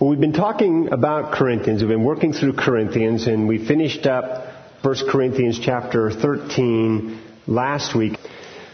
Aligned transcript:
Well, 0.00 0.10
we've 0.10 0.18
been 0.18 0.32
talking 0.32 0.92
about 0.92 1.34
Corinthians. 1.34 1.80
We've 1.80 1.88
been 1.88 2.02
working 2.02 2.32
through 2.32 2.54
Corinthians, 2.54 3.28
and 3.28 3.46
we 3.46 3.64
finished 3.64 4.06
up 4.06 4.48
1 4.82 5.08
Corinthians 5.08 5.60
chapter 5.60 6.10
13 6.10 7.22
last 7.46 7.94
week. 7.94 8.18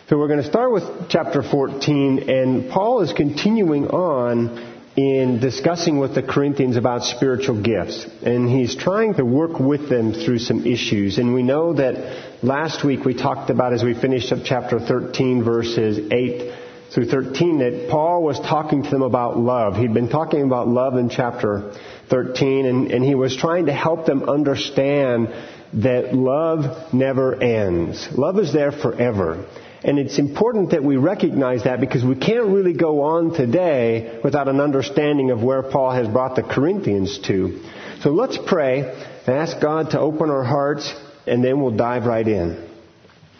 So 0.09 0.17
we're 0.17 0.29
going 0.29 0.43
to 0.43 0.49
start 0.49 0.73
with 0.73 1.11
chapter 1.11 1.43
14, 1.43 2.31
and 2.31 2.71
Paul 2.71 3.03
is 3.03 3.13
continuing 3.13 3.89
on 3.89 4.67
in 4.97 5.41
discussing 5.41 5.99
with 5.99 6.15
the 6.15 6.23
Corinthians 6.23 6.79
about 6.79 7.05
spiritual 7.05 7.61
gifts. 7.61 8.07
And 8.23 8.49
he's 8.49 8.75
trying 8.75 9.13
to 9.17 9.23
work 9.23 9.61
with 9.61 9.91
them 9.91 10.15
through 10.15 10.39
some 10.39 10.65
issues. 10.65 11.19
And 11.19 11.35
we 11.35 11.43
know 11.43 11.75
that 11.75 12.43
last 12.43 12.83
week 12.83 13.05
we 13.05 13.13
talked 13.13 13.51
about, 13.51 13.75
as 13.75 13.85
we 13.85 13.93
finished 13.93 14.33
up 14.33 14.39
chapter 14.43 14.81
13, 14.81 15.45
verses 15.45 15.99
8 16.11 16.70
through 16.91 17.07
13 17.07 17.59
that 17.59 17.89
Paul 17.89 18.23
was 18.23 18.39
talking 18.41 18.83
to 18.83 18.91
them 18.91 19.03
about 19.03 19.39
love. 19.39 19.77
He'd 19.77 19.95
been 19.95 20.09
talking 20.09 20.43
about 20.43 20.67
love 20.69 20.97
in 20.97 21.09
chapter 21.09 21.73
13 22.09 22.67
and, 22.67 22.91
and 22.91 23.05
he 23.05 23.15
was 23.15 23.37
trying 23.37 23.67
to 23.67 23.73
help 23.73 24.07
them 24.07 24.29
understand 24.29 25.33
that 25.75 26.13
love 26.15 26.93
never 26.93 27.41
ends. 27.41 28.09
Love 28.13 28.39
is 28.41 28.53
there 28.53 28.73
forever. 28.73 29.47
And 29.83 29.99
it's 29.99 30.19
important 30.19 30.71
that 30.71 30.83
we 30.83 30.97
recognize 30.97 31.65
that 31.65 31.81
because 31.81 32.05
we 32.05 32.17
can't 32.17 32.49
really 32.49 32.75
go 32.75 33.03
on 33.03 33.33
today 33.35 34.21
without 34.23 34.49
an 34.49 34.61
understanding 34.61 35.31
of 35.31 35.43
where 35.43 35.63
Paul 35.63 35.93
has 35.93 36.09
brought 36.09 36.37
the 36.37 36.43
Corinthians 36.43 37.19
to. 37.29 37.63
So 38.01 38.11
let's 38.11 38.37
pray 38.37 38.81
and 39.27 39.37
ask 39.37 39.61
God 39.61 39.91
to 39.93 40.01
open 40.01 40.29
our 40.29 40.45
hearts 40.45 40.93
and 41.27 41.43
then 41.43 41.61
we'll 41.61 41.77
dive 41.77 42.05
right 42.05 42.27
in. 42.27 42.69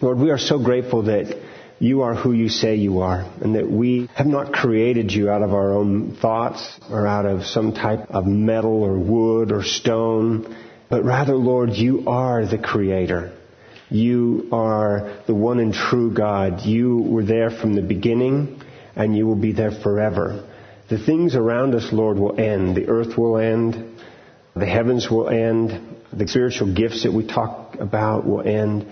Lord, 0.01 0.19
we 0.19 0.31
are 0.31 0.39
so 0.39 0.59
grateful 0.63 1.03
that 1.03 1.37
you 1.81 2.03
are 2.03 2.15
who 2.15 2.33
you 2.33 2.51
say 2.51 2.77
you 2.77 3.01
are, 3.01 3.25
and 3.41 3.55
that 3.55 3.69
we 3.69 4.09
have 4.15 4.27
not 4.27 4.53
created 4.53 5.11
you 5.11 5.31
out 5.31 5.43
of 5.43 5.55
our 5.55 5.73
own 5.73 6.15
thoughts 6.15 6.79
or 6.91 7.07
out 7.07 7.25
of 7.25 7.47
some 7.47 7.73
type 7.73 8.11
of 8.11 8.27
metal 8.27 8.85
or 8.85 8.99
wood 8.99 9.51
or 9.51 9.65
stone, 9.65 10.55
but 10.91 11.05
rather, 11.05 11.35
Lord, 11.35 11.71
you 11.71 12.07
are 12.07 12.45
the 12.45 12.59
creator. 12.59 13.33
You 13.89 14.49
are 14.53 15.23
the 15.27 15.35
one 15.35 15.59
and 15.59 15.73
true 15.73 16.13
God. 16.13 16.61
You 16.61 16.99
were 16.99 17.25
there 17.25 17.51
from 17.51 17.75
the 17.75 17.83
beginning, 17.83 18.61
and 18.95 19.17
you 19.17 19.27
will 19.27 19.41
be 19.41 19.53
there 19.53 19.73
forever. 19.73 20.47
The 20.91 20.99
things 20.99 21.35
around 21.35 21.75
us, 21.75 21.93
Lord, 21.93 22.19
will 22.19 22.39
end. 22.39 22.77
The 22.77 22.89
earth 22.89 23.17
will 23.17 23.39
end. 23.39 23.99
The 24.55 24.67
heavens 24.67 25.09
will 25.09 25.31
end. 25.31 25.97
The 26.13 26.29
spiritual 26.29 26.75
gifts 26.75 27.05
that 27.05 27.13
we 27.13 27.27
talk 27.27 27.77
about 27.77 28.27
will 28.27 28.43
end. 28.43 28.87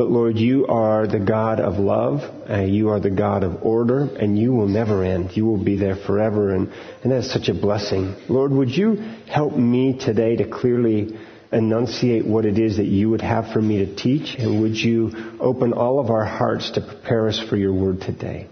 But 0.00 0.10
Lord, 0.10 0.38
you 0.38 0.66
are 0.66 1.06
the 1.06 1.18
God 1.18 1.60
of 1.60 1.74
love, 1.74 2.22
uh, 2.48 2.62
you 2.62 2.88
are 2.88 3.00
the 3.00 3.10
God 3.10 3.44
of 3.44 3.62
order, 3.62 4.08
and 4.18 4.38
you 4.38 4.50
will 4.54 4.66
never 4.66 5.04
end. 5.04 5.36
You 5.36 5.44
will 5.44 5.62
be 5.62 5.76
there 5.76 5.94
forever, 5.94 6.54
and, 6.54 6.72
and 7.02 7.12
that's 7.12 7.30
such 7.30 7.50
a 7.50 7.52
blessing. 7.52 8.14
Lord, 8.26 8.50
would 8.50 8.74
you 8.74 8.94
help 9.28 9.54
me 9.54 9.98
today 9.98 10.36
to 10.36 10.48
clearly 10.48 11.18
enunciate 11.52 12.24
what 12.24 12.46
it 12.46 12.58
is 12.58 12.78
that 12.78 12.86
you 12.86 13.10
would 13.10 13.20
have 13.20 13.52
for 13.52 13.60
me 13.60 13.84
to 13.84 13.94
teach, 13.94 14.36
and 14.36 14.62
would 14.62 14.74
you 14.74 15.36
open 15.38 15.74
all 15.74 16.00
of 16.00 16.08
our 16.08 16.24
hearts 16.24 16.70
to 16.70 16.80
prepare 16.80 17.28
us 17.28 17.38
for 17.38 17.56
your 17.56 17.74
word 17.74 18.00
today? 18.00 18.48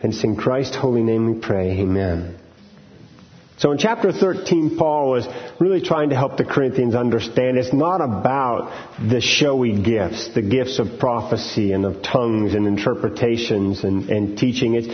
And 0.00 0.14
it's 0.14 0.22
in 0.22 0.36
Christ's 0.36 0.76
holy 0.76 1.02
name 1.02 1.34
we 1.34 1.40
pray. 1.40 1.72
Amen. 1.80 2.38
So 3.56 3.70
in 3.70 3.78
chapter 3.78 4.12
13, 4.12 4.76
Paul 4.76 5.10
was 5.10 5.28
really 5.60 5.80
trying 5.80 6.10
to 6.10 6.16
help 6.16 6.36
the 6.36 6.44
Corinthians 6.44 6.94
understand 6.94 7.56
it's 7.56 7.72
not 7.72 8.00
about 8.00 8.98
the 8.98 9.20
showy 9.20 9.80
gifts, 9.80 10.34
the 10.34 10.42
gifts 10.42 10.80
of 10.80 10.98
prophecy 10.98 11.72
and 11.72 11.84
of 11.84 12.02
tongues 12.02 12.54
and 12.54 12.66
interpretations 12.66 13.84
and, 13.84 14.10
and 14.10 14.36
teaching. 14.36 14.74
It's 14.74 14.88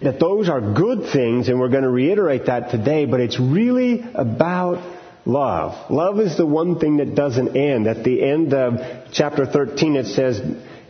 that 0.00 0.20
those 0.20 0.48
are 0.48 0.60
good 0.60 1.10
things, 1.12 1.48
and 1.48 1.58
we're 1.58 1.68
going 1.68 1.82
to 1.82 1.90
reiterate 1.90 2.46
that 2.46 2.70
today, 2.70 3.04
but 3.04 3.20
it's 3.20 3.38
really 3.38 4.04
about 4.14 4.96
love. 5.26 5.90
Love 5.90 6.20
is 6.20 6.36
the 6.36 6.46
one 6.46 6.78
thing 6.78 6.98
that 6.98 7.14
doesn't 7.14 7.56
end. 7.56 7.86
At 7.86 8.04
the 8.04 8.22
end 8.22 8.54
of 8.54 9.12
chapter 9.12 9.44
13, 9.44 9.96
it 9.96 10.06
says, 10.06 10.40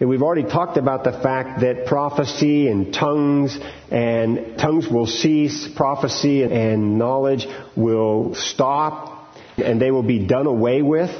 we've 0.06 0.22
already 0.22 0.44
talked 0.48 0.76
about 0.76 1.02
the 1.02 1.12
fact 1.12 1.60
that 1.60 1.86
prophecy 1.86 2.68
and 2.68 2.94
tongues 2.94 3.58
and 3.90 4.56
tongues 4.56 4.86
will 4.86 5.06
cease, 5.06 5.68
prophecy 5.74 6.44
and 6.44 6.98
knowledge 6.98 7.46
will 7.76 8.34
stop, 8.36 9.34
and 9.56 9.80
they 9.80 9.90
will 9.90 10.04
be 10.04 10.26
done 10.26 10.46
away 10.46 10.82
with. 10.82 11.10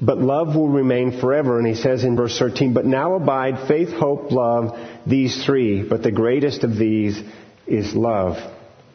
But 0.00 0.18
love 0.18 0.54
will 0.54 0.68
remain 0.68 1.20
forever. 1.20 1.58
And 1.58 1.66
he 1.66 1.74
says 1.74 2.04
in 2.04 2.16
verse 2.16 2.38
13, 2.38 2.74
but 2.74 2.84
now 2.84 3.14
abide 3.14 3.66
faith, 3.66 3.88
hope, 3.88 4.30
love, 4.30 4.78
these 5.06 5.44
three. 5.46 5.82
But 5.82 6.02
the 6.02 6.12
greatest 6.12 6.64
of 6.64 6.76
these 6.76 7.18
is 7.66 7.94
love. 7.94 8.36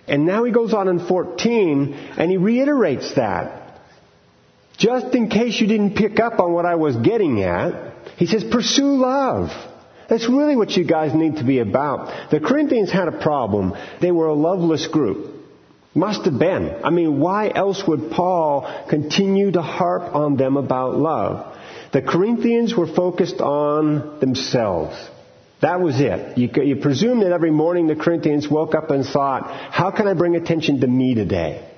And 0.08 0.26
now 0.26 0.44
he 0.44 0.52
goes 0.52 0.74
on 0.74 0.88
in 0.88 1.08
14 1.08 1.94
and 2.18 2.30
he 2.30 2.38
reiterates 2.38 3.16
that. 3.16 3.80
Just 4.78 5.16
in 5.16 5.30
case 5.30 5.60
you 5.60 5.68
didn't 5.68 5.96
pick 5.96 6.20
up 6.20 6.40
on 6.40 6.54
what 6.54 6.66
I 6.66 6.76
was 6.76 6.96
getting 6.96 7.44
at, 7.44 7.91
he 8.18 8.26
says, 8.26 8.44
pursue 8.44 8.98
love. 8.98 9.50
That's 10.10 10.28
really 10.28 10.56
what 10.56 10.72
you 10.72 10.84
guys 10.86 11.14
need 11.16 11.38
to 11.38 11.46
be 11.46 11.60
about. 11.60 12.32
The 12.32 12.40
Corinthians 12.40 12.92
had 12.92 13.08
a 13.08 13.22
problem. 13.22 13.74
They 14.02 14.12
were 14.12 14.28
a 14.28 14.34
loveless 14.34 14.88
group. 14.88 15.36
Must 15.94 16.26
have 16.26 16.38
been. 16.38 16.84
I 16.84 16.90
mean, 16.90 17.20
why 17.20 17.50
else 17.54 17.84
would 17.88 18.12
Paul 18.12 18.86
continue 18.90 19.52
to 19.52 19.62
harp 19.62 20.16
on 20.16 20.38
them 20.38 20.58
about 20.58 20.96
love? 20.96 21.58
The 21.94 22.02
Corinthians 22.02 22.76
were 22.76 22.88
focused 22.88 23.42
on 23.42 24.20
themselves. 24.20 24.96
That 25.62 25.80
was 25.80 26.00
it. 26.00 26.38
You, 26.38 26.50
you 26.64 26.78
presume 26.78 27.20
that 27.22 27.32
every 27.32 27.52
morning 27.52 27.88
the 27.88 27.96
Corinthians 27.96 28.50
woke 28.50 28.74
up 28.74 28.90
and 28.90 29.06
thought, 29.06 29.44
how 29.72 29.92
can 29.92 30.08
I 30.08 30.14
bring 30.14 30.36
attention 30.36 30.82
to 30.82 30.88
me 30.88 31.14
today? 31.14 31.71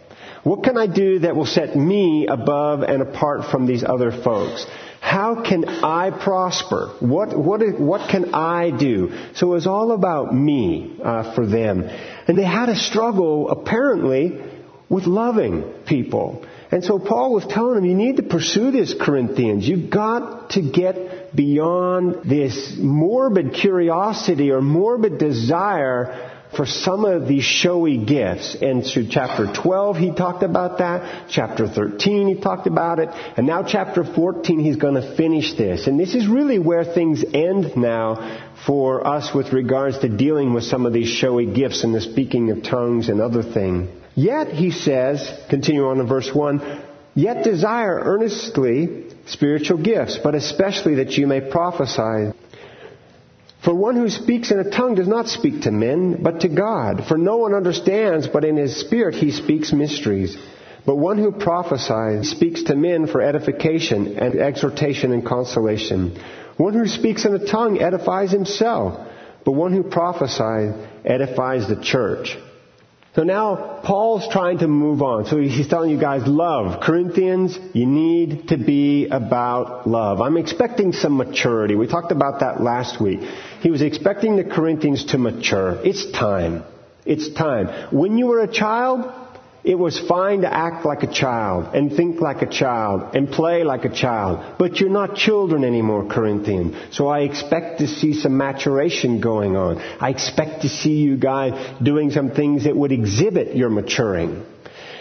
What 0.43 0.63
can 0.63 0.77
I 0.77 0.87
do 0.87 1.19
that 1.19 1.35
will 1.35 1.45
set 1.45 1.75
me 1.75 2.27
above 2.27 2.81
and 2.83 3.01
apart 3.01 3.49
from 3.49 3.65
these 3.65 3.83
other 3.83 4.11
folks? 4.11 4.65
How 4.99 5.43
can 5.43 5.65
I 5.65 6.11
prosper? 6.11 6.95
What, 6.99 7.37
what, 7.37 7.61
what 7.79 8.09
can 8.09 8.33
I 8.33 8.71
do? 8.71 9.13
So 9.35 9.51
it 9.51 9.55
was 9.55 9.67
all 9.67 9.91
about 9.91 10.33
me 10.33 10.97
uh, 11.03 11.33
for 11.35 11.45
them. 11.45 11.83
And 11.83 12.37
they 12.37 12.43
had 12.43 12.69
a 12.69 12.75
struggle, 12.75 13.49
apparently, 13.49 14.41
with 14.89 15.05
loving 15.05 15.63
people. 15.85 16.45
And 16.71 16.83
so 16.83 16.99
Paul 16.99 17.33
was 17.33 17.45
telling 17.45 17.75
them, 17.75 17.85
you 17.85 17.95
need 17.95 18.17
to 18.17 18.23
pursue 18.23 18.71
this, 18.71 18.95
Corinthians. 18.99 19.67
You've 19.67 19.89
got 19.89 20.51
to 20.51 20.61
get 20.61 21.35
beyond 21.35 22.23
this 22.29 22.75
morbid 22.77 23.53
curiosity 23.53 24.51
or 24.51 24.61
morbid 24.61 25.17
desire 25.17 26.32
for 26.55 26.65
some 26.65 27.05
of 27.05 27.27
these 27.27 27.43
showy 27.43 27.97
gifts. 27.97 28.55
And 28.61 28.85
through 28.85 29.07
chapter 29.09 29.51
12, 29.51 29.97
he 29.97 30.11
talked 30.11 30.43
about 30.43 30.79
that. 30.79 31.29
Chapter 31.29 31.67
13, 31.67 32.35
he 32.35 32.41
talked 32.41 32.67
about 32.67 32.99
it. 32.99 33.09
And 33.37 33.47
now 33.47 33.63
chapter 33.63 34.03
14, 34.03 34.59
he's 34.59 34.77
going 34.77 34.95
to 34.95 35.15
finish 35.15 35.53
this. 35.55 35.87
And 35.87 35.99
this 35.99 36.15
is 36.15 36.27
really 36.27 36.59
where 36.59 36.83
things 36.83 37.23
end 37.33 37.75
now 37.75 38.51
for 38.65 39.05
us 39.05 39.33
with 39.33 39.53
regards 39.53 39.99
to 39.99 40.09
dealing 40.09 40.53
with 40.53 40.63
some 40.63 40.85
of 40.85 40.93
these 40.93 41.09
showy 41.09 41.45
gifts 41.45 41.83
and 41.83 41.93
the 41.93 42.01
speaking 42.01 42.51
of 42.51 42.63
tongues 42.63 43.09
and 43.09 43.19
other 43.19 43.43
things. 43.43 43.89
Yet, 44.15 44.49
he 44.49 44.71
says, 44.71 45.27
continue 45.49 45.87
on 45.87 45.99
in 45.99 46.07
verse 46.07 46.29
1, 46.33 46.83
yet 47.15 47.43
desire 47.43 47.99
earnestly 47.99 49.05
spiritual 49.25 49.81
gifts, 49.81 50.19
but 50.23 50.35
especially 50.35 50.95
that 50.95 51.11
you 51.17 51.25
may 51.25 51.41
prophesy. 51.41 52.31
For 53.63 53.73
one 53.73 53.95
who 53.95 54.09
speaks 54.09 54.51
in 54.51 54.59
a 54.59 54.69
tongue 54.69 54.95
does 54.95 55.07
not 55.07 55.29
speak 55.29 55.61
to 55.61 55.71
men, 55.71 56.21
but 56.21 56.41
to 56.41 56.49
God. 56.49 57.05
For 57.07 57.17
no 57.17 57.37
one 57.37 57.53
understands, 57.53 58.27
but 58.27 58.43
in 58.43 58.57
his 58.57 58.75
spirit 58.75 59.15
he 59.15 59.31
speaks 59.31 59.71
mysteries. 59.71 60.37
But 60.85 60.97
one 60.97 61.17
who 61.17 61.31
prophesies 61.31 62.29
speaks 62.29 62.63
to 62.63 62.75
men 62.75 63.07
for 63.07 63.21
edification 63.21 64.17
and 64.17 64.35
exhortation 64.35 65.13
and 65.13 65.25
consolation. 65.25 66.21
One 66.57 66.73
who 66.73 66.87
speaks 66.87 67.23
in 67.23 67.33
a 67.33 67.45
tongue 67.45 67.81
edifies 67.81 68.31
himself, 68.31 68.99
but 69.45 69.53
one 69.53 69.71
who 69.71 69.83
prophesies 69.83 70.73
edifies 71.05 71.67
the 71.69 71.81
church. 71.81 72.37
So 73.15 73.21
now 73.21 73.79
Paul's 73.83 74.27
trying 74.27 74.57
to 74.59 74.67
move 74.67 75.03
on. 75.03 75.27
So 75.27 75.37
he's 75.37 75.67
telling 75.67 75.91
you 75.91 75.99
guys, 75.99 76.25
love. 76.25 76.81
Corinthians, 76.81 77.59
you 77.73 77.85
need 77.85 78.47
to 78.47 78.57
be 78.57 79.07
about 79.07 79.87
love. 79.87 80.19
I'm 80.19 80.35
expecting 80.35 80.93
some 80.93 81.15
maturity. 81.17 81.75
We 81.75 81.85
talked 81.85 82.11
about 82.11 82.39
that 82.39 82.61
last 82.61 82.99
week. 82.99 83.19
He 83.61 83.69
was 83.69 83.83
expecting 83.83 84.35
the 84.35 84.43
Corinthians 84.43 85.05
to 85.11 85.19
mature. 85.19 85.79
It's 85.85 86.11
time. 86.11 86.63
It's 87.05 87.31
time. 87.33 87.67
When 87.91 88.17
you 88.17 88.27
were 88.27 88.41
a 88.41 88.51
child, 88.51 89.05
it 89.63 89.75
was 89.75 89.97
fine 89.97 90.41
to 90.41 90.53
act 90.53 90.85
like 90.85 91.03
a 91.03 91.11
child 91.11 91.73
and 91.73 91.95
think 91.95 92.19
like 92.19 92.41
a 92.41 92.49
child 92.49 93.15
and 93.15 93.29
play 93.29 93.63
like 93.63 93.85
a 93.85 93.93
child. 93.93 94.57
But 94.59 94.81
you're 94.81 94.89
not 94.89 95.15
children 95.15 95.63
anymore, 95.63 96.05
Corinthians. 96.05 96.75
So 96.91 97.07
I 97.07 97.21
expect 97.21 97.79
to 97.79 97.87
see 97.87 98.13
some 98.13 98.37
maturation 98.37 99.21
going 99.21 99.55
on. 99.55 99.77
I 99.77 100.09
expect 100.09 100.63
to 100.63 100.69
see 100.69 100.95
you 100.95 101.15
guys 101.15 101.53
doing 101.81 102.11
some 102.11 102.31
things 102.31 102.65
that 102.65 102.75
would 102.75 102.91
exhibit 102.91 103.55
your 103.55 103.69
maturing. 103.69 104.45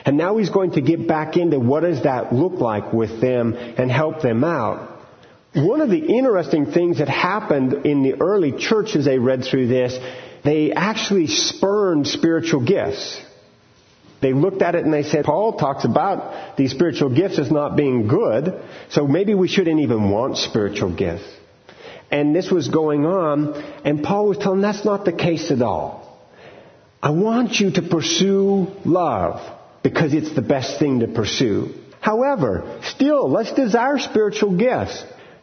And 0.05 0.17
now 0.17 0.37
he's 0.37 0.51
going 0.51 0.73
to 0.73 0.81
get 0.81 1.09
back 1.09 1.37
into 1.37 1.59
what 1.59 1.81
does 1.81 2.05
that 2.05 2.33
look 2.33 2.61
like 2.61 2.93
with 2.93 3.21
them 3.21 3.55
and 3.55 3.91
help 3.91 4.23
them 4.23 4.45
out. 4.45 4.91
One 5.55 5.81
of 5.81 5.91
the 5.91 5.99
interesting 5.99 6.67
things 6.73 6.99
that 6.99 7.09
happened 7.09 7.85
in 7.85 8.03
the 8.05 8.21
early 8.21 8.53
church 8.53 8.95
as 8.95 9.05
they 9.05 9.19
read 9.19 9.45
through 9.45 9.67
this, 9.67 9.99
they 10.45 10.73
actually 10.73 11.27
spurned 11.27 12.07
spiritual 12.07 12.65
gifts. 12.65 13.21
They 14.23 14.33
looked 14.33 14.63
at 14.63 14.77
it 14.77 14.85
and 14.85 14.95
they 14.95 15.03
said, 15.03 15.25
Paul 15.25 15.55
talks 15.55 15.85
about 15.85 16.57
these 16.57 16.71
spiritual 16.71 17.13
gifts 17.13 17.41
as 17.41 17.51
not 17.51 17.77
being 17.77 18.07
good, 18.07 18.63
so 18.89 19.09
maybe 19.09 19.35
we 19.35 19.49
shouldn't 19.49 19.81
even 19.81 20.11
want 20.11 20.39
spiritual 20.39 20.95
gifts. 20.95 21.29
And 22.09 22.35
this 22.35 22.49
was 22.49 22.69
going 22.69 23.05
on, 23.05 23.55
and 23.85 24.05
Paul 24.05 24.29
was 24.29 24.39
telling 24.39 24.61
them 24.61 24.73
that's 24.73 24.85
not 24.85 25.05
the 25.05 25.13
case 25.13 25.51
at 25.51 25.61
all. 25.61 26.23
I 27.03 27.11
want 27.11 27.59
you 27.59 27.73
to 27.73 27.83
pursue 27.83 28.69
love 28.85 29.41
because 29.83 30.15
it's 30.15 30.33
the 30.37 30.43
best 30.43 30.79
thing 30.79 31.01
to 31.01 31.09
pursue. 31.09 31.75
However, 31.99 32.81
still, 32.85 33.29
let's 33.29 33.53
desire 33.53 33.99
spiritual 33.99 34.57
gifts. 34.57 35.03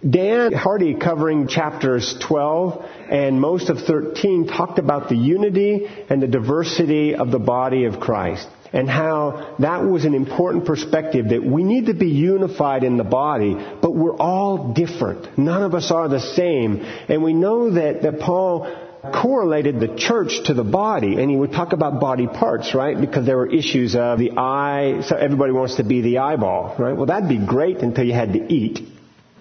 Dan 0.10 0.54
Hardy, 0.54 0.94
covering 0.94 1.50
chapters 1.50 2.16
12 2.22 2.86
and 3.12 3.42
most 3.42 3.70
of 3.70 3.80
13, 3.80 4.48
talked 4.48 4.80
about 4.80 5.10
the 5.10 5.18
unity 5.18 5.86
and 6.10 6.22
the 6.22 6.28
diversity 6.28 7.16
of 7.16 7.32
the 7.32 7.40
body 7.40 7.84
of 7.84 8.00
Christ 8.00 8.48
and 8.72 8.90
how 8.90 9.56
that 9.60 9.84
was 9.84 10.06
an 10.06 10.14
important 10.14 10.66
perspective 10.66 11.30
that 11.30 11.44
we 11.44 11.64
need 11.64 11.88
to 11.88 11.94
be 11.94 12.10
unified 12.10 12.84
in 12.84 12.98
the 12.98 13.04
body, 13.04 13.54
but 13.54 13.96
we're 13.96 14.16
all 14.16 14.74
different. 14.74 15.38
None 15.38 15.64
of 15.64 15.74
us 15.74 15.92
are 15.92 16.08
the 16.08 16.20
same. 16.20 16.82
And 17.08 17.24
we 17.24 17.34
know 17.34 17.72
that, 17.72 18.04
that 18.04 18.20
Paul 18.20 18.68
correlated 19.02 19.80
the 19.80 19.96
church 19.96 20.44
to 20.46 20.54
the 20.54 20.64
body, 20.64 21.22
and 21.22 21.32
he 21.32 21.38
would 21.38 21.52
talk 21.52 21.74
about 21.74 22.00
body 22.00 22.28
parts, 22.28 22.76
right? 22.76 23.00
Because 23.00 23.26
there 23.26 23.38
were 23.38 23.52
issues 23.52 23.96
of 23.96 24.20
the 24.20 24.32
eye, 24.38 25.02
so 25.08 25.16
everybody 25.16 25.54
wants 25.54 25.76
to 25.76 25.84
be 25.84 26.02
the 26.02 26.20
eyeball, 26.20 26.76
right? 26.78 26.96
Well, 26.96 27.06
that'd 27.06 27.30
be 27.30 27.44
great 27.44 27.78
until 27.78 28.04
you 28.04 28.14
had 28.14 28.34
to 28.34 28.54
eat, 28.54 28.80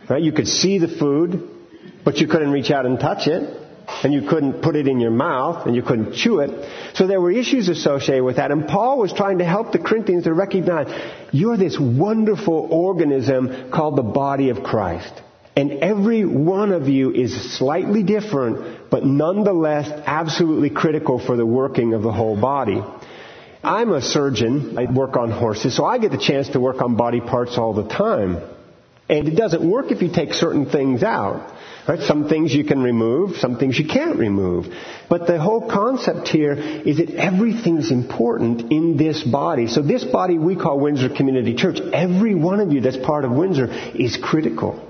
right? 0.08 0.22
You 0.22 0.32
could 0.32 0.46
see 0.46 0.78
the 0.78 0.88
food, 0.88 1.48
but 2.04 2.18
you 2.18 2.28
couldn't 2.28 2.52
reach 2.52 2.70
out 2.70 2.86
and 2.86 3.00
touch 3.00 3.26
it, 3.26 3.67
and 4.02 4.12
you 4.12 4.22
couldn't 4.28 4.62
put 4.62 4.76
it 4.76 4.86
in 4.86 5.00
your 5.00 5.10
mouth, 5.10 5.66
and 5.66 5.74
you 5.74 5.82
couldn't 5.82 6.14
chew 6.14 6.40
it. 6.40 6.50
So 6.94 7.06
there 7.06 7.20
were 7.20 7.32
issues 7.32 7.68
associated 7.68 8.24
with 8.24 8.36
that, 8.36 8.50
and 8.50 8.66
Paul 8.66 8.98
was 8.98 9.12
trying 9.12 9.38
to 9.38 9.44
help 9.44 9.72
the 9.72 9.78
Corinthians 9.78 10.24
to 10.24 10.34
recognize, 10.34 10.86
you're 11.32 11.56
this 11.56 11.78
wonderful 11.78 12.68
organism 12.70 13.70
called 13.70 13.96
the 13.96 14.02
body 14.02 14.50
of 14.50 14.62
Christ. 14.62 15.12
And 15.56 15.72
every 15.82 16.24
one 16.24 16.70
of 16.70 16.88
you 16.88 17.10
is 17.12 17.58
slightly 17.58 18.04
different, 18.04 18.90
but 18.90 19.04
nonetheless 19.04 19.88
absolutely 20.06 20.70
critical 20.70 21.18
for 21.18 21.36
the 21.36 21.44
working 21.46 21.94
of 21.94 22.02
the 22.02 22.12
whole 22.12 22.40
body. 22.40 22.80
I'm 23.64 23.92
a 23.92 24.00
surgeon. 24.00 24.78
I 24.78 24.84
work 24.84 25.16
on 25.16 25.32
horses, 25.32 25.76
so 25.76 25.84
I 25.84 25.98
get 25.98 26.12
the 26.12 26.18
chance 26.18 26.48
to 26.50 26.60
work 26.60 26.80
on 26.80 26.94
body 26.94 27.20
parts 27.20 27.58
all 27.58 27.72
the 27.72 27.88
time. 27.88 28.40
And 29.08 29.26
it 29.26 29.36
doesn't 29.36 29.68
work 29.68 29.90
if 29.90 30.02
you 30.02 30.12
take 30.12 30.34
certain 30.34 30.66
things 30.66 31.02
out. 31.02 31.54
Right? 31.88 32.00
Some 32.00 32.28
things 32.28 32.52
you 32.52 32.64
can 32.64 32.82
remove, 32.82 33.36
some 33.38 33.56
things 33.56 33.78
you 33.78 33.86
can't 33.88 34.18
remove. 34.18 34.66
But 35.08 35.26
the 35.26 35.40
whole 35.40 35.70
concept 35.70 36.28
here 36.28 36.52
is 36.52 36.98
that 36.98 37.14
everything's 37.14 37.90
important 37.90 38.70
in 38.70 38.98
this 38.98 39.24
body. 39.24 39.68
So 39.68 39.80
this 39.80 40.04
body 40.04 40.36
we 40.36 40.54
call 40.54 40.78
Windsor 40.78 41.08
Community 41.08 41.54
Church, 41.54 41.80
every 41.80 42.34
one 42.34 42.60
of 42.60 42.72
you 42.72 42.82
that's 42.82 42.98
part 42.98 43.24
of 43.24 43.30
Windsor 43.30 43.68
is 43.94 44.18
critical. 44.22 44.84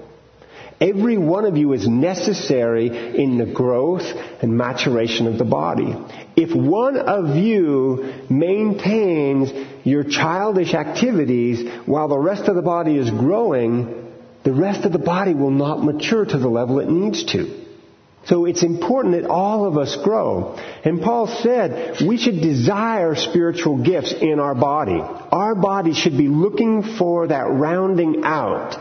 Every 0.81 1.19
one 1.19 1.45
of 1.45 1.57
you 1.57 1.73
is 1.73 1.87
necessary 1.87 2.89
in 3.17 3.39
the 3.39 3.47
growth 3.47 4.05
and 4.43 4.57
maturation 4.57 5.29
of 5.29 5.39
the 5.39 5.45
body. 5.45 5.97
If 6.37 6.55
one 6.55 6.97
of 6.97 7.37
you 7.37 8.13
maintains 8.29 9.53
your 9.85 10.05
childish 10.05 10.75
activities 10.75 11.69
while 11.87 12.09
the 12.09 12.19
rest 12.19 12.45
of 12.49 12.57
the 12.57 12.63
body 12.63 12.97
is 12.97 13.11
growing, 13.11 14.08
the 14.45 14.53
rest 14.53 14.85
of 14.85 14.93
the 14.93 14.99
body 14.99 15.35
will 15.35 15.51
not 15.51 15.83
mature 15.83 16.25
to 16.25 16.39
the 16.39 16.49
level 16.49 16.81
it 16.81 16.89
needs 16.89 17.25
to. 17.33 17.67
So 18.27 18.45
it's 18.45 18.63
important 18.63 19.15
that 19.15 19.29
all 19.29 19.65
of 19.65 19.79
us 19.79 19.97
grow. 20.05 20.55
And 20.85 21.01
Paul 21.01 21.27
said 21.27 22.03
we 22.07 22.19
should 22.19 22.43
desire 22.43 23.15
spiritual 23.15 23.83
gifts 23.83 24.13
in 24.13 24.39
our 24.39 24.55
body. 24.55 25.01
Our 25.01 25.55
body 25.55 25.95
should 25.95 26.19
be 26.19 26.29
looking 26.29 26.83
for 26.99 27.29
that 27.29 27.47
rounding 27.49 28.23
out 28.25 28.77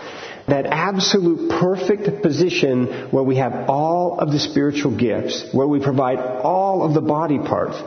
that 0.48 0.66
absolute 0.66 1.50
perfect 1.60 2.22
position 2.22 3.10
where 3.12 3.24
we 3.24 3.36
have 3.36 3.70
all 3.70 4.20
of 4.20 4.32
the 4.32 4.40
spiritual 4.40 4.98
gifts, 4.98 5.46
where 5.52 5.68
we 5.68 5.82
provide 5.82 6.18
all 6.18 6.84
of 6.84 6.94
the 6.94 7.02
body 7.02 7.38
parts. 7.38 7.78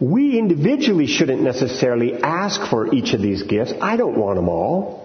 We 0.00 0.36
individually 0.36 1.06
shouldn't 1.06 1.40
necessarily 1.40 2.14
ask 2.14 2.68
for 2.68 2.92
each 2.92 3.14
of 3.14 3.22
these 3.22 3.44
gifts. 3.44 3.72
I 3.80 3.96
don't 3.96 4.18
want 4.18 4.36
them 4.36 4.48
all. 4.48 5.03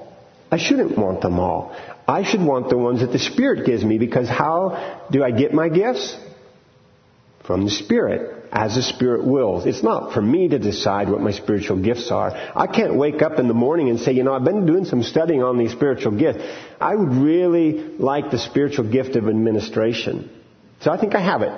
I 0.51 0.57
shouldn't 0.57 0.98
want 0.98 1.22
them 1.22 1.40
all. 1.40 1.75
I 2.07 2.24
should 2.24 2.42
want 2.42 2.69
the 2.69 2.78
ones 2.78 3.01
that 3.01 3.12
the 3.12 3.19
Spirit 3.19 3.66
gives 3.66 3.84
me 3.84 3.98
because 4.00 4.28
how 4.28 5.06
do 5.12 5.24
I 5.24 5.31
get 5.31 5.54
my 5.54 5.69
gifts? 5.69 6.18
From 7.46 7.66
the 7.66 7.72
Spirit 7.72 8.48
as 8.51 8.75
the 8.75 8.81
Spirit 8.81 9.25
wills. 9.25 9.66
It's 9.66 9.84
not 9.84 10.13
for 10.13 10.22
me 10.22 10.48
to 10.50 10.60
decide 10.60 11.10
what 11.10 11.22
my 11.22 11.31
spiritual 11.31 11.81
gifts 11.81 12.10
are. 12.12 12.31
I 12.31 12.68
can't 12.68 12.96
wake 12.96 13.22
up 13.22 13.38
in 13.38 13.48
the 13.48 13.54
morning 13.54 13.90
and 13.90 14.00
say, 14.00 14.12
you 14.13 14.24
know, 14.24 14.34
I've 14.34 14.44
been 14.44 14.66
doing 14.66 14.86
some 14.86 15.04
studying 15.04 15.44
on 15.44 15.57
these 15.57 15.72
spiritual 15.72 16.18
gifts. 16.18 16.40
I 16.81 16.96
would 16.96 17.13
really 17.13 17.98
like 17.98 18.31
the 18.31 18.40
spiritual 18.40 18.92
gift 18.92 19.16
of 19.16 19.28
administration. 19.28 20.30
So 20.81 20.92
I 20.92 21.00
think 21.00 21.16
I 21.16 21.22
have 21.22 21.42
it. 21.42 21.54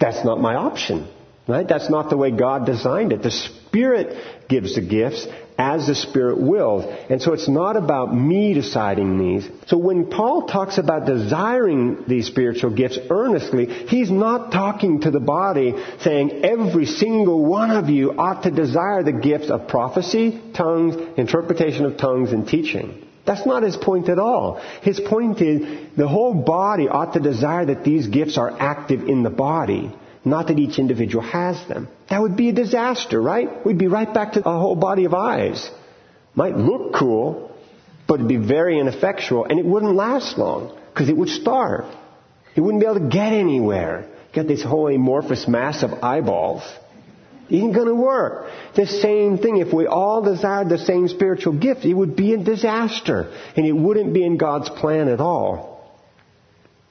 That's 0.00 0.24
not 0.24 0.40
my 0.40 0.54
option. 0.54 1.08
Right? 1.48 1.66
That's 1.66 1.90
not 1.90 2.08
the 2.08 2.16
way 2.16 2.30
God 2.30 2.66
designed 2.66 3.12
it. 3.12 3.22
The 3.22 3.32
Spirit 3.32 4.48
gives 4.48 4.76
the 4.76 4.80
gifts 4.80 5.26
as 5.62 5.86
the 5.86 5.94
Spirit 5.94 6.38
wills. 6.40 6.84
And 7.08 7.22
so 7.22 7.32
it's 7.32 7.48
not 7.48 7.76
about 7.76 8.12
me 8.12 8.52
deciding 8.52 9.18
these. 9.18 9.48
So 9.68 9.78
when 9.78 10.06
Paul 10.06 10.48
talks 10.48 10.76
about 10.76 11.06
desiring 11.06 12.04
these 12.08 12.26
spiritual 12.26 12.70
gifts 12.70 12.98
earnestly, 13.08 13.66
he's 13.66 14.10
not 14.10 14.50
talking 14.50 15.02
to 15.02 15.12
the 15.12 15.20
body 15.20 15.74
saying 16.00 16.44
every 16.44 16.86
single 16.86 17.44
one 17.44 17.70
of 17.70 17.88
you 17.88 18.10
ought 18.10 18.42
to 18.42 18.50
desire 18.50 19.04
the 19.04 19.12
gifts 19.12 19.50
of 19.50 19.68
prophecy, 19.68 20.40
tongues, 20.52 20.96
interpretation 21.16 21.84
of 21.84 21.96
tongues, 21.96 22.32
and 22.32 22.48
teaching. 22.48 23.06
That's 23.24 23.46
not 23.46 23.62
his 23.62 23.76
point 23.76 24.08
at 24.08 24.18
all. 24.18 24.60
His 24.82 24.98
point 24.98 25.40
is 25.40 25.96
the 25.96 26.08
whole 26.08 26.34
body 26.34 26.88
ought 26.88 27.12
to 27.12 27.20
desire 27.20 27.66
that 27.66 27.84
these 27.84 28.08
gifts 28.08 28.36
are 28.36 28.50
active 28.50 29.08
in 29.08 29.22
the 29.22 29.30
body. 29.30 29.92
Not 30.24 30.48
that 30.48 30.58
each 30.58 30.78
individual 30.78 31.24
has 31.24 31.66
them. 31.66 31.88
That 32.08 32.22
would 32.22 32.36
be 32.36 32.48
a 32.48 32.52
disaster, 32.52 33.20
right? 33.20 33.64
We'd 33.66 33.78
be 33.78 33.88
right 33.88 34.12
back 34.12 34.34
to 34.34 34.48
a 34.48 34.58
whole 34.58 34.76
body 34.76 35.04
of 35.04 35.14
eyes. 35.14 35.68
Might 36.34 36.56
look 36.56 36.94
cool, 36.94 37.50
but 38.06 38.14
it'd 38.14 38.28
be 38.28 38.36
very 38.36 38.78
ineffectual 38.78 39.44
and 39.44 39.58
it 39.58 39.64
wouldn't 39.64 39.94
last 39.94 40.38
long 40.38 40.78
because 40.92 41.08
it 41.08 41.16
would 41.16 41.28
starve. 41.28 41.92
It 42.54 42.60
wouldn't 42.60 42.80
be 42.80 42.86
able 42.86 43.00
to 43.00 43.08
get 43.08 43.32
anywhere. 43.32 44.08
Get 44.32 44.46
this 44.46 44.62
whole 44.62 44.88
amorphous 44.88 45.48
mass 45.48 45.82
of 45.82 45.92
eyeballs. 46.04 46.62
It 47.50 47.56
ain't 47.56 47.74
gonna 47.74 47.94
work. 47.94 48.50
The 48.76 48.86
same 48.86 49.38
thing, 49.38 49.58
if 49.58 49.74
we 49.74 49.86
all 49.86 50.22
desired 50.22 50.68
the 50.68 50.78
same 50.78 51.08
spiritual 51.08 51.54
gift, 51.54 51.84
it 51.84 51.92
would 51.92 52.16
be 52.16 52.32
a 52.32 52.38
disaster. 52.38 53.30
And 53.56 53.66
it 53.66 53.72
wouldn't 53.72 54.14
be 54.14 54.24
in 54.24 54.38
God's 54.38 54.70
plan 54.70 55.08
at 55.08 55.20
all. 55.20 55.71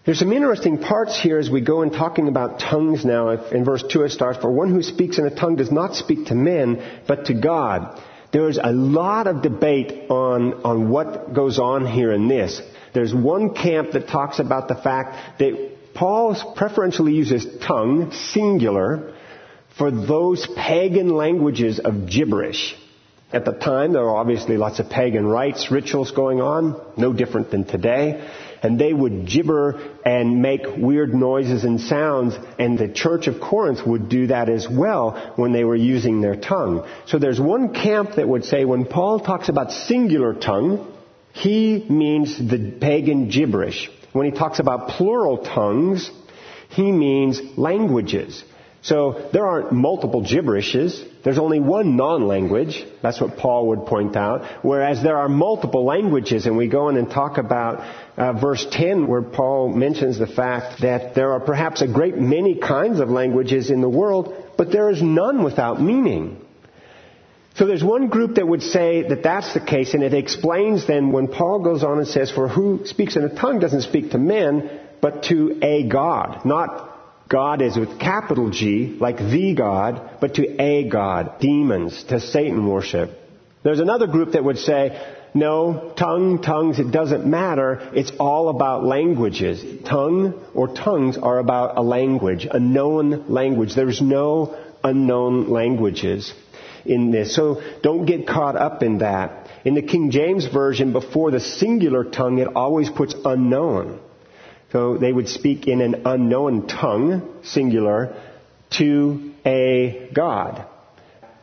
There's 0.03 0.17
some 0.17 0.33
interesting 0.33 0.79
parts 0.79 1.21
here 1.21 1.37
as 1.37 1.51
we 1.51 1.61
go 1.61 1.83
in 1.83 1.91
talking 1.91 2.27
about 2.27 2.59
tongues 2.59 3.05
now. 3.05 3.29
In 3.29 3.63
verse 3.63 3.83
2 3.87 4.01
it 4.03 4.09
starts, 4.09 4.39
For 4.39 4.49
one 4.49 4.71
who 4.71 4.81
speaks 4.81 5.19
in 5.19 5.27
a 5.27 5.35
tongue 5.35 5.57
does 5.57 5.71
not 5.71 5.93
speak 5.93 6.27
to 6.27 6.35
men, 6.35 6.81
but 7.07 7.25
to 7.25 7.35
God. 7.35 8.01
There's 8.33 8.57
a 8.57 8.71
lot 8.71 9.27
of 9.27 9.43
debate 9.43 10.09
on, 10.09 10.63
on 10.63 10.89
what 10.89 11.33
goes 11.33 11.59
on 11.59 11.85
here 11.85 12.11
in 12.13 12.27
this. 12.27 12.59
There's 12.95 13.13
one 13.13 13.53
camp 13.53 13.91
that 13.91 14.07
talks 14.07 14.39
about 14.39 14.67
the 14.67 14.75
fact 14.75 15.37
that 15.37 15.93
Paul 15.93 16.55
preferentially 16.55 17.13
uses 17.13 17.45
tongue, 17.61 18.11
singular, 18.11 19.13
for 19.77 19.91
those 19.91 20.47
pagan 20.55 21.09
languages 21.09 21.79
of 21.79 22.09
gibberish. 22.09 22.75
At 23.31 23.45
the 23.45 23.53
time, 23.53 23.93
there 23.93 24.01
were 24.01 24.17
obviously 24.17 24.57
lots 24.57 24.79
of 24.79 24.89
pagan 24.89 25.27
rites, 25.27 25.69
rituals 25.71 26.11
going 26.11 26.41
on, 26.41 26.81
no 26.97 27.13
different 27.13 27.51
than 27.51 27.65
today 27.65 28.27
and 28.61 28.79
they 28.79 28.93
would 28.93 29.27
gibber 29.27 29.81
and 30.05 30.41
make 30.41 30.61
weird 30.77 31.13
noises 31.13 31.63
and 31.63 31.79
sounds, 31.79 32.35
and 32.59 32.77
the 32.77 32.87
church 32.87 33.27
of 33.27 33.41
Corinth 33.41 33.85
would 33.85 34.09
do 34.09 34.27
that 34.27 34.49
as 34.49 34.67
well 34.69 35.33
when 35.35 35.51
they 35.51 35.63
were 35.63 35.75
using 35.75 36.21
their 36.21 36.35
tongue. 36.35 36.87
So 37.07 37.17
there's 37.17 37.39
one 37.39 37.73
camp 37.73 38.15
that 38.15 38.27
would 38.27 38.45
say 38.45 38.65
when 38.65 38.85
Paul 38.85 39.19
talks 39.19 39.49
about 39.49 39.71
singular 39.71 40.33
tongue, 40.33 40.93
he 41.33 41.85
means 41.89 42.37
the 42.37 42.71
pagan 42.79 43.29
gibberish. 43.29 43.89
When 44.13 44.25
he 44.25 44.37
talks 44.37 44.59
about 44.59 44.89
plural 44.89 45.39
tongues, 45.39 46.11
he 46.69 46.91
means 46.91 47.41
languages. 47.57 48.43
So 48.81 49.29
there 49.31 49.45
aren't 49.45 49.71
multiple 49.71 50.21
gibberishes. 50.23 51.03
There's 51.23 51.37
only 51.37 51.59
one 51.59 51.95
non-language. 51.97 52.83
That's 53.03 53.21
what 53.21 53.37
Paul 53.37 53.67
would 53.67 53.85
point 53.85 54.15
out. 54.15 54.63
Whereas 54.63 55.03
there 55.03 55.17
are 55.17 55.29
multiple 55.29 55.85
languages, 55.85 56.47
and 56.47 56.57
we 56.57 56.67
go 56.67 56.89
in 56.89 56.97
and 56.97 57.09
talk 57.09 57.37
about 57.37 57.83
uh, 58.17 58.33
verse 58.33 58.65
10 58.71 59.07
where 59.07 59.21
Paul 59.21 59.69
mentions 59.69 60.17
the 60.17 60.25
fact 60.25 60.81
that 60.81 61.13
there 61.13 61.33
are 61.33 61.39
perhaps 61.39 61.81
a 61.81 61.87
great 61.87 62.17
many 62.17 62.55
kinds 62.55 62.99
of 62.99 63.09
languages 63.09 63.69
in 63.69 63.81
the 63.81 63.89
world, 63.89 64.33
but 64.57 64.71
there 64.71 64.89
is 64.89 65.01
none 65.01 65.43
without 65.43 65.79
meaning. 65.79 66.43
So 67.55 67.67
there's 67.67 67.83
one 67.83 68.07
group 68.07 68.35
that 68.35 68.47
would 68.47 68.63
say 68.63 69.07
that 69.07 69.21
that's 69.21 69.53
the 69.53 69.59
case, 69.59 69.93
and 69.93 70.03
it 70.03 70.13
explains 70.13 70.87
then 70.87 71.11
when 71.11 71.27
Paul 71.27 71.59
goes 71.59 71.83
on 71.83 71.99
and 71.99 72.07
says, 72.07 72.31
for 72.31 72.47
who 72.47 72.85
speaks 72.85 73.15
in 73.15 73.25
a 73.25 73.35
tongue 73.35 73.59
doesn't 73.59 73.81
speak 73.81 74.11
to 74.11 74.17
men, 74.17 74.79
but 75.01 75.23
to 75.23 75.59
a 75.61 75.87
God, 75.87 76.45
not 76.45 76.90
God 77.31 77.61
is 77.61 77.77
with 77.77 77.97
capital 77.97 78.49
G, 78.49 78.97
like 78.99 79.17
the 79.17 79.53
God, 79.55 80.17
but 80.19 80.33
to 80.35 80.61
a 80.61 80.83
God, 80.89 81.39
demons, 81.39 82.03
to 82.09 82.19
Satan 82.19 82.67
worship. 82.67 83.17
There's 83.63 83.79
another 83.79 84.05
group 84.05 84.33
that 84.33 84.43
would 84.43 84.57
say, 84.57 85.01
no, 85.33 85.93
tongue, 85.95 86.41
tongues, 86.41 86.77
it 86.77 86.91
doesn't 86.91 87.25
matter. 87.25 87.89
It's 87.93 88.11
all 88.19 88.49
about 88.49 88.83
languages. 88.83 89.63
Tongue 89.85 90.43
or 90.53 90.75
tongues 90.75 91.17
are 91.17 91.39
about 91.39 91.77
a 91.77 91.81
language, 91.81 92.45
a 92.51 92.59
known 92.59 93.29
language. 93.29 93.75
There's 93.75 94.01
no 94.01 94.59
unknown 94.83 95.49
languages 95.49 96.33
in 96.83 97.11
this. 97.11 97.33
So 97.33 97.61
don't 97.81 98.05
get 98.05 98.27
caught 98.27 98.57
up 98.57 98.83
in 98.83 98.97
that. 98.97 99.47
In 99.63 99.75
the 99.75 99.81
King 99.81 100.11
James 100.11 100.47
Version, 100.47 100.91
before 100.91 101.31
the 101.31 101.39
singular 101.39 102.03
tongue, 102.03 102.39
it 102.39 102.49
always 102.57 102.89
puts 102.89 103.15
unknown. 103.23 104.01
So 104.71 104.97
they 104.97 105.11
would 105.11 105.27
speak 105.27 105.67
in 105.67 105.81
an 105.81 106.03
unknown 106.05 106.67
tongue, 106.67 107.39
singular, 107.43 108.15
to 108.77 109.33
a 109.45 110.09
God. 110.13 110.65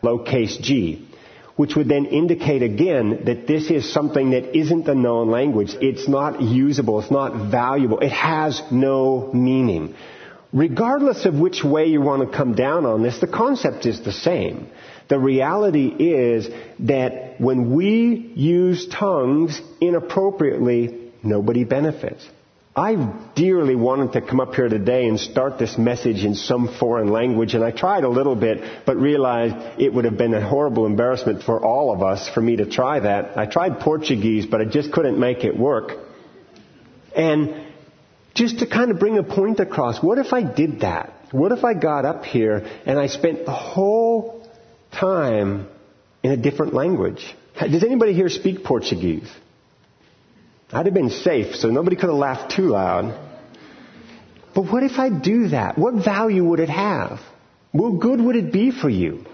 Lowercase 0.02 0.60
g 0.62 1.08
which 1.58 1.74
would 1.74 1.88
then 1.88 2.06
indicate 2.06 2.62
again 2.62 3.24
that 3.24 3.48
this 3.48 3.68
is 3.68 3.92
something 3.92 4.30
that 4.30 4.56
isn't 4.56 4.86
a 4.86 4.94
known 4.94 5.28
language. 5.28 5.74
It's 5.80 6.06
not 6.06 6.40
usable. 6.40 7.00
It's 7.00 7.10
not 7.10 7.50
valuable. 7.50 7.98
It 7.98 8.12
has 8.12 8.62
no 8.70 9.32
meaning. 9.34 9.96
Regardless 10.52 11.26
of 11.26 11.34
which 11.34 11.64
way 11.64 11.86
you 11.86 12.00
want 12.00 12.22
to 12.22 12.36
come 12.36 12.54
down 12.54 12.86
on 12.86 13.02
this, 13.02 13.18
the 13.18 13.26
concept 13.26 13.86
is 13.86 14.00
the 14.02 14.12
same. 14.12 14.68
The 15.08 15.18
reality 15.18 15.88
is 15.88 16.48
that 16.78 17.40
when 17.40 17.74
we 17.74 18.32
use 18.36 18.86
tongues 18.86 19.60
inappropriately, 19.80 21.10
nobody 21.24 21.64
benefits. 21.64 22.24
I 22.78 22.94
dearly 23.34 23.74
wanted 23.74 24.12
to 24.12 24.20
come 24.20 24.38
up 24.38 24.54
here 24.54 24.68
today 24.68 25.08
and 25.08 25.18
start 25.18 25.58
this 25.58 25.76
message 25.76 26.22
in 26.22 26.36
some 26.36 26.68
foreign 26.78 27.08
language, 27.08 27.54
and 27.54 27.64
I 27.64 27.72
tried 27.72 28.04
a 28.04 28.08
little 28.08 28.36
bit, 28.36 28.62
but 28.86 28.96
realized 28.96 29.80
it 29.80 29.92
would 29.92 30.04
have 30.04 30.16
been 30.16 30.32
a 30.32 30.48
horrible 30.48 30.86
embarrassment 30.86 31.42
for 31.42 31.60
all 31.60 31.92
of 31.92 32.04
us 32.04 32.28
for 32.28 32.40
me 32.40 32.54
to 32.56 32.66
try 32.66 33.00
that. 33.00 33.36
I 33.36 33.46
tried 33.46 33.80
Portuguese, 33.80 34.46
but 34.46 34.60
I 34.60 34.64
just 34.64 34.92
couldn't 34.92 35.18
make 35.18 35.42
it 35.42 35.58
work. 35.58 35.90
And 37.16 37.66
just 38.34 38.60
to 38.60 38.66
kind 38.68 38.92
of 38.92 39.00
bring 39.00 39.18
a 39.18 39.24
point 39.24 39.58
across, 39.58 40.00
what 40.00 40.18
if 40.18 40.32
I 40.32 40.44
did 40.44 40.82
that? 40.82 41.12
What 41.32 41.50
if 41.50 41.64
I 41.64 41.74
got 41.74 42.04
up 42.04 42.24
here 42.24 42.64
and 42.86 42.96
I 42.96 43.08
spent 43.08 43.44
the 43.44 43.50
whole 43.50 44.48
time 44.92 45.66
in 46.22 46.30
a 46.30 46.36
different 46.36 46.74
language? 46.74 47.26
Does 47.58 47.82
anybody 47.82 48.14
here 48.14 48.28
speak 48.28 48.62
Portuguese? 48.62 49.28
I'd 50.70 50.86
have 50.86 50.94
been 50.94 51.10
safe, 51.10 51.56
so 51.56 51.70
nobody 51.70 51.96
could 51.96 52.10
have 52.10 52.18
laughed 52.18 52.54
too 52.54 52.68
loud. 52.68 53.18
But 54.54 54.70
what 54.70 54.82
if 54.82 54.98
I 54.98 55.08
do 55.08 55.48
that? 55.48 55.78
What 55.78 56.04
value 56.04 56.44
would 56.44 56.60
it 56.60 56.68
have? 56.68 57.20
What 57.72 58.00
good 58.00 58.20
would 58.20 58.36
it 58.36 58.52
be 58.52 58.70
for 58.70 58.88
you? 58.88 59.24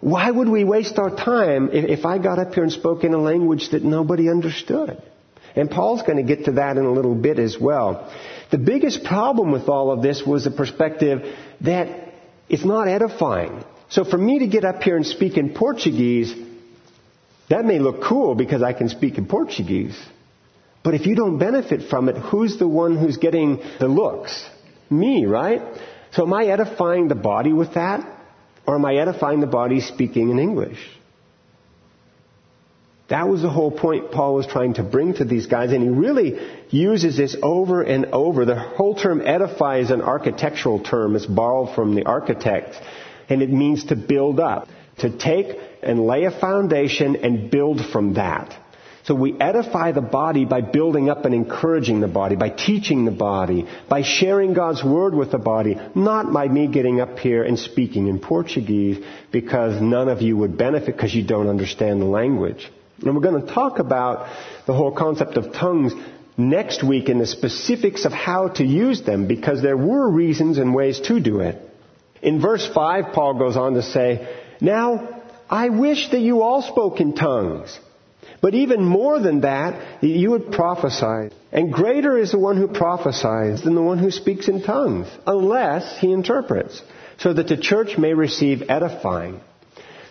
Why 0.00 0.30
would 0.30 0.48
we 0.48 0.64
waste 0.64 0.98
our 0.98 1.14
time 1.14 1.70
if, 1.72 2.04
I 2.04 2.18
got 2.18 2.38
up 2.38 2.54
here 2.54 2.62
and 2.62 2.72
spoke 2.72 3.04
in 3.04 3.12
a 3.12 3.18
language 3.18 3.70
that 3.70 3.84
nobody 3.84 4.30
understood? 4.30 5.02
And 5.54 5.70
Paul's 5.70 6.02
going 6.02 6.16
to 6.16 6.22
get 6.22 6.46
to 6.46 6.52
that 6.52 6.76
in 6.76 6.84
a 6.84 6.92
little 6.92 7.14
bit 7.14 7.38
as 7.38 7.58
well. 7.60 8.10
The 8.50 8.58
biggest 8.58 9.04
problem 9.04 9.52
with 9.52 9.68
all 9.68 9.90
of 9.90 10.02
this 10.02 10.22
was 10.24 10.44
the 10.44 10.50
perspective 10.50 11.22
that 11.60 12.14
it's 12.48 12.64
not 12.64 12.88
edifying. 12.88 13.62
So 13.90 14.04
for 14.04 14.16
me 14.16 14.38
to 14.40 14.46
get 14.46 14.64
up 14.64 14.82
here 14.82 14.96
and 14.96 15.06
speak 15.06 15.36
in 15.36 15.54
Portuguese, 15.54 16.34
that 17.48 17.64
may 17.64 17.78
look 17.78 18.02
cool 18.02 18.34
because 18.34 18.62
I 18.62 18.72
can 18.72 18.88
speak 18.88 19.18
in 19.18 19.26
Portuguese. 19.26 19.98
But 20.82 20.94
if 20.94 21.06
you 21.06 21.14
don't 21.14 21.38
benefit 21.38 21.88
from 21.88 22.08
it, 22.08 22.16
who's 22.16 22.58
the 22.58 22.68
one 22.68 22.96
who's 22.96 23.18
getting 23.18 23.62
the 23.78 23.88
looks? 23.88 24.48
Me, 24.88 25.26
right? 25.26 25.62
So 26.12 26.22
am 26.24 26.32
I 26.32 26.46
edifying 26.46 27.08
the 27.08 27.14
body 27.14 27.52
with 27.52 27.74
that? 27.74 28.06
Or 28.66 28.76
am 28.76 28.84
I 28.84 28.96
edifying 28.96 29.40
the 29.40 29.46
body 29.46 29.80
speaking 29.80 30.30
in 30.30 30.38
English? 30.38 30.78
That 33.08 33.28
was 33.28 33.42
the 33.42 33.50
whole 33.50 33.72
point 33.72 34.12
Paul 34.12 34.34
was 34.36 34.46
trying 34.46 34.74
to 34.74 34.84
bring 34.84 35.14
to 35.14 35.24
these 35.24 35.46
guys, 35.46 35.72
and 35.72 35.82
he 35.82 35.88
really 35.88 36.38
uses 36.70 37.16
this 37.16 37.36
over 37.42 37.82
and 37.82 38.06
over. 38.06 38.44
The 38.44 38.54
whole 38.54 38.94
term 38.94 39.20
edify 39.24 39.78
is 39.78 39.90
an 39.90 40.00
architectural 40.00 40.78
term. 40.78 41.16
It's 41.16 41.26
borrowed 41.26 41.74
from 41.74 41.96
the 41.96 42.04
architect, 42.04 42.76
and 43.28 43.42
it 43.42 43.50
means 43.50 43.86
to 43.86 43.96
build 43.96 44.38
up, 44.38 44.68
to 44.98 45.10
take 45.10 45.58
and 45.82 46.06
lay 46.06 46.24
a 46.24 46.30
foundation 46.30 47.16
and 47.16 47.50
build 47.50 47.84
from 47.86 48.14
that. 48.14 48.56
So 49.04 49.14
we 49.14 49.38
edify 49.40 49.92
the 49.92 50.02
body 50.02 50.44
by 50.44 50.60
building 50.60 51.08
up 51.08 51.24
and 51.24 51.34
encouraging 51.34 52.00
the 52.00 52.08
body, 52.08 52.36
by 52.36 52.50
teaching 52.50 53.06
the 53.06 53.10
body, 53.10 53.66
by 53.88 54.02
sharing 54.02 54.52
God's 54.52 54.84
word 54.84 55.14
with 55.14 55.32
the 55.32 55.38
body, 55.38 55.78
not 55.94 56.32
by 56.32 56.46
me 56.48 56.66
getting 56.66 57.00
up 57.00 57.18
here 57.18 57.42
and 57.42 57.58
speaking 57.58 58.08
in 58.08 58.18
Portuguese 58.18 59.02
because 59.32 59.80
none 59.80 60.08
of 60.08 60.20
you 60.20 60.36
would 60.36 60.58
benefit 60.58 60.96
because 60.96 61.14
you 61.14 61.26
don't 61.26 61.48
understand 61.48 62.02
the 62.02 62.06
language. 62.06 62.70
And 63.00 63.14
we're 63.14 63.22
going 63.22 63.46
to 63.46 63.54
talk 63.54 63.78
about 63.78 64.28
the 64.66 64.74
whole 64.74 64.92
concept 64.92 65.38
of 65.38 65.54
tongues 65.54 65.94
next 66.36 66.82
week 66.82 67.08
in 67.08 67.18
the 67.18 67.26
specifics 67.26 68.04
of 68.04 68.12
how 68.12 68.48
to 68.48 68.64
use 68.64 69.02
them 69.02 69.26
because 69.26 69.62
there 69.62 69.78
were 69.78 70.10
reasons 70.10 70.58
and 70.58 70.74
ways 70.74 71.00
to 71.00 71.20
do 71.20 71.40
it. 71.40 71.58
In 72.20 72.40
verse 72.42 72.68
5, 72.74 73.14
Paul 73.14 73.38
goes 73.38 73.56
on 73.56 73.74
to 73.74 73.82
say, 73.82 74.36
Now, 74.60 75.22
I 75.48 75.70
wish 75.70 76.10
that 76.10 76.20
you 76.20 76.42
all 76.42 76.60
spoke 76.60 77.00
in 77.00 77.14
tongues 77.14 77.78
but 78.40 78.54
even 78.54 78.84
more 78.84 79.20
than 79.20 79.42
that, 79.42 80.02
you 80.02 80.30
would 80.30 80.52
prophesy. 80.52 81.34
And 81.52 81.72
greater 81.72 82.16
is 82.16 82.32
the 82.32 82.38
one 82.38 82.56
who 82.56 82.68
prophesies 82.68 83.62
than 83.62 83.74
the 83.74 83.82
one 83.82 83.98
who 83.98 84.10
speaks 84.10 84.48
in 84.48 84.62
tongues, 84.62 85.08
unless 85.26 85.98
he 85.98 86.12
interprets, 86.12 86.80
so 87.18 87.32
that 87.32 87.48
the 87.48 87.56
church 87.56 87.98
may 87.98 88.14
receive 88.14 88.62
edifying. 88.68 89.40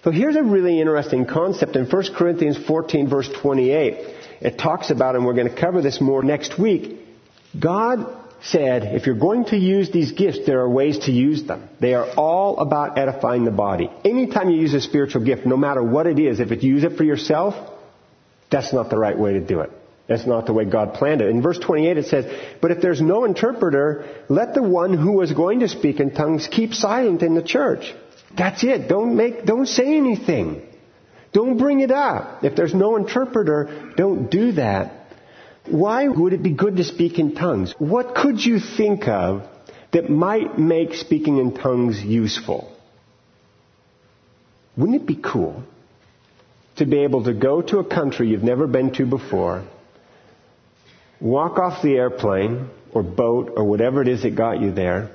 So 0.04 0.12
here's 0.12 0.36
a 0.36 0.44
really 0.44 0.80
interesting 0.80 1.26
concept 1.26 1.76
in 1.76 1.86
1 1.86 2.14
Corinthians 2.16 2.58
14 2.58 3.10
verse 3.10 3.30
28. 3.42 4.16
It 4.42 4.58
talks 4.58 4.92
about, 4.92 5.16
and 5.16 5.26
we're 5.26 5.34
going 5.34 5.50
to 5.50 5.62
cover 5.62 5.82
this 5.82 6.00
more 6.00 6.24
next 6.24 6.58
week, 6.58 7.00
God 7.60 8.16
said, 8.42 8.96
if 8.96 9.06
you're 9.06 9.16
going 9.16 9.46
to 9.46 9.58
use 9.58 9.92
these 9.92 10.14
gifts, 10.14 10.40
there 10.46 10.62
are 10.62 10.70
ways 10.70 11.00
to 11.00 11.12
use 11.12 11.44
them. 11.44 11.68
They 11.82 11.94
are 11.94 12.10
all 12.16 12.60
about 12.60 12.98
edifying 12.98 13.44
the 13.44 13.52
body. 13.52 13.90
Anytime 14.06 14.50
you 14.50 14.62
use 14.62 14.74
a 14.74 14.80
spiritual 14.80 15.26
gift, 15.26 15.46
no 15.46 15.58
matter 15.58 15.84
what 15.84 16.08
it 16.08 16.20
is, 16.20 16.40
if 16.40 16.64
you 16.64 16.76
use 16.76 16.86
it 16.86 16.96
for 16.96 17.04
yourself, 17.04 17.56
that's 18.50 18.74
not 18.74 18.90
the 18.90 18.98
right 18.98 19.18
way 19.18 19.34
to 19.34 19.40
do 19.40 19.62
it. 19.62 19.72
That's 20.08 20.26
not 20.26 20.48
the 20.48 20.54
way 20.54 20.66
God 20.66 20.96
planned 20.96 21.22
it. 21.22 21.30
In 21.30 21.42
verse 21.44 21.60
28 21.60 21.98
it 21.98 22.06
says, 22.08 22.26
But 22.62 22.72
if 22.72 22.82
there's 22.82 23.00
no 23.00 23.26
interpreter, 23.26 24.06
let 24.28 24.56
the 24.56 24.64
one 24.64 24.98
who 24.98 25.22
is 25.22 25.32
going 25.32 25.60
to 25.60 25.68
speak 25.68 26.00
in 26.00 26.12
tongues 26.12 26.48
keep 26.52 26.74
silent 26.74 27.22
in 27.22 27.36
the 27.36 27.44
church. 27.44 27.94
That's 28.36 28.64
it. 28.64 28.88
Don't 28.88 29.16
make, 29.16 29.46
don't 29.46 29.68
say 29.68 29.96
anything. 29.96 30.64
Don't 31.32 31.58
bring 31.58 31.82
it 31.82 31.92
up. 31.92 32.44
If 32.44 32.56
there's 32.56 32.74
no 32.74 32.96
interpreter, 32.96 33.94
don't 33.96 34.32
do 34.32 34.54
that. 34.54 34.96
Why 35.68 36.08
would 36.08 36.34
it 36.34 36.42
be 36.42 36.54
good 36.54 36.78
to 36.78 36.84
speak 36.84 37.20
in 37.20 37.36
tongues? 37.36 37.76
What 37.78 38.16
could 38.16 38.44
you 38.44 38.60
think 38.60 39.08
of 39.08 39.48
that 39.92 40.10
might 40.10 40.58
make 40.58 40.96
speaking 40.96 41.38
in 41.38 41.54
tongues 41.54 42.02
useful? 42.02 42.76
Wouldn't 44.76 45.04
it 45.04 45.06
be 45.06 45.20
cool 45.22 45.64
to 46.80 46.86
be 46.86 47.00
able 47.04 47.24
to 47.26 47.34
go 47.34 47.62
to 47.62 47.80
a 47.80 47.86
country 47.86 48.30
you've 48.30 48.44
never 48.44 48.68
been 48.68 48.92
to 48.94 49.06
before, 49.06 49.66
walk 51.22 51.60
off 51.60 51.82
the 51.82 51.96
airplane 51.96 52.70
or 52.92 53.04
boat 53.04 53.54
or 53.56 53.64
whatever 53.64 54.02
it 54.02 54.08
is 54.08 54.24
that 54.24 54.36
got 54.36 54.60
you 54.60 54.72
there, 54.72 55.12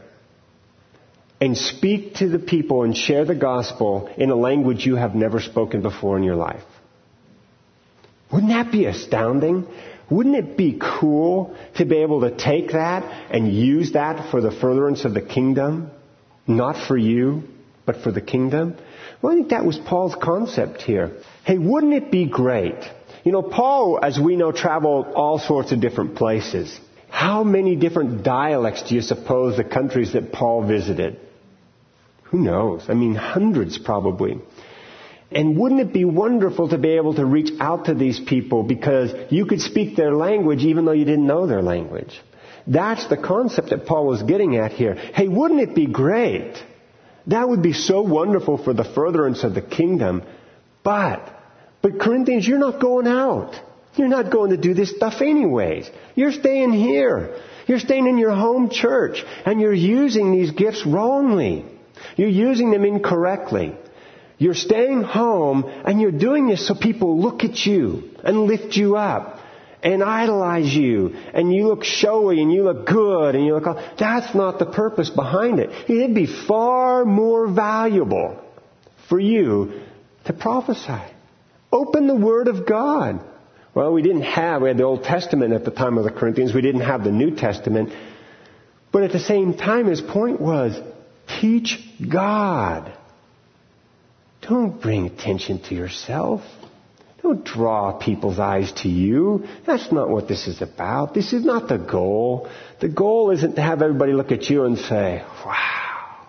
and 1.41 1.59
speak 1.59 2.15
to 2.15 2.29
the 2.29 2.39
people 2.39 2.85
and 2.85 2.97
share 2.97 3.25
the 3.25 3.35
gospel 3.35 4.09
in 4.17 4.31
a 4.31 4.37
language 4.37 4.87
you 4.87 4.97
have 4.97 5.15
never 5.15 5.41
spoken 5.41 5.83
before 5.83 6.17
in 6.17 6.23
your 6.23 6.37
life. 6.37 6.63
Wouldn't 8.33 8.53
that 8.53 8.73
be 8.73 8.87
astounding? 8.87 9.67
Wouldn't 10.11 10.37
it 10.37 10.57
be 10.57 10.81
cool 10.81 11.57
to 11.77 11.85
be 11.85 11.97
able 11.97 12.23
to 12.23 12.37
take 12.37 12.73
that 12.73 13.03
and 13.31 13.53
use 13.53 13.93
that 13.93 14.31
for 14.31 14.41
the 14.41 14.51
furtherance 14.51 15.05
of 15.05 15.15
the 15.15 15.23
kingdom? 15.23 15.91
Not 16.47 16.87
for 16.87 16.97
you, 16.97 17.45
but 17.87 17.97
for 18.03 18.13
the 18.13 18.21
kingdom? 18.21 18.77
Well, 19.25 19.33
I 19.33 19.37
think 19.37 19.49
that 19.49 19.65
was 19.65 19.79
Paul's 19.79 20.15
concept 20.15 20.83
here. 20.83 21.13
Hey, 21.47 21.57
wouldn't 21.57 21.95
it 21.95 22.11
be 22.11 22.27
great? 22.27 22.77
You 23.25 23.33
know, 23.33 23.41
Paul, 23.41 23.99
as 24.03 24.19
we 24.19 24.37
know, 24.37 24.53
traveled 24.53 25.07
all 25.15 25.39
sorts 25.39 25.73
of 25.73 25.81
different 25.81 26.17
places. 26.17 26.79
How 27.09 27.43
many 27.43 27.75
different 27.75 28.23
dialects 28.23 28.83
do 28.83 28.95
you 28.95 29.01
suppose 29.01 29.57
the 29.57 29.65
countries 29.65 30.13
that 30.13 30.31
Paul 30.31 30.67
visited? 30.67 31.19
Who 32.25 32.41
knows? 32.41 32.85
I 32.91 32.93
mean, 32.93 33.15
hundreds 33.15 33.79
probably. 33.79 34.43
And 35.31 35.57
wouldn't 35.57 35.81
it 35.81 35.95
be 35.95 36.05
wonderful 36.05 36.69
to 36.69 36.77
be 36.77 36.91
able 36.91 37.15
to 37.15 37.25
reach 37.25 37.51
out 37.61 37.87
to 37.87 37.95
these 37.95 38.21
people 38.21 38.63
because 38.63 39.11
you 39.33 39.47
could 39.47 39.63
speak 39.63 39.97
their 39.97 40.13
language 40.13 40.65
even 40.65 40.85
though 40.85 40.93
you 40.93 41.07
didn't 41.07 41.27
know 41.27 41.47
their 41.47 41.63
language? 41.63 42.21
That's 42.67 43.07
the 43.07 43.17
concept 43.17 43.71
that 43.71 43.87
Paul 43.87 44.07
was 44.07 44.23
getting 44.23 44.59
at 44.59 44.73
here. 44.73 44.93
Hey, 44.97 45.29
wouldn't 45.29 45.61
it 45.61 45.75
be 45.75 45.87
great? 45.87 46.63
That 47.27 47.49
would 47.49 47.63
be 47.63 47.73
so 47.73 48.03
wonderful 48.03 48.59
for 48.63 48.75
the 48.75 48.85
furtherance 48.85 49.45
of 49.45 49.55
the 49.55 49.63
kingdom. 49.63 50.23
But 50.83 51.31
but 51.85 52.01
Corinthians, 52.01 52.49
you're 52.49 52.59
not 52.59 52.81
going 52.81 53.07
out. 53.07 53.55
You're 53.97 54.09
not 54.09 54.33
going 54.33 54.51
to 54.51 54.57
do 54.57 54.73
this 54.73 54.97
stuff 54.97 55.21
anyways. 55.21 55.89
You're 56.15 56.33
staying 56.33 56.73
here. 56.73 57.37
You're 57.67 57.79
staying 57.79 58.07
in 58.07 58.17
your 58.17 58.35
home 58.35 58.71
church 58.71 59.23
and 59.45 59.61
you're 59.61 59.75
using 59.75 60.33
these 60.33 60.51
gifts 60.51 60.85
wrongly. 60.87 61.67
You're 62.17 62.29
using 62.29 62.71
them 62.71 62.87
incorrectly. 62.87 63.77
You're 64.39 64.55
staying 64.55 65.03
home 65.03 65.65
and 65.85 66.01
you're 66.01 66.11
doing 66.11 66.49
this 66.49 66.67
so 66.67 66.75
people 66.75 67.21
look 67.21 67.45
at 67.45 67.67
you 67.67 68.11
and 68.25 68.45
lift 68.45 68.77
you 68.77 68.97
up 68.97 69.41
and 69.85 70.03
idolize 70.03 70.75
you 70.75 71.15
and 71.35 71.55
you 71.55 71.69
look 71.69 71.85
showy 71.85 72.41
and 72.41 72.51
you 72.51 72.65
look 72.65 72.87
good 72.87 73.35
and 73.35 73.45
you 73.45 73.55
look, 73.55 73.67
all 73.67 73.81
that's 73.99 74.35
not 74.35 74.59
the 74.59 74.67
purpose 74.67 75.11
behind 75.11 75.61
it. 75.61 75.71
It'd 75.89 76.15
be 76.15 76.27
far 76.27 77.05
more 77.05 77.47
valuable 77.47 78.43
for 79.09 79.21
you 79.21 79.83
to 80.25 80.33
prophesy. 80.33 81.03
Open 81.71 82.07
the 82.07 82.15
Word 82.15 82.49
of 82.49 82.67
God. 82.67 83.21
Well, 83.75 83.93
we 83.93 84.03
didn't 84.03 84.23
have, 84.23 84.63
we 84.63 84.69
had 84.69 84.79
the 84.79 84.85
Old 84.85 85.05
Testament 85.05 85.53
at 85.53 85.65
the 85.65 85.71
time 85.71 85.99
of 85.99 86.05
the 86.05 86.11
Corinthians. 86.11 86.55
We 86.55 86.63
didn't 86.63 86.83
have 86.83 87.05
the 87.05 87.11
New 87.11 87.35
Testament. 87.35 87.93
But 88.91 89.03
at 89.03 89.13
the 89.13 89.19
same 89.19 89.55
time, 89.55 89.87
his 89.87 90.01
point 90.01 90.41
was, 90.41 90.81
teach 91.41 91.79
God. 92.09 92.97
Don't 94.43 94.81
bring 94.81 95.07
attention 95.07 95.61
to 95.65 95.75
yourself. 95.75 96.43
Don't 97.25 97.43
draw 97.43 97.93
people's 97.93 98.39
eyes 98.39 98.71
to 98.83 98.89
you. 98.91 99.47
That's 99.67 99.91
not 99.91 100.11
what 100.11 100.29
this 100.29 100.47
is 100.47 100.61
about. 100.61 101.15
This 101.15 101.33
is 101.33 101.43
not 101.43 101.69
the 101.69 101.79
goal. 101.79 102.51
The 102.83 102.89
goal 102.91 103.31
isn't 103.31 103.55
to 103.55 103.63
have 103.63 103.81
everybody 103.81 104.13
look 104.13 104.31
at 104.31 104.51
you 104.51 104.65
and 104.65 104.77
say, 104.77 105.25
wow, 105.43 106.27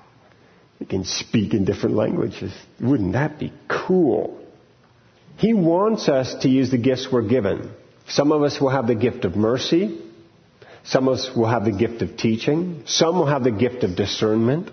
you 0.80 0.86
can 0.86 1.04
speak 1.04 1.54
in 1.54 1.66
different 1.66 1.98
languages. 1.98 2.54
Wouldn't 2.80 3.12
that 3.12 3.38
be 3.38 3.52
cool? 3.68 4.42
He 5.36 5.54
wants 5.54 6.08
us 6.08 6.34
to 6.44 6.48
use 6.48 6.72
the 6.72 6.78
gifts 6.78 7.10
we're 7.12 7.28
given. 7.28 7.72
Some 8.08 8.32
of 8.32 8.42
us 8.44 8.62
will 8.62 8.70
have 8.70 8.88
the 8.88 8.96
gift 8.96 9.25
of 9.25 9.36
mercy. 9.36 10.00
Some 10.86 11.10
of 11.10 11.16
us 11.16 11.30
will 11.36 11.50
have 11.50 11.66
the 11.66 11.74
gift 11.74 12.04
of 12.04 12.16
teaching. 12.16 12.84
Some 12.86 13.18
will 13.18 13.25
have 13.25 13.44
the 13.44 13.52
gift 13.52 13.84
of 13.84 13.98
discernment. 13.98 14.72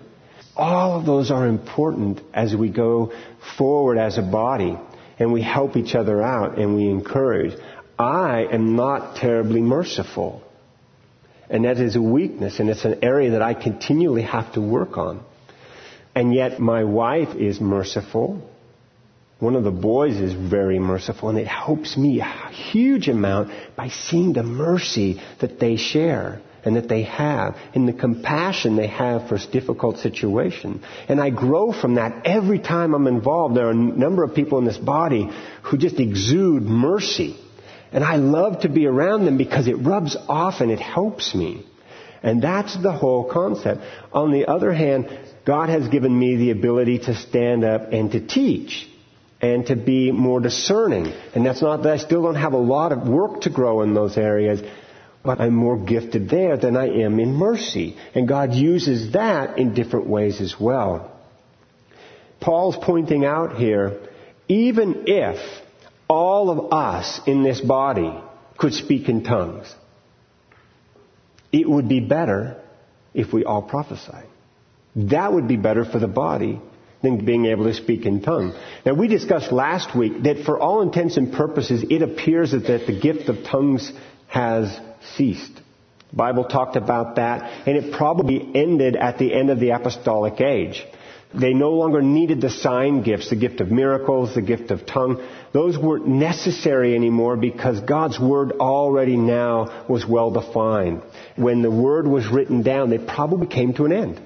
All 0.55 0.97
of 0.97 1.05
those 1.05 1.31
are 1.31 1.45
important 1.47 2.21
as 2.33 2.55
we 2.55 2.69
go 2.69 3.11
forward 3.57 3.97
as 3.97 4.17
a 4.17 4.21
body 4.21 4.77
and 5.19 5.31
we 5.31 5.41
help 5.41 5.75
each 5.77 5.95
other 5.95 6.21
out 6.21 6.57
and 6.57 6.75
we 6.75 6.89
encourage. 6.89 7.53
I 7.97 8.45
am 8.51 8.75
not 8.75 9.17
terribly 9.17 9.61
merciful. 9.61 10.41
And 11.49 11.65
that 11.65 11.77
is 11.77 11.95
a 11.95 12.01
weakness 12.01 12.59
and 12.59 12.69
it's 12.69 12.85
an 12.85 13.03
area 13.03 13.31
that 13.31 13.41
I 13.41 13.53
continually 13.53 14.23
have 14.23 14.53
to 14.53 14.61
work 14.61 14.97
on. 14.97 15.23
And 16.15 16.33
yet 16.33 16.59
my 16.59 16.83
wife 16.83 17.35
is 17.35 17.59
merciful. 17.59 18.49
One 19.39 19.55
of 19.55 19.63
the 19.63 19.71
boys 19.71 20.15
is 20.17 20.33
very 20.33 20.79
merciful 20.79 21.29
and 21.29 21.37
it 21.37 21.47
helps 21.47 21.97
me 21.97 22.21
a 22.21 22.49
huge 22.71 23.07
amount 23.09 23.51
by 23.75 23.89
seeing 23.89 24.33
the 24.33 24.43
mercy 24.43 25.21
that 25.41 25.59
they 25.59 25.75
share 25.75 26.41
and 26.65 26.75
that 26.75 26.87
they 26.87 27.03
have 27.03 27.57
and 27.73 27.87
the 27.87 27.93
compassion 27.93 28.75
they 28.75 28.87
have 28.87 29.27
for 29.27 29.37
difficult 29.51 29.97
situation. 29.99 30.83
And 31.07 31.19
I 31.19 31.29
grow 31.29 31.71
from 31.71 31.95
that 31.95 32.25
every 32.25 32.59
time 32.59 32.93
I'm 32.93 33.07
involved. 33.07 33.55
There 33.55 33.67
are 33.67 33.71
a 33.71 33.75
number 33.75 34.23
of 34.23 34.35
people 34.35 34.59
in 34.59 34.65
this 34.65 34.77
body 34.77 35.29
who 35.63 35.77
just 35.77 35.99
exude 35.99 36.63
mercy. 36.63 37.37
And 37.91 38.03
I 38.03 38.15
love 38.15 38.61
to 38.61 38.69
be 38.69 38.87
around 38.87 39.25
them 39.25 39.37
because 39.37 39.67
it 39.67 39.75
rubs 39.75 40.15
off 40.27 40.61
and 40.61 40.71
it 40.71 40.79
helps 40.79 41.35
me. 41.35 41.65
And 42.23 42.41
that's 42.41 42.81
the 42.81 42.91
whole 42.91 43.29
concept. 43.29 43.81
On 44.13 44.31
the 44.31 44.47
other 44.47 44.73
hand, 44.73 45.09
God 45.45 45.69
has 45.69 45.87
given 45.89 46.17
me 46.17 46.37
the 46.37 46.51
ability 46.51 46.99
to 46.99 47.15
stand 47.15 47.65
up 47.65 47.91
and 47.91 48.11
to 48.13 48.25
teach 48.25 48.87
and 49.41 49.65
to 49.67 49.75
be 49.75 50.11
more 50.11 50.39
discerning. 50.39 51.07
And 51.35 51.45
that's 51.45 51.61
not 51.61 51.83
that 51.83 51.93
I 51.93 51.97
still 51.97 52.23
don't 52.23 52.35
have 52.35 52.53
a 52.53 52.57
lot 52.57 52.93
of 52.93 53.05
work 53.07 53.41
to 53.41 53.49
grow 53.49 53.81
in 53.81 53.93
those 53.93 54.17
areas, 54.17 54.61
but 55.23 55.39
I'm 55.39 55.55
more 55.55 55.77
gifted 55.77 56.29
there 56.29 56.57
than 56.57 56.75
I 56.75 56.87
am 57.01 57.19
in 57.19 57.33
mercy. 57.33 57.97
And 58.13 58.27
God 58.27 58.53
uses 58.53 59.13
that 59.13 59.57
in 59.57 59.73
different 59.73 60.07
ways 60.07 60.41
as 60.41 60.55
well. 60.59 61.11
Paul's 62.41 62.77
pointing 62.81 63.23
out 63.23 63.55
here, 63.55 64.01
even 64.49 65.05
if 65.07 65.37
all 66.09 66.49
of 66.49 66.73
us 66.73 67.21
in 67.25 67.41
this 67.41 67.61
body 67.61 68.13
could 68.57 68.73
speak 68.73 69.07
in 69.07 69.23
tongues, 69.23 69.73
it 71.53 71.69
would 71.69 71.87
be 71.87 72.01
better 72.01 72.61
if 73.13 73.31
we 73.31 73.45
all 73.45 73.61
prophesied. 73.61 74.27
That 74.95 75.31
would 75.31 75.47
be 75.47 75.55
better 75.55 75.85
for 75.85 75.99
the 75.99 76.07
body 76.07 76.59
than 77.01 77.23
being 77.25 77.45
able 77.45 77.65
to 77.65 77.73
speak 77.73 78.05
in 78.05 78.21
tongues. 78.21 78.55
Now 78.85 78.93
we 78.93 79.07
discussed 79.07 79.51
last 79.51 79.95
week 79.95 80.23
that 80.23 80.43
for 80.45 80.59
all 80.59 80.81
intents 80.81 81.15
and 81.15 81.31
purposes, 81.31 81.85
it 81.89 82.01
appears 82.01 82.51
that, 82.51 82.67
that 82.67 82.87
the 82.87 82.99
gift 82.99 83.29
of 83.29 83.45
tongues 83.45 83.91
has 84.27 84.79
ceased. 85.15 85.55
The 86.11 86.17
Bible 86.17 86.45
talked 86.45 86.75
about 86.75 87.15
that, 87.15 87.67
and 87.67 87.77
it 87.77 87.93
probably 87.93 88.47
ended 88.53 88.95
at 88.95 89.17
the 89.17 89.33
end 89.33 89.49
of 89.49 89.59
the 89.59 89.71
apostolic 89.71 90.39
age. 90.41 90.85
They 91.33 91.53
no 91.53 91.71
longer 91.71 92.01
needed 92.01 92.41
the 92.41 92.51
sign 92.51 93.01
gifts, 93.01 93.31
the 93.31 93.35
gift 93.35 93.59
of 93.59 93.71
miracles, 93.71 94.35
the 94.35 94.41
gift 94.41 94.69
of 94.69 94.85
tongue. 94.85 95.27
Those 95.51 95.77
weren't 95.77 96.07
necessary 96.07 96.95
anymore 96.95 97.37
because 97.37 97.79
God's 97.81 98.19
Word 98.19 98.51
already 98.51 99.17
now 99.17 99.85
was 99.89 100.05
well 100.07 100.29
defined. 100.29 101.01
When 101.35 101.63
the 101.63 101.71
Word 101.71 102.05
was 102.05 102.27
written 102.27 102.61
down, 102.61 102.91
they 102.91 102.99
probably 102.99 103.47
came 103.47 103.73
to 103.73 103.85
an 103.85 103.91
end. 103.91 104.21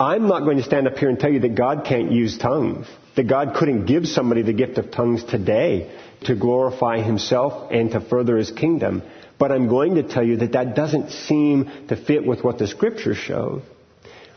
I'm 0.00 0.28
not 0.28 0.44
going 0.44 0.56
to 0.56 0.62
stand 0.62 0.86
up 0.86 0.96
here 0.96 1.10
and 1.10 1.18
tell 1.18 1.30
you 1.30 1.40
that 1.40 1.54
God 1.54 1.84
can't 1.86 2.12
use 2.12 2.38
tongues, 2.38 2.86
that 3.16 3.28
God 3.28 3.54
couldn't 3.54 3.84
give 3.84 4.06
somebody 4.06 4.42
the 4.42 4.52
gift 4.54 4.78
of 4.78 4.90
tongues 4.90 5.24
today 5.24 5.90
to 6.24 6.34
glorify 6.34 7.02
Himself 7.02 7.70
and 7.70 7.90
to 7.90 8.00
further 8.00 8.38
His 8.38 8.50
kingdom. 8.50 9.02
But 9.38 9.52
I'm 9.52 9.68
going 9.68 9.96
to 9.96 10.02
tell 10.02 10.22
you 10.22 10.38
that 10.38 10.52
that 10.52 10.74
doesn't 10.74 11.10
seem 11.10 11.70
to 11.88 11.96
fit 11.96 12.26
with 12.26 12.42
what 12.42 12.58
the 12.58 12.66
scripture 12.66 13.14
shows. 13.14 13.62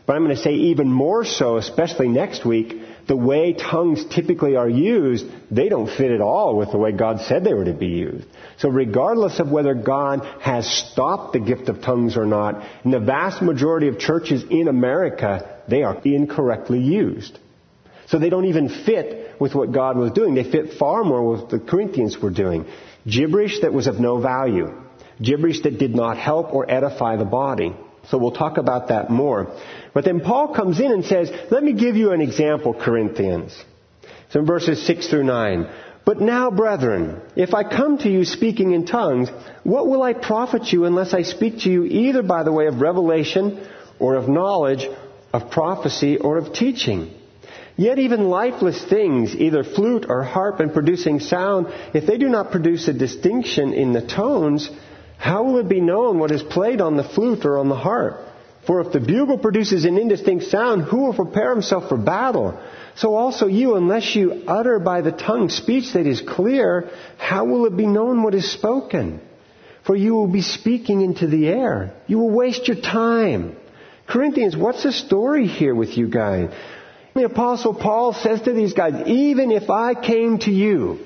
But 0.06 0.16
I'm 0.16 0.24
going 0.24 0.36
to 0.36 0.42
say 0.42 0.54
even 0.54 0.88
more 0.88 1.24
so, 1.24 1.56
especially 1.56 2.08
next 2.08 2.44
week, 2.44 2.74
the 3.06 3.16
way 3.16 3.52
tongues 3.52 4.04
typically 4.04 4.56
are 4.56 4.68
used, 4.68 5.26
they 5.50 5.68
don't 5.68 5.88
fit 5.88 6.10
at 6.10 6.20
all 6.20 6.56
with 6.56 6.72
the 6.72 6.78
way 6.78 6.92
God 6.92 7.20
said 7.20 7.44
they 7.44 7.54
were 7.54 7.64
to 7.64 7.72
be 7.72 7.88
used. 7.88 8.26
So 8.58 8.68
regardless 8.68 9.40
of 9.40 9.50
whether 9.50 9.74
God 9.74 10.24
has 10.40 10.68
stopped 10.68 11.32
the 11.32 11.40
gift 11.40 11.68
of 11.68 11.80
tongues 11.80 12.16
or 12.16 12.26
not, 12.26 12.66
in 12.84 12.90
the 12.90 13.00
vast 13.00 13.40
majority 13.40 13.88
of 13.88 13.98
churches 13.98 14.44
in 14.50 14.68
America, 14.68 15.60
they 15.68 15.82
are 15.82 16.00
incorrectly 16.04 16.80
used. 16.80 17.38
So 18.08 18.18
they 18.18 18.30
don't 18.30 18.46
even 18.46 18.68
fit 18.68 19.40
with 19.40 19.54
what 19.54 19.72
God 19.72 19.96
was 19.96 20.10
doing. 20.10 20.34
They 20.34 20.50
fit 20.50 20.74
far 20.74 21.04
more 21.04 21.30
with 21.30 21.40
what 21.42 21.50
the 21.50 21.60
Corinthians 21.60 22.18
were 22.18 22.30
doing. 22.30 22.66
Gibberish 23.06 23.60
that 23.60 23.72
was 23.72 23.86
of 23.86 24.00
no 24.00 24.20
value 24.20 24.72
gibberish 25.22 25.62
that 25.62 25.78
did 25.78 25.94
not 25.94 26.16
help 26.16 26.52
or 26.52 26.70
edify 26.70 27.16
the 27.16 27.24
body. 27.24 27.74
So 28.08 28.18
we'll 28.18 28.32
talk 28.32 28.56
about 28.56 28.88
that 28.88 29.10
more. 29.10 29.54
But 29.92 30.04
then 30.04 30.20
Paul 30.20 30.54
comes 30.54 30.80
in 30.80 30.90
and 30.90 31.04
says, 31.04 31.30
let 31.50 31.62
me 31.62 31.72
give 31.74 31.96
you 31.96 32.12
an 32.12 32.20
example, 32.20 32.74
Corinthians. 32.74 33.56
So 34.30 34.40
in 34.40 34.46
verses 34.46 34.84
6 34.86 35.08
through 35.08 35.24
9. 35.24 35.68
But 36.04 36.20
now, 36.20 36.50
brethren, 36.50 37.20
if 37.36 37.52
I 37.52 37.62
come 37.62 37.98
to 37.98 38.08
you 38.08 38.24
speaking 38.24 38.72
in 38.72 38.86
tongues, 38.86 39.28
what 39.64 39.86
will 39.86 40.02
I 40.02 40.14
profit 40.14 40.72
you 40.72 40.86
unless 40.86 41.12
I 41.12 41.22
speak 41.22 41.60
to 41.60 41.70
you 41.70 41.84
either 41.84 42.22
by 42.22 42.42
the 42.42 42.52
way 42.52 42.66
of 42.66 42.80
revelation 42.80 43.66
or 43.98 44.14
of 44.14 44.28
knowledge, 44.28 44.88
of 45.32 45.50
prophecy 45.50 46.16
or 46.16 46.38
of 46.38 46.54
teaching? 46.54 47.14
Yet 47.76 47.98
even 47.98 48.28
lifeless 48.28 48.82
things, 48.82 49.34
either 49.34 49.62
flute 49.62 50.06
or 50.08 50.22
harp 50.22 50.60
and 50.60 50.72
producing 50.72 51.20
sound, 51.20 51.66
if 51.94 52.06
they 52.06 52.18
do 52.18 52.28
not 52.28 52.50
produce 52.50 52.88
a 52.88 52.92
distinction 52.92 53.72
in 53.72 53.92
the 53.92 54.06
tones, 54.06 54.68
how 55.20 55.42
will 55.42 55.58
it 55.58 55.68
be 55.68 55.82
known 55.82 56.18
what 56.18 56.30
is 56.30 56.42
played 56.42 56.80
on 56.80 56.96
the 56.96 57.04
flute 57.04 57.44
or 57.44 57.58
on 57.58 57.68
the 57.68 57.76
harp? 57.76 58.26
For 58.66 58.80
if 58.80 58.90
the 58.90 59.00
bugle 59.00 59.36
produces 59.36 59.84
an 59.84 59.98
indistinct 59.98 60.46
sound, 60.46 60.84
who 60.84 61.02
will 61.02 61.12
prepare 61.12 61.50
himself 61.50 61.90
for 61.90 61.98
battle? 61.98 62.58
So 62.96 63.14
also 63.14 63.46
you, 63.46 63.76
unless 63.76 64.16
you 64.16 64.44
utter 64.46 64.78
by 64.78 65.02
the 65.02 65.12
tongue 65.12 65.50
speech 65.50 65.92
that 65.92 66.06
is 66.06 66.22
clear, 66.22 66.88
how 67.18 67.44
will 67.44 67.66
it 67.66 67.76
be 67.76 67.86
known 67.86 68.22
what 68.22 68.34
is 68.34 68.50
spoken? 68.50 69.20
For 69.84 69.94
you 69.94 70.14
will 70.14 70.26
be 70.26 70.40
speaking 70.40 71.02
into 71.02 71.26
the 71.26 71.48
air. 71.48 71.94
You 72.06 72.18
will 72.18 72.30
waste 72.30 72.66
your 72.66 72.80
time. 72.80 73.56
Corinthians, 74.06 74.56
what's 74.56 74.84
the 74.84 74.92
story 74.92 75.46
here 75.46 75.74
with 75.74 75.98
you 75.98 76.08
guys? 76.08 76.50
The 77.14 77.24
apostle 77.24 77.74
Paul 77.74 78.14
says 78.14 78.40
to 78.42 78.54
these 78.54 78.72
guys, 78.72 79.06
even 79.06 79.50
if 79.50 79.68
I 79.68 79.92
came 79.92 80.38
to 80.38 80.50
you 80.50 80.98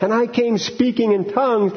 and 0.00 0.12
I 0.12 0.26
came 0.26 0.58
speaking 0.58 1.12
in 1.12 1.32
tongues, 1.32 1.74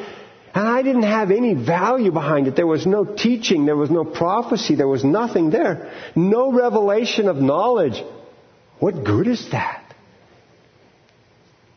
and 0.56 0.66
I 0.66 0.80
didn't 0.80 1.02
have 1.02 1.30
any 1.30 1.52
value 1.52 2.10
behind 2.10 2.46
it. 2.46 2.56
There 2.56 2.66
was 2.66 2.86
no 2.86 3.04
teaching. 3.04 3.66
There 3.66 3.76
was 3.76 3.90
no 3.90 4.06
prophecy. 4.06 4.74
There 4.74 4.88
was 4.88 5.04
nothing 5.04 5.50
there. 5.50 5.92
No 6.16 6.50
revelation 6.50 7.28
of 7.28 7.36
knowledge. 7.36 8.02
What 8.78 9.04
good 9.04 9.26
is 9.26 9.50
that? 9.50 9.94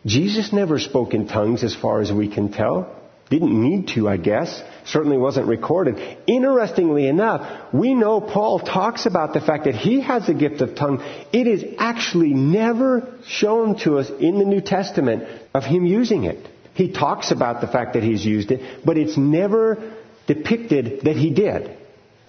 Jesus 0.05 0.53
never 0.53 0.79
spoke 0.79 1.13
in 1.13 1.27
tongues 1.27 1.61
as 1.65 1.75
far 1.75 1.99
as 1.99 2.09
we 2.09 2.29
can 2.33 2.53
tell. 2.53 2.95
Didn't 3.29 3.51
need 3.51 3.89
to, 3.95 4.07
I 4.07 4.15
guess. 4.15 4.63
Certainly 4.85 5.17
wasn't 5.17 5.47
recorded. 5.47 5.97
Interestingly 6.25 7.05
enough, 7.09 7.73
we 7.73 7.93
know 7.93 8.21
Paul 8.21 8.59
talks 8.59 9.05
about 9.05 9.33
the 9.33 9.41
fact 9.41 9.65
that 9.65 9.75
he 9.75 9.99
has 9.99 10.29
a 10.29 10.33
gift 10.33 10.61
of 10.61 10.75
tongue. 10.75 11.01
It 11.33 11.47
is 11.47 11.65
actually 11.77 12.33
never 12.33 13.13
shown 13.27 13.77
to 13.79 13.97
us 13.97 14.09
in 14.09 14.39
the 14.39 14.45
New 14.45 14.61
Testament 14.61 15.25
of 15.53 15.65
him 15.65 15.85
using 15.85 16.23
it. 16.23 16.47
He 16.73 16.91
talks 16.91 17.31
about 17.31 17.61
the 17.61 17.67
fact 17.67 17.93
that 17.93 18.03
he's 18.03 18.25
used 18.25 18.51
it, 18.51 18.85
but 18.85 18.97
it's 18.97 19.17
never 19.17 19.93
depicted 20.27 21.01
that 21.03 21.15
he 21.15 21.29
did. 21.29 21.77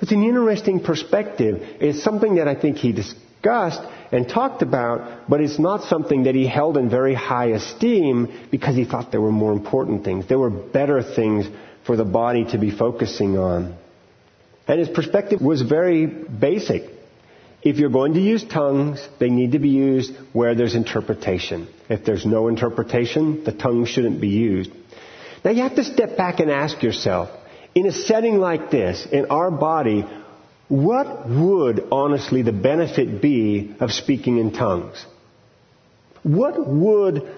It's 0.00 0.12
an 0.12 0.24
interesting 0.24 0.81
perspective. 0.81 1.57
It's 1.81 2.03
something 2.03 2.37
that 2.37 2.48
I 2.48 2.55
think 2.55 2.79
he 2.79 2.92
discussed 2.92 3.81
and 4.12 4.29
talked 4.29 4.62
about, 4.62 5.29
but 5.29 5.40
it's 5.40 5.59
not 5.59 5.85
something 5.85 6.24
that 6.24 6.35
he 6.35 6.46
held 6.46 6.76
in 6.76 6.88
very 6.88 7.14
high 7.14 7.48
esteem 7.48 8.46
because 8.50 8.74
he 8.74 8.85
thought 8.85 9.11
there 9.11 9.20
were 9.20 9.33
more 9.33 9.53
important 9.53 10.05
things. 10.05 10.26
There 10.26 10.38
were 10.38 10.50
better 10.50 11.03
things 11.03 11.46
for 11.87 11.96
the 11.96 12.05
body 12.05 12.44
to 12.53 12.59
be 12.59 12.70
focusing 12.70 13.38
on. 13.38 13.76
And 14.66 14.79
his 14.79 14.88
perspective 14.88 15.40
was 15.40 15.62
very 15.62 16.07
basic. 16.07 16.83
If 17.62 17.77
you're 17.77 17.90
going 17.90 18.14
to 18.14 18.20
use 18.20 18.42
tongues, 18.42 19.07
they 19.18 19.29
need 19.29 19.53
to 19.53 19.59
be 19.59 19.68
used 19.68 20.12
where 20.33 20.55
there's 20.55 20.75
interpretation. 20.75 21.68
If 21.90 22.05
there's 22.05 22.25
no 22.25 22.49
interpretation, 22.49 23.44
the 23.44 23.53
tongue 23.53 23.85
shouldn't 23.85 24.20
be 24.20 24.29
used. 24.29 24.70
Now 25.44 25.51
you 25.51 25.62
have 25.62 25.77
to 25.77 25.85
step 25.85 26.16
back 26.16 26.40
and 26.40 26.51
ask 26.51 26.83
yourself, 26.83 27.29
in 27.75 27.87
a 27.87 27.92
setting 27.92 28.38
like 28.38 28.70
this, 28.70 29.07
in 29.11 29.27
our 29.27 29.51
body, 29.51 30.07
what 30.68 31.29
would 31.29 31.87
honestly 31.92 32.42
the 32.42 32.53
benefit 32.53 33.20
be 33.20 33.75
of 33.81 33.92
speaking 33.92 34.38
in 34.38 34.53
tongues? 34.53 35.05
What 36.23 36.66
would 36.66 37.29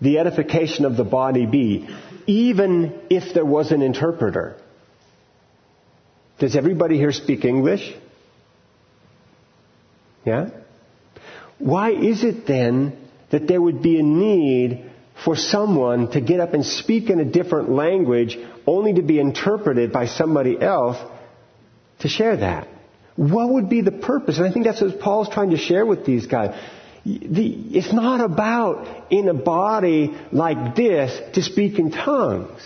the 0.00 0.18
edification 0.18 0.84
of 0.84 0.96
the 0.96 1.04
body 1.04 1.46
be, 1.46 1.88
even 2.26 3.00
if 3.08 3.34
there 3.34 3.44
was 3.44 3.72
an 3.72 3.82
interpreter? 3.82 4.56
Does 6.38 6.56
everybody 6.56 6.96
here 6.96 7.12
speak 7.12 7.44
English? 7.44 7.94
Yeah? 10.24 10.50
Why 11.58 11.90
is 11.90 12.24
it 12.24 12.46
then 12.46 12.96
that 13.30 13.46
there 13.46 13.60
would 13.60 13.82
be 13.82 13.98
a 13.98 14.02
need 14.02 14.90
for 15.24 15.36
someone 15.36 16.10
to 16.12 16.20
get 16.20 16.40
up 16.40 16.54
and 16.54 16.64
speak 16.64 17.10
in 17.10 17.20
a 17.20 17.24
different 17.24 17.70
language 17.70 18.36
only 18.66 18.94
to 18.94 19.02
be 19.02 19.18
interpreted 19.18 19.92
by 19.92 20.06
somebody 20.06 20.60
else 20.60 20.98
to 22.00 22.08
share 22.08 22.36
that? 22.36 22.68
What 23.16 23.50
would 23.50 23.68
be 23.68 23.82
the 23.82 23.92
purpose? 23.92 24.38
And 24.38 24.46
I 24.46 24.52
think 24.52 24.64
that's 24.64 24.80
what 24.80 24.98
Paul's 25.00 25.28
trying 25.28 25.50
to 25.50 25.58
share 25.58 25.84
with 25.84 26.04
these 26.04 26.26
guys. 26.26 26.58
The, 27.04 27.76
it's 27.76 27.92
not 27.92 28.20
about 28.20 29.12
in 29.12 29.28
a 29.28 29.34
body 29.34 30.16
like 30.30 30.76
this 30.76 31.20
to 31.34 31.42
speak 31.42 31.78
in 31.78 31.90
tongues. 31.90 32.60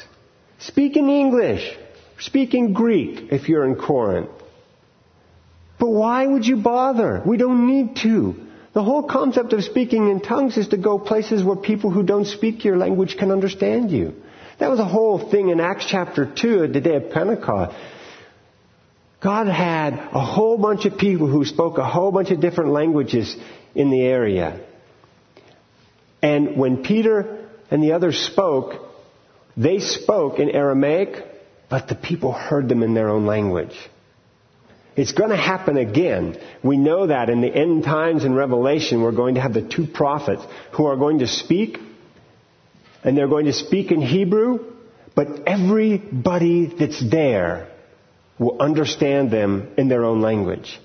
Speak 0.59 0.97
in 0.97 1.09
English. 1.09 1.77
Speak 2.19 2.55
in 2.55 2.73
Greek 2.73 3.33
if 3.33 3.49
you're 3.49 3.65
in 3.65 3.77
Corinth. 3.77 4.31
But 5.79 5.91
why 5.91 6.27
would 6.27 6.47
you 6.47 6.57
bother? 6.57 7.23
We 7.25 7.37
don't 7.37 7.67
need 7.67 7.97
to. 8.03 8.35
The 8.73 8.83
whole 8.83 9.05
concept 9.05 9.53
of 9.53 9.65
speaking 9.65 10.09
in 10.09 10.21
tongues 10.21 10.57
is 10.57 10.69
to 10.69 10.77
go 10.77 10.99
places 10.99 11.43
where 11.43 11.57
people 11.57 11.91
who 11.91 12.03
don't 12.03 12.27
speak 12.27 12.65
your 12.65 12.77
language 12.77 13.17
can 13.19 13.31
understand 13.31 13.91
you. 13.91 14.15
That 14.59 14.71
was 14.71 14.81
a 14.81 14.85
whole 14.85 15.31
thing 15.31 15.49
in 15.49 15.61
Acts 15.61 15.87
chapter 15.89 16.27
2 16.27 16.65
at 16.65 16.73
the 16.73 16.81
day 16.81 16.97
of 16.97 17.11
Pentecost. 17.11 17.77
God 19.21 19.47
had 19.47 19.95
a 19.95 20.21
whole 20.21 20.59
bunch 20.59 20.85
of 20.85 20.99
people 20.99 21.27
who 21.27 21.45
spoke 21.45 21.79
a 21.79 21.85
whole 21.85 22.13
bunch 22.13 22.31
of 22.31 22.41
different 22.41 22.71
languages 22.71 23.35
in 23.75 23.91
the 23.91 24.03
area. 24.03 24.61
And 26.23 26.57
when 26.57 26.83
Peter 26.83 27.49
and 27.71 27.83
the 27.83 27.93
others 27.93 28.19
spoke, 28.19 28.75
they 29.57 29.79
spoke 29.81 30.39
in 30.39 30.51
Aramaic, 30.51 31.25
but 31.69 31.89
the 31.89 31.95
people 31.95 32.33
heard 32.33 32.69
them 32.69 32.83
in 32.83 32.95
their 32.95 33.09
own 33.09 33.27
language. 33.27 33.75
It's 34.97 35.13
going 35.13 35.31
to 35.31 35.37
happen 35.37 35.77
again. 35.77 36.39
We 36.63 36.79
know 36.79 37.07
that 37.09 37.29
in 37.29 37.43
the 37.43 37.55
end 37.55 37.85
times 37.85 38.25
in 38.25 38.35
Revelation, 38.35 39.03
we're 39.03 39.13
going 39.13 39.35
to 39.35 39.43
have 39.43 39.53
the 39.53 39.63
two 39.63 39.87
prophets 39.87 40.43
who 40.73 40.87
are 40.87 40.97
going 40.97 41.19
to 41.19 41.27
speak, 41.27 41.79
and 43.05 43.17
they're 43.17 43.29
going 43.29 43.45
to 43.45 43.53
speak 43.53 43.93
in 43.93 44.01
Hebrew, 44.01 44.73
but 45.15 45.47
everybody 45.47 46.67
that's 46.67 47.03
there 47.11 47.69
will 48.39 48.61
understand 48.61 49.31
them 49.31 49.69
in 49.77 49.89
their 49.89 50.05
own 50.05 50.23
language. 50.23 50.81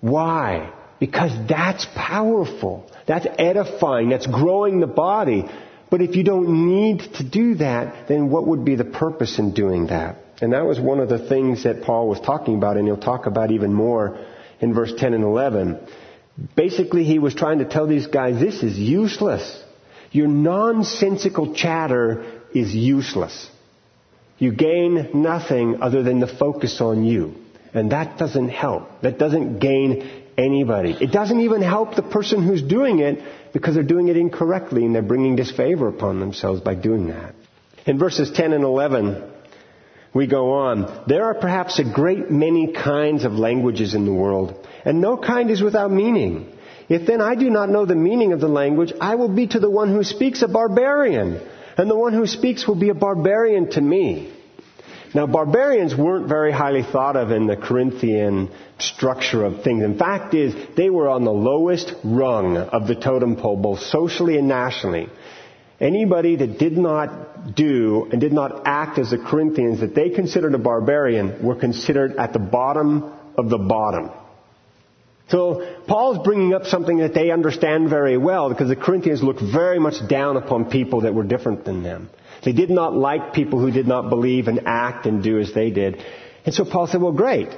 Why? 0.00 0.72
Because 1.00 1.32
that's 1.48 1.86
powerful. 1.96 2.88
That's 3.06 3.26
edifying. 3.38 4.10
That's 4.10 4.26
growing 4.26 4.78
the 4.78 4.86
body. 4.86 5.44
But 5.90 6.02
if 6.02 6.14
you 6.14 6.22
don't 6.22 6.66
need 6.68 7.00
to 7.14 7.24
do 7.24 7.56
that, 7.56 8.08
then 8.08 8.30
what 8.30 8.46
would 8.46 8.64
be 8.64 8.76
the 8.76 8.84
purpose 8.84 9.38
in 9.38 9.54
doing 9.54 9.88
that? 9.88 10.23
And 10.40 10.52
that 10.52 10.66
was 10.66 10.80
one 10.80 11.00
of 11.00 11.08
the 11.08 11.18
things 11.28 11.64
that 11.64 11.82
Paul 11.82 12.08
was 12.08 12.20
talking 12.20 12.56
about, 12.56 12.76
and 12.76 12.86
he'll 12.86 12.96
talk 12.96 13.26
about 13.26 13.50
even 13.50 13.72
more 13.72 14.18
in 14.60 14.74
verse 14.74 14.92
10 14.96 15.14
and 15.14 15.24
11. 15.24 15.78
Basically, 16.56 17.04
he 17.04 17.18
was 17.18 17.34
trying 17.34 17.58
to 17.60 17.64
tell 17.64 17.86
these 17.86 18.06
guys, 18.06 18.40
this 18.40 18.62
is 18.62 18.78
useless. 18.78 19.62
Your 20.10 20.26
nonsensical 20.26 21.54
chatter 21.54 22.40
is 22.54 22.74
useless. 22.74 23.50
You 24.38 24.52
gain 24.52 25.10
nothing 25.14 25.80
other 25.80 26.02
than 26.02 26.20
the 26.20 26.26
focus 26.26 26.80
on 26.80 27.04
you. 27.04 27.34
And 27.72 27.92
that 27.92 28.18
doesn't 28.18 28.48
help. 28.48 28.88
That 29.02 29.18
doesn't 29.18 29.58
gain 29.58 30.24
anybody. 30.36 30.96
It 31.00 31.12
doesn't 31.12 31.40
even 31.40 31.62
help 31.62 31.94
the 31.94 32.02
person 32.02 32.46
who's 32.46 32.62
doing 32.62 33.00
it 33.00 33.20
because 33.52 33.74
they're 33.74 33.82
doing 33.82 34.08
it 34.08 34.16
incorrectly 34.16 34.84
and 34.84 34.94
they're 34.94 35.02
bringing 35.02 35.36
disfavor 35.36 35.88
upon 35.88 36.20
themselves 36.20 36.60
by 36.60 36.74
doing 36.74 37.08
that. 37.08 37.34
In 37.86 37.98
verses 37.98 38.30
10 38.32 38.52
and 38.52 38.64
11, 38.64 39.33
we 40.14 40.28
go 40.28 40.52
on. 40.52 41.04
There 41.08 41.24
are 41.24 41.34
perhaps 41.34 41.78
a 41.78 41.84
great 41.84 42.30
many 42.30 42.72
kinds 42.72 43.24
of 43.24 43.32
languages 43.32 43.94
in 43.94 44.04
the 44.06 44.12
world, 44.12 44.66
and 44.84 45.00
no 45.00 45.16
kind 45.16 45.50
is 45.50 45.60
without 45.60 45.90
meaning. 45.90 46.52
If 46.88 47.06
then 47.06 47.20
I 47.20 47.34
do 47.34 47.50
not 47.50 47.68
know 47.68 47.84
the 47.84 47.96
meaning 47.96 48.32
of 48.32 48.40
the 48.40 48.48
language, 48.48 48.92
I 49.00 49.16
will 49.16 49.34
be 49.34 49.48
to 49.48 49.58
the 49.58 49.70
one 49.70 49.90
who 49.92 50.04
speaks 50.04 50.42
a 50.42 50.48
barbarian, 50.48 51.40
and 51.76 51.90
the 51.90 51.96
one 51.96 52.12
who 52.12 52.26
speaks 52.26 52.68
will 52.68 52.76
be 52.76 52.90
a 52.90 52.94
barbarian 52.94 53.70
to 53.72 53.80
me. 53.80 54.30
Now, 55.14 55.28
barbarians 55.28 55.94
weren't 55.96 56.28
very 56.28 56.50
highly 56.50 56.82
thought 56.82 57.16
of 57.16 57.30
in 57.30 57.46
the 57.46 57.56
Corinthian 57.56 58.50
structure 58.78 59.44
of 59.44 59.62
things. 59.62 59.84
In 59.84 59.96
fact, 59.96 60.34
is 60.34 60.54
they 60.76 60.90
were 60.90 61.08
on 61.08 61.24
the 61.24 61.32
lowest 61.32 61.94
rung 62.02 62.56
of 62.56 62.88
the 62.88 62.96
totem 62.96 63.36
pole, 63.36 63.56
both 63.56 63.80
socially 63.80 64.36
and 64.38 64.48
nationally. 64.48 65.08
Anybody 65.84 66.36
that 66.36 66.58
did 66.58 66.78
not 66.78 67.54
do 67.54 68.08
and 68.10 68.18
did 68.18 68.32
not 68.32 68.62
act 68.64 68.98
as 68.98 69.10
the 69.10 69.18
Corinthians 69.18 69.80
that 69.80 69.94
they 69.94 70.08
considered 70.08 70.54
a 70.54 70.58
barbarian 70.58 71.44
were 71.44 71.56
considered 71.56 72.16
at 72.16 72.32
the 72.32 72.38
bottom 72.38 73.12
of 73.36 73.50
the 73.50 73.58
bottom. 73.58 74.10
So 75.28 75.76
Paul's 75.86 76.24
bringing 76.24 76.54
up 76.54 76.64
something 76.64 76.98
that 76.98 77.12
they 77.12 77.30
understand 77.30 77.90
very 77.90 78.16
well 78.16 78.48
because 78.48 78.68
the 78.70 78.76
Corinthians 78.76 79.22
looked 79.22 79.42
very 79.42 79.78
much 79.78 79.96
down 80.08 80.38
upon 80.38 80.70
people 80.70 81.02
that 81.02 81.12
were 81.12 81.22
different 81.22 81.66
than 81.66 81.82
them. 81.82 82.08
They 82.42 82.52
did 82.52 82.70
not 82.70 82.94
like 82.94 83.34
people 83.34 83.58
who 83.58 83.70
did 83.70 83.86
not 83.86 84.08
believe 84.08 84.48
and 84.48 84.62
act 84.64 85.04
and 85.04 85.22
do 85.22 85.38
as 85.38 85.52
they 85.52 85.70
did. 85.70 86.02
And 86.46 86.54
so 86.54 86.64
Paul 86.64 86.86
said, 86.86 87.02
well 87.02 87.12
great. 87.12 87.48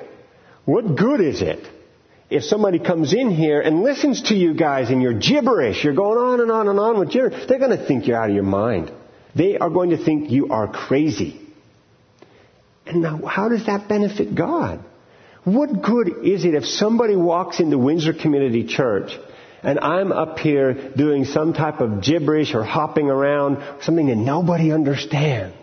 What 0.65 0.97
good 0.97 1.21
is 1.21 1.43
it 1.43 1.65
if 2.29 2.45
somebody 2.45 2.79
comes 2.79 3.15
in 3.15 3.31
here 3.31 3.61
and 3.61 3.83
listens 3.83 4.23
to 4.23 4.35
you 4.35 4.55
guys 4.55 4.91
and 4.91 5.01
you're 5.01 5.19
gibberish, 5.19 5.85
you're 5.85 5.95
going 5.95 6.19
on 6.19 6.41
and 6.41 6.51
on 6.51 6.69
and 6.69 6.79
on 6.81 6.99
with 6.99 7.11
gibberish, 7.11 7.47
they're 7.47 7.59
going 7.59 7.77
to 7.77 7.87
think 7.87 8.07
you're 8.07 8.17
out 8.17 8.31
of 8.31 8.35
your 8.35 8.45
mind. 8.45 8.91
They 9.35 9.59
are 9.59 9.71
going 9.71 9.91
to 9.91 10.03
think 10.03 10.31
you 10.31 10.49
are 10.49 10.67
crazy. 10.67 11.41
And 12.87 13.03
now, 13.03 13.25
how 13.27 13.49
does 13.49 13.67
that 13.67 13.89
benefit 13.89 14.35
God? 14.35 14.85
What 15.45 15.83
good 15.83 16.25
is 16.25 16.45
it 16.45 16.55
if 16.55 16.65
somebody 16.65 17.15
walks 17.15 17.61
into 17.61 17.79
Windsor 17.79 18.15
Community 18.15 18.67
Church 18.67 19.17
and 19.63 19.79
I'm 19.79 20.11
up 20.11 20.39
here 20.39 20.93
doing 20.97 21.25
some 21.25 21.53
type 21.53 21.81
of 21.81 22.03
gibberish 22.03 22.55
or 22.55 22.65
hopping 22.65 23.09
around, 23.09 23.63
something 23.83 24.07
that 24.07 24.17
nobody 24.17 24.73
understands? 24.73 25.57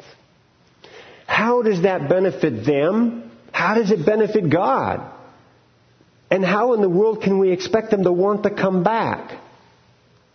How 1.27 1.61
does 1.61 1.81
that 1.81 2.07
benefit 2.07 2.65
them? 2.65 3.31
How 3.51 3.75
does 3.75 3.91
it 3.91 4.05
benefit 4.05 4.49
God? 4.49 5.11
And 6.33 6.43
how 6.43 6.73
in 6.73 6.81
the 6.81 6.89
world 6.89 7.21
can 7.21 7.37
we 7.37 7.51
expect 7.51 7.91
them 7.91 8.05
to 8.05 8.11
want 8.11 8.41
to 8.41 8.49
come 8.49 8.81
back? 8.81 9.39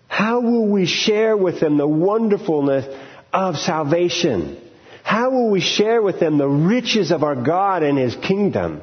How 0.07 0.39
will 0.39 0.69
we 0.69 0.87
share 0.87 1.37
with 1.37 1.59
them 1.59 1.77
the 1.77 1.89
wonderfulness 1.89 2.87
of 3.33 3.57
salvation? 3.57 4.59
How 5.03 5.31
will 5.31 5.51
we 5.51 5.61
share 5.61 6.01
with 6.01 6.21
them 6.21 6.39
the 6.39 6.47
riches 6.47 7.11
of 7.11 7.25
our 7.25 7.35
God 7.35 7.83
and 7.83 7.99
His 7.99 8.15
kingdom? 8.15 8.81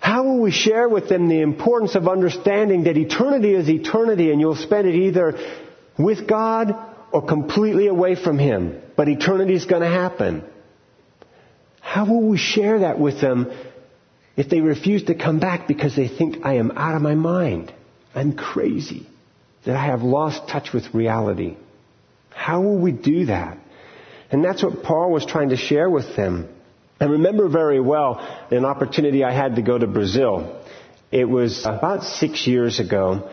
How 0.00 0.24
will 0.24 0.40
we 0.40 0.50
share 0.50 0.88
with 0.88 1.08
them 1.08 1.28
the 1.28 1.42
importance 1.42 1.94
of 1.94 2.08
understanding 2.08 2.82
that 2.84 2.96
eternity 2.96 3.54
is 3.54 3.68
eternity 3.68 4.32
and 4.32 4.40
you'll 4.40 4.56
spend 4.56 4.88
it 4.88 4.96
either 4.96 5.38
with 5.96 6.26
God 6.26 6.74
or 7.12 7.24
completely 7.24 7.86
away 7.86 8.16
from 8.16 8.36
Him? 8.36 8.82
But 8.96 9.08
eternity 9.08 9.54
is 9.54 9.66
going 9.66 9.82
to 9.82 9.88
happen. 9.88 10.42
How 11.80 12.04
will 12.04 12.28
we 12.28 12.36
share 12.36 12.80
that 12.80 12.98
with 12.98 13.20
them 13.20 13.52
if 14.38 14.48
they 14.48 14.60
refuse 14.60 15.02
to 15.02 15.16
come 15.16 15.40
back 15.40 15.66
because 15.66 15.96
they 15.96 16.06
think 16.06 16.46
I 16.46 16.54
am 16.54 16.70
out 16.70 16.94
of 16.94 17.02
my 17.02 17.16
mind, 17.16 17.74
I'm 18.14 18.36
crazy, 18.36 19.04
that 19.66 19.74
I 19.74 19.86
have 19.86 20.02
lost 20.02 20.48
touch 20.48 20.72
with 20.72 20.94
reality. 20.94 21.56
How 22.30 22.60
will 22.62 22.78
we 22.78 22.92
do 22.92 23.26
that? 23.26 23.58
And 24.30 24.44
that's 24.44 24.62
what 24.62 24.84
Paul 24.84 25.10
was 25.10 25.26
trying 25.26 25.48
to 25.48 25.56
share 25.56 25.90
with 25.90 26.14
them. 26.14 26.48
I 27.00 27.06
remember 27.06 27.48
very 27.48 27.80
well 27.80 28.20
an 28.52 28.64
opportunity 28.64 29.24
I 29.24 29.32
had 29.32 29.56
to 29.56 29.62
go 29.62 29.76
to 29.76 29.88
Brazil. 29.88 30.62
It 31.10 31.28
was 31.28 31.66
about 31.66 32.04
six 32.04 32.46
years 32.46 32.78
ago, 32.78 33.28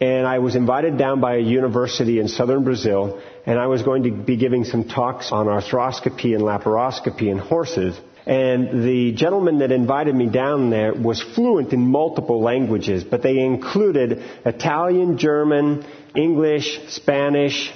and 0.00 0.26
I 0.26 0.40
was 0.40 0.56
invited 0.56 0.98
down 0.98 1.20
by 1.20 1.36
a 1.36 1.40
university 1.40 2.18
in 2.18 2.26
southern 2.26 2.64
Brazil, 2.64 3.22
and 3.46 3.60
I 3.60 3.68
was 3.68 3.82
going 3.84 4.02
to 4.04 4.10
be 4.10 4.36
giving 4.36 4.64
some 4.64 4.88
talks 4.88 5.30
on 5.30 5.46
arthroscopy 5.46 6.34
and 6.34 6.42
laparoscopy 6.42 7.30
in 7.30 7.38
horses. 7.38 7.96
And 8.28 8.84
the 8.84 9.12
gentleman 9.12 9.60
that 9.60 9.72
invited 9.72 10.14
me 10.14 10.26
down 10.26 10.68
there 10.68 10.92
was 10.92 11.22
fluent 11.34 11.72
in 11.72 11.80
multiple 11.80 12.42
languages, 12.42 13.02
but 13.02 13.22
they 13.22 13.38
included 13.38 14.22
Italian, 14.44 15.16
German, 15.16 15.86
English, 16.14 16.78
Spanish, 16.88 17.72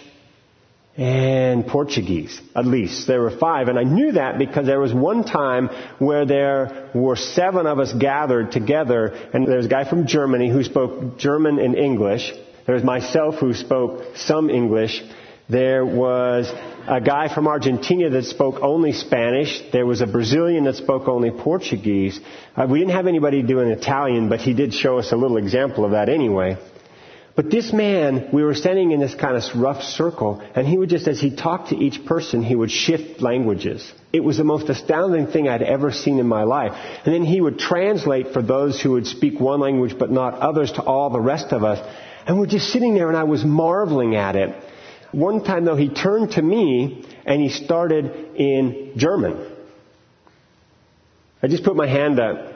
and 0.95 1.67
Portuguese, 1.67 2.39
at 2.55 2.67
least. 2.67 3.07
There 3.07 3.23
were 3.23 3.31
five, 3.31 3.69
and 3.69 3.79
I 3.79 3.85
knew 3.85 4.13
that 4.13 4.39
because 4.39 4.67
there 4.67 4.79
was 4.79 4.93
one 4.93 5.25
time 5.25 5.71
where 5.99 6.27
there 6.27 6.91
were 6.95 7.17
seven 7.17 7.67
of 7.67 7.79
us 7.79 7.91
gathered 7.95 8.53
together, 8.53 9.07
and 9.33 9.49
there 9.49 9.57
was 9.57 9.65
a 9.65 9.71
guy 9.71 9.89
from 9.89 10.07
Germany 10.07 10.51
who 10.51 10.63
spoke 10.63 11.17
German 11.17 11.59
and 11.61 11.75
English. 11.77 12.31
There 12.67 12.75
was 12.75 12.85
myself 12.85 13.37
who 13.37 13.55
spoke 13.55 14.17
some 14.17 14.51
English. 14.51 15.03
There 15.53 15.85
was 15.85 16.51
a 16.89 17.03
guy 17.03 17.29
from 17.29 17.47
Argentina 17.47 18.09
that 18.09 18.25
spoke 18.25 18.63
only 18.63 18.93
Spanish. 18.95 19.61
There 19.71 19.85
was 19.85 20.01
a 20.01 20.07
Brazilian 20.07 20.65
that 20.65 20.77
spoke 20.77 21.09
only 21.09 21.31
Portuguese. 21.31 22.19
Uh, 22.57 22.67
we 22.71 22.79
didn't 22.79 22.93
have 22.93 23.07
anybody 23.07 23.43
doing 23.43 23.69
Italian, 23.69 24.31
but 24.31 24.41
he 24.41 24.55
did 24.55 24.73
show 24.73 24.99
us 24.99 25.13
a 25.13 25.17
little 25.17 25.37
example 25.37 25.85
of 25.85 25.91
that 25.91 26.09
anyway. 26.09 26.57
But 27.37 27.51
this 27.51 27.71
man, 27.71 28.31
we 28.33 28.43
were 28.43 28.55
standing 28.55 28.93
in 28.93 29.01
this 29.01 29.15
kind 29.15 29.37
of 29.37 29.43
rough 29.55 29.83
circle, 29.83 30.41
and 30.55 30.67
he 30.67 30.79
would 30.79 30.89
just, 30.89 31.07
as 31.07 31.21
he 31.21 31.37
talked 31.37 31.69
to 31.69 31.77
each 31.77 32.07
person, 32.07 32.43
he 32.43 32.57
would 32.57 32.71
shift 32.71 33.21
languages. 33.21 33.93
It 34.11 34.25
was 34.25 34.39
the 34.39 34.45
most 34.45 34.71
astounding 34.71 35.27
thing 35.27 35.51
I'd 35.51 35.61
ever 35.61 35.93
seen 35.93 36.19
in 36.19 36.27
my 36.27 36.45
life. 36.45 36.73
And 37.05 37.15
then 37.15 37.25
he 37.27 37.43
would 37.43 37.59
translate 37.59 38.33
for 38.33 38.41
those 38.41 38.81
who 38.81 38.93
would 38.93 39.07
speak 39.07 39.39
one 39.39 39.61
language 39.61 39.99
but 39.99 40.11
not 40.11 40.33
others 40.33 40.73
to 40.73 40.83
all 40.83 41.11
the 41.11 41.21
rest 41.21 41.53
of 41.53 41.63
us. 41.63 41.79
And 42.27 42.41
we're 42.41 42.47
just 42.47 42.73
sitting 42.73 42.95
there 42.95 43.09
and 43.09 43.19
I 43.19 43.25
was 43.25 43.45
marveling 43.45 44.17
at 44.17 44.35
it. 44.35 44.72
One 45.13 45.45
time 45.45 45.65
though, 45.65 45.77
he 45.77 45.89
turned 45.89 46.33
to 46.33 46.43
me 46.43 47.07
and 47.25 47.41
he 47.41 47.49
started 47.49 48.35
in 48.37 48.93
German. 48.97 49.51
I 51.43 51.49
just 51.49 51.65
put 51.65 51.77
my 51.77 51.87
hand 51.87 52.19
up. 52.19 52.49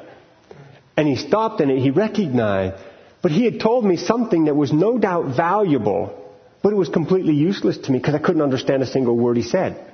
And 0.96 1.06
he 1.06 1.16
stopped 1.16 1.60
and 1.60 1.70
he 1.70 1.90
recognized 1.90 2.82
but 3.26 3.32
he 3.32 3.44
had 3.44 3.58
told 3.58 3.84
me 3.84 3.96
something 3.96 4.44
that 4.44 4.54
was 4.54 4.72
no 4.72 4.98
doubt 4.98 5.36
valuable, 5.36 6.16
but 6.62 6.72
it 6.72 6.76
was 6.76 6.88
completely 6.88 7.34
useless 7.34 7.76
to 7.76 7.90
me 7.90 7.98
because 7.98 8.14
I 8.14 8.18
couldn't 8.18 8.40
understand 8.40 8.84
a 8.84 8.86
single 8.86 9.16
word 9.16 9.36
he 9.36 9.42
said. 9.42 9.84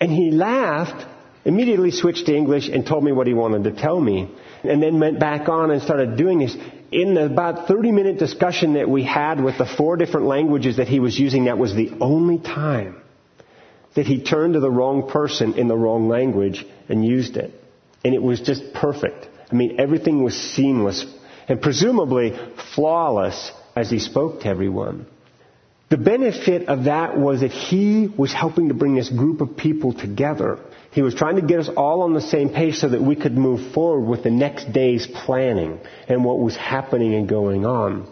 And 0.00 0.10
he 0.10 0.32
laughed, 0.32 1.06
immediately 1.44 1.90
switched 1.90 2.26
to 2.26 2.34
English 2.34 2.68
and 2.68 2.86
told 2.86 3.04
me 3.04 3.12
what 3.12 3.26
he 3.26 3.34
wanted 3.34 3.64
to 3.64 3.72
tell 3.72 4.00
me. 4.00 4.30
And 4.62 4.82
then 4.82 4.98
went 4.98 5.20
back 5.20 5.48
on 5.48 5.70
and 5.70 5.82
started 5.82 6.16
doing 6.16 6.38
this. 6.38 6.56
In 6.90 7.14
the 7.14 7.26
about 7.26 7.68
30 7.68 7.92
minute 7.92 8.18
discussion 8.18 8.74
that 8.74 8.88
we 8.88 9.02
had 9.04 9.42
with 9.42 9.58
the 9.58 9.66
four 9.66 9.96
different 9.96 10.26
languages 10.26 10.76
that 10.76 10.88
he 10.88 11.00
was 11.00 11.18
using, 11.18 11.46
that 11.46 11.58
was 11.58 11.74
the 11.74 11.90
only 12.00 12.38
time 12.38 13.00
that 13.94 14.06
he 14.06 14.22
turned 14.22 14.54
to 14.54 14.60
the 14.60 14.70
wrong 14.70 15.08
person 15.08 15.54
in 15.54 15.68
the 15.68 15.76
wrong 15.76 16.08
language 16.08 16.64
and 16.88 17.04
used 17.04 17.36
it. 17.36 17.52
And 18.04 18.14
it 18.14 18.22
was 18.22 18.40
just 18.40 18.72
perfect. 18.74 19.28
I 19.50 19.54
mean, 19.54 19.80
everything 19.80 20.22
was 20.22 20.34
seamless 20.34 21.04
and 21.48 21.60
presumably 21.60 22.38
flawless 22.74 23.52
as 23.76 23.90
he 23.90 23.98
spoke 23.98 24.40
to 24.40 24.48
everyone. 24.48 25.06
The 25.90 25.96
benefit 25.98 26.68
of 26.68 26.84
that 26.84 27.18
was 27.18 27.40
that 27.40 27.52
he 27.52 28.08
was 28.16 28.32
helping 28.32 28.68
to 28.68 28.74
bring 28.74 28.94
this 28.94 29.08
group 29.08 29.40
of 29.40 29.56
people 29.56 29.92
together. 29.92 30.58
He 30.94 31.02
was 31.02 31.14
trying 31.14 31.36
to 31.36 31.42
get 31.42 31.58
us 31.58 31.68
all 31.76 32.02
on 32.02 32.14
the 32.14 32.20
same 32.20 32.50
page 32.50 32.76
so 32.76 32.88
that 32.88 33.02
we 33.02 33.16
could 33.16 33.36
move 33.36 33.72
forward 33.72 34.08
with 34.08 34.22
the 34.22 34.30
next 34.30 34.72
day's 34.72 35.08
planning 35.08 35.80
and 36.08 36.24
what 36.24 36.38
was 36.38 36.56
happening 36.56 37.14
and 37.14 37.28
going 37.28 37.66
on. 37.66 38.06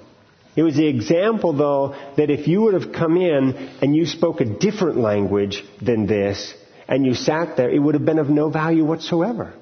It 0.56 0.64
was 0.64 0.74
the 0.74 0.88
example 0.88 1.52
though 1.52 1.94
that 2.16 2.28
if 2.28 2.48
you 2.48 2.62
would 2.62 2.74
have 2.74 2.92
come 2.92 3.16
in 3.16 3.54
and 3.80 3.94
you 3.94 4.04
spoke 4.04 4.40
a 4.40 4.44
different 4.44 4.98
language 4.98 5.62
than 5.80 6.06
this 6.06 6.52
and 6.88 7.06
you 7.06 7.14
sat 7.14 7.56
there, 7.56 7.70
it 7.70 7.78
would 7.78 7.94
have 7.94 8.04
been 8.04 8.18
of 8.18 8.28
no 8.28 8.50
value 8.50 8.84
whatsoever. 8.84 9.54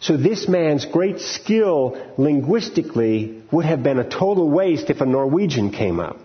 So 0.00 0.18
this 0.18 0.46
man's 0.46 0.84
great 0.84 1.20
skill 1.20 2.14
linguistically 2.18 3.42
would 3.50 3.64
have 3.64 3.82
been 3.82 3.98
a 3.98 4.08
total 4.08 4.50
waste 4.50 4.90
if 4.90 5.00
a 5.00 5.06
Norwegian 5.06 5.72
came 5.72 5.98
up. 6.00 6.18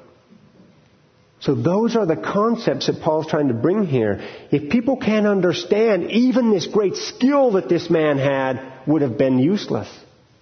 So 1.40 1.54
those 1.54 1.96
are 1.96 2.06
the 2.06 2.16
concepts 2.16 2.88
that 2.88 3.02
Paul's 3.02 3.28
trying 3.28 3.50
to 3.50 3.54
bring 3.54 3.86
here. 3.86 4.22
If 4.52 4.70
people 4.72 4.98
can't 4.98 5.28
understand, 5.28 6.12
even 6.12 6.52
this 6.52 6.66
great 6.66 6.96
skill 6.96 7.52
that 7.52 7.70
this 7.70 7.90
man 7.90 8.18
had 8.18 8.62
would 8.88 9.02
have 9.02 9.18
been 9.18 9.40
useless. 9.40 9.88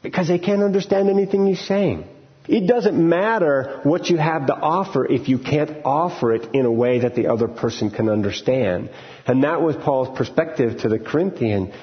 Because 0.01 0.27
they 0.27 0.39
can't 0.39 0.61
understand 0.61 1.09
anything 1.09 1.45
he's 1.45 1.65
saying. 1.65 2.05
It 2.47 2.67
doesn't 2.67 2.97
matter 2.97 3.79
what 3.83 4.09
you 4.09 4.17
have 4.17 4.47
to 4.47 4.53
offer 4.53 5.05
if 5.09 5.29
you 5.29 5.39
can't 5.39 5.77
offer 5.85 6.33
it 6.33 6.53
in 6.53 6.65
a 6.65 6.71
way 6.71 6.99
that 6.99 7.15
the 7.15 7.27
other 7.27 7.47
person 7.47 7.89
can 7.89 8.09
understand. 8.09 8.89
And 9.25 9.43
that 9.43 9.61
was 9.61 9.77
Paul's 9.77 10.17
perspective 10.17 10.81
to 10.81 10.89
the 10.89 10.99
Corinthian. 10.99 11.73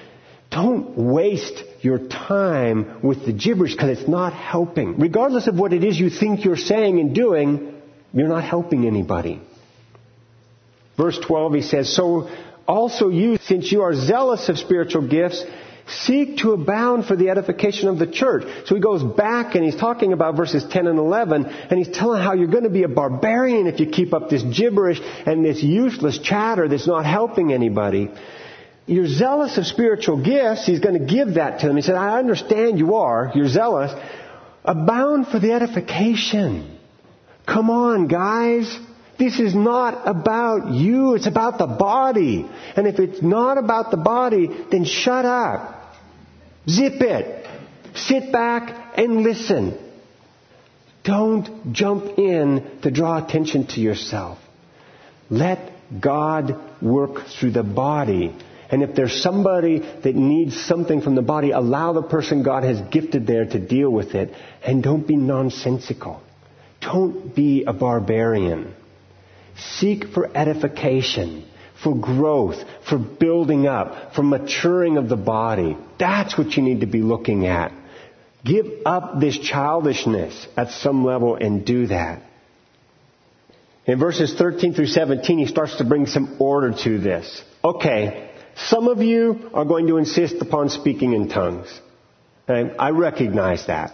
Don't 0.51 0.99
waste 0.99 1.63
your 1.81 1.99
time 1.99 3.01
with 3.03 3.25
the 3.25 3.33
gibberish 3.33 3.73
because 3.73 3.99
it's 3.99 4.09
not 4.09 4.35
helping. 4.35 4.99
Regardless 4.99 5.47
of 5.47 5.59
what 5.59 5.73
it 5.73 5.83
is 5.83 5.99
you 5.99 6.11
think 6.11 6.45
you're 6.45 6.57
saying 6.57 7.01
and 7.01 7.15
doing, 7.15 7.70
you're 8.13 8.29
not 8.29 8.45
helping 8.45 8.87
anybody. 8.87 9.41
Verse 10.97 11.19
12, 11.19 11.55
he 11.55 11.63
says, 11.63 11.95
So 11.95 12.31
also 12.67 13.09
you, 13.09 13.39
since 13.39 13.71
you 13.71 13.83
are 13.83 13.95
zealous 13.95 14.49
of 14.49 14.59
spiritual 14.59 15.09
gifts, 15.09 15.45
seek 15.87 16.39
to 16.39 16.53
abound 16.53 17.07
for 17.07 17.17
the 17.17 17.31
edification 17.31 17.89
of 17.89 17.99
the 17.99 18.07
church. 18.07 18.45
So 18.67 18.75
he 18.75 18.81
goes 18.81 19.03
back 19.03 19.55
and 19.55 19.65
he's 19.65 19.77
talking 19.77 20.13
about 20.13 20.37
verses 20.37 20.65
10 20.65 20.87
and 20.87 20.99
11 20.99 21.47
and 21.47 21.79
he's 21.79 21.97
telling 21.97 22.23
how 22.23 22.35
you're 22.35 22.49
going 22.49 22.65
to 22.65 22.71
be 22.71 22.85
a 22.85 22.89
barbarian 22.89 23.67
if 23.67 23.81
you 23.81 23.87
keep 23.87 24.13
up 24.13 24.29
this 24.29 24.43
gibberish 24.43 25.01
and 25.01 25.45
this 25.45 25.63
useless 25.63 26.19
chatter 26.19 26.69
that's 26.69 26.87
not 26.87 27.05
helping 27.05 27.53
anybody 27.53 28.11
you're 28.91 29.07
zealous 29.07 29.57
of 29.57 29.67
spiritual 29.67 30.23
gifts, 30.23 30.67
he's 30.67 30.81
going 30.81 30.99
to 30.99 31.07
give 31.07 31.35
that 31.35 31.61
to 31.61 31.69
them. 31.69 31.77
He 31.77 31.83
said, 31.83 31.95
I 31.95 32.19
understand 32.19 32.77
you 32.79 32.97
are. 32.97 33.31
You're 33.37 33.49
zealous. 33.49 33.93
Abound 34.65 35.29
for 35.29 35.39
the 35.39 35.53
edification. 35.53 36.80
Come 37.47 37.71
on, 37.71 38.09
guys. 38.09 38.79
This 39.19 39.39
is 39.39 39.55
not 39.55 40.09
about 40.09 40.73
you. 40.73 41.15
It's 41.15 41.27
about 41.27 41.59
the 41.59 41.67
body. 41.67 42.49
And 42.77 42.87
if 42.87 42.99
it's 42.99 43.23
not 43.23 43.59
about 43.59 43.91
the 43.91 43.97
body, 43.97 44.49
then 44.71 44.85
shut 44.85 45.25
up. 45.25 45.95
Zip 46.69 47.01
it. 47.01 47.47
Sit 47.95 48.33
back 48.33 48.99
and 48.99 49.23
listen. 49.23 49.79
Don't 51.05 51.73
jump 51.73 52.19
in 52.19 52.79
to 52.83 52.91
draw 52.91 53.25
attention 53.25 53.67
to 53.69 53.81
yourself. 53.81 54.39
Let 55.29 55.73
God 56.01 56.59
work 56.81 57.27
through 57.27 57.53
the 57.53 57.63
body 57.63 58.35
and 58.71 58.85
if 58.85 58.95
there's 58.95 59.21
somebody 59.21 59.81
that 59.81 60.15
needs 60.15 60.61
something 60.65 61.01
from 61.03 61.17
the 61.17 61.23
body, 61.23 61.51
allow 61.51 61.93
the 61.93 62.03
person 62.03 62.45
God 62.45 62.63
has 62.63 62.81
gifted 62.81 63.27
there 63.27 63.45
to 63.45 63.59
deal 63.59 63.91
with 63.91 64.15
it. 64.15 64.33
And 64.63 64.81
don't 64.81 65.07
be 65.07 65.17
nonsensical. 65.17 66.23
Don't 66.81 67.35
be 67.35 67.65
a 67.65 67.73
barbarian. 67.73 68.75
Seek 69.57 70.09
for 70.09 70.35
edification, 70.35 71.45
for 71.83 71.95
growth, 71.95 72.57
for 72.89 72.99
building 72.99 73.67
up, 73.67 74.15
for 74.15 74.23
maturing 74.23 74.97
of 74.97 75.09
the 75.09 75.17
body. 75.17 75.77
That's 75.99 76.37
what 76.39 76.57
you 76.57 76.63
need 76.63 76.81
to 76.81 76.87
be 76.87 77.03
looking 77.03 77.47
at. 77.47 77.73
Give 78.45 78.67
up 78.87 79.21
this 79.21 79.39
childishness 79.39 80.47
at 80.57 80.71
some 80.71 81.05
level 81.05 81.37
and 81.37 81.65
do 81.65 81.89
that. 81.89 82.23
In 83.87 83.99
verses 83.99 84.35
13 84.35 84.75
through 84.75 84.87
17, 84.87 85.39
he 85.39 85.47
starts 85.47 85.77
to 85.77 85.85
bring 85.85 86.07
some 86.07 86.37
order 86.39 86.73
to 86.85 86.99
this. 86.99 87.43
Okay, 87.63 88.31
some 88.57 88.89
of 88.89 88.99
you 89.03 89.51
are 89.53 89.65
going 89.65 89.87
to 89.89 89.97
insist 89.97 90.37
upon 90.41 90.71
speaking 90.71 91.13
in 91.13 91.29
tongues. 91.29 91.69
Okay? 92.49 92.75
I 92.77 92.91
recognize 92.91 93.67
that. 93.67 93.93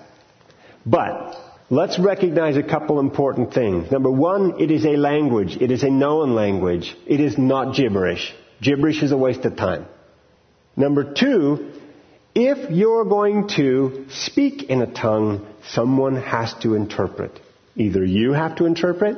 But 0.84 1.36
let's 1.70 1.98
recognize 1.98 2.56
a 2.56 2.62
couple 2.62 3.00
important 3.00 3.52
things. 3.52 3.90
Number 3.90 4.10
one, 4.10 4.60
it 4.60 4.70
is 4.70 4.84
a 4.84 4.96
language. 4.96 5.56
It 5.60 5.70
is 5.70 5.82
a 5.82 5.90
known 5.90 6.34
language. 6.34 6.94
It 7.06 7.20
is 7.20 7.36
not 7.38 7.74
gibberish. 7.74 8.32
Gibberish 8.62 9.02
is 9.02 9.12
a 9.12 9.16
waste 9.16 9.44
of 9.44 9.56
time. 9.56 9.86
Number 10.76 11.14
two, 11.14 11.72
if 12.34 12.70
you're 12.70 13.04
going 13.04 13.48
to 13.56 14.06
speak 14.10 14.64
in 14.64 14.82
a 14.82 14.92
tongue, 14.92 15.46
someone 15.70 16.16
has 16.16 16.54
to 16.62 16.74
interpret. 16.74 17.40
Either 17.76 18.04
you 18.04 18.32
have 18.32 18.56
to 18.56 18.66
interpret 18.66 19.16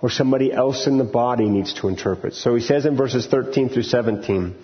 or 0.00 0.10
somebody 0.10 0.52
else 0.52 0.86
in 0.86 0.98
the 0.98 1.04
body 1.04 1.48
needs 1.48 1.74
to 1.74 1.88
interpret. 1.88 2.34
So 2.34 2.54
he 2.54 2.62
says 2.62 2.86
in 2.86 2.96
verses 2.96 3.26
13 3.26 3.70
through 3.70 3.82
17, 3.82 4.54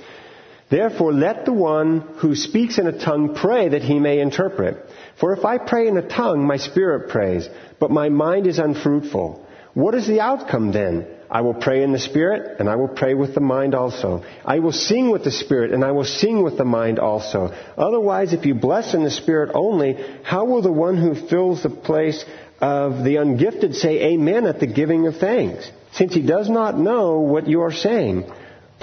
Therefore 0.75 1.13
let 1.13 1.45
the 1.45 1.53
one 1.53 2.01
who 2.17 2.35
speaks 2.35 2.79
in 2.79 2.89
a 2.89 2.99
tongue 2.99 3.37
pray 3.37 3.69
that 3.69 3.83
he 3.83 4.01
may 4.01 4.19
interpret. 4.19 4.85
For 5.21 5.33
if 5.33 5.45
I 5.45 5.57
pray 5.59 5.87
in 5.87 5.97
a 5.97 6.09
tongue, 6.09 6.45
my 6.45 6.57
spirit 6.57 7.11
prays, 7.11 7.49
but 7.79 7.93
my 7.93 8.09
mind 8.09 8.49
is 8.49 8.59
unfruitful. 8.59 9.47
What 9.75 9.95
is 9.95 10.09
the 10.09 10.21
outcome 10.21 10.73
then? 10.73 11.07
I 11.31 11.43
will 11.43 11.55
pray 11.55 11.85
in 11.85 11.93
the 11.93 12.01
Spirit, 12.01 12.59
and 12.59 12.69
I 12.69 12.75
will 12.75 12.89
pray 12.89 13.15
with 13.15 13.35
the 13.35 13.41
mind 13.41 13.77
also. 13.77 14.25
I 14.45 14.59
will 14.59 14.73
sing 14.73 15.11
with 15.11 15.23
the 15.23 15.31
Spirit, 15.31 15.71
and 15.71 15.85
I 15.85 15.93
will 15.93 16.11
sing 16.21 16.43
with 16.43 16.59
the 16.59 16.65
mind 16.65 16.99
also. 16.99 17.53
Otherwise, 17.79 18.33
if 18.33 18.45
you 18.45 18.55
bless 18.55 18.95
in 18.95 19.05
the 19.05 19.11
Spirit 19.23 19.53
only, 19.55 19.97
how 20.25 20.45
will 20.45 20.63
the 20.63 20.73
one 20.73 20.97
who 20.97 21.15
fills 21.15 21.63
the 21.63 21.71
place 21.71 22.25
of 22.61 23.05
the 23.05 23.17
ungifted 23.17 23.75
say 23.77 24.13
amen 24.13 24.47
at 24.47 24.59
the 24.59 24.67
giving 24.67 25.07
of 25.07 25.19
thanks, 25.19 25.71
since 25.93 26.15
he 26.15 26.23
does 26.23 26.49
not 26.49 26.77
know 26.77 27.21
what 27.21 27.47
you 27.47 27.61
are 27.63 27.73
saying? 27.73 28.25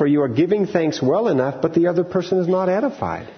For 0.02 0.08
you 0.08 0.24
are 0.24 0.28
giving 0.28 0.66
thanks 0.66 1.00
well 1.00 1.28
enough, 1.28 1.62
but 1.62 1.76
the 1.76 1.86
other 1.86 2.04
person 2.04 2.40
is 2.40 2.48
not 2.48 2.70
edified. 2.70 3.32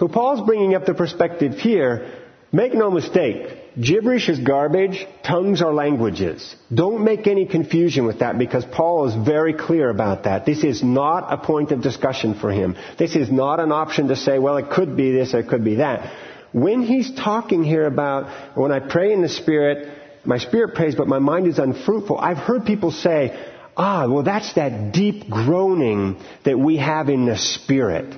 So 0.00 0.08
Paul's 0.08 0.44
bringing 0.44 0.74
up 0.74 0.84
the 0.84 0.94
perspective 0.94 1.52
here. 1.60 2.18
Make 2.50 2.74
no 2.74 2.90
mistake. 2.90 3.76
Gibberish 3.80 4.28
is 4.28 4.40
garbage. 4.40 5.06
Tongues 5.24 5.62
are 5.62 5.72
languages. 5.72 6.56
Don't 6.74 7.04
make 7.04 7.28
any 7.28 7.46
confusion 7.46 8.04
with 8.04 8.18
that 8.18 8.36
because 8.36 8.64
Paul 8.64 9.06
is 9.10 9.14
very 9.14 9.54
clear 9.54 9.90
about 9.90 10.24
that. 10.24 10.44
This 10.44 10.64
is 10.64 10.82
not 10.82 11.32
a 11.32 11.36
point 11.36 11.70
of 11.70 11.82
discussion 11.82 12.34
for 12.34 12.50
him. 12.50 12.76
This 12.98 13.14
is 13.14 13.30
not 13.30 13.60
an 13.60 13.70
option 13.70 14.08
to 14.08 14.16
say, 14.16 14.40
well, 14.40 14.56
it 14.56 14.70
could 14.70 14.96
be 14.96 15.12
this 15.12 15.34
or 15.34 15.38
it 15.38 15.46
could 15.46 15.62
be 15.62 15.76
that. 15.76 16.12
When 16.50 16.82
he's 16.82 17.14
talking 17.14 17.62
here 17.62 17.86
about 17.86 18.58
when 18.58 18.72
I 18.72 18.80
pray 18.80 19.12
in 19.12 19.22
the 19.22 19.28
Spirit, 19.28 19.86
my 20.24 20.38
spirit 20.38 20.74
prays, 20.74 20.96
but 20.96 21.06
my 21.06 21.20
mind 21.20 21.46
is 21.46 21.60
unfruitful, 21.60 22.18
I've 22.18 22.38
heard 22.38 22.64
people 22.64 22.90
say, 22.90 23.51
ah, 23.76 24.06
well, 24.08 24.22
that's 24.22 24.54
that 24.54 24.92
deep 24.92 25.28
groaning 25.28 26.16
that 26.44 26.58
we 26.58 26.76
have 26.76 27.08
in 27.08 27.26
the 27.26 27.36
Spirit. 27.36 28.14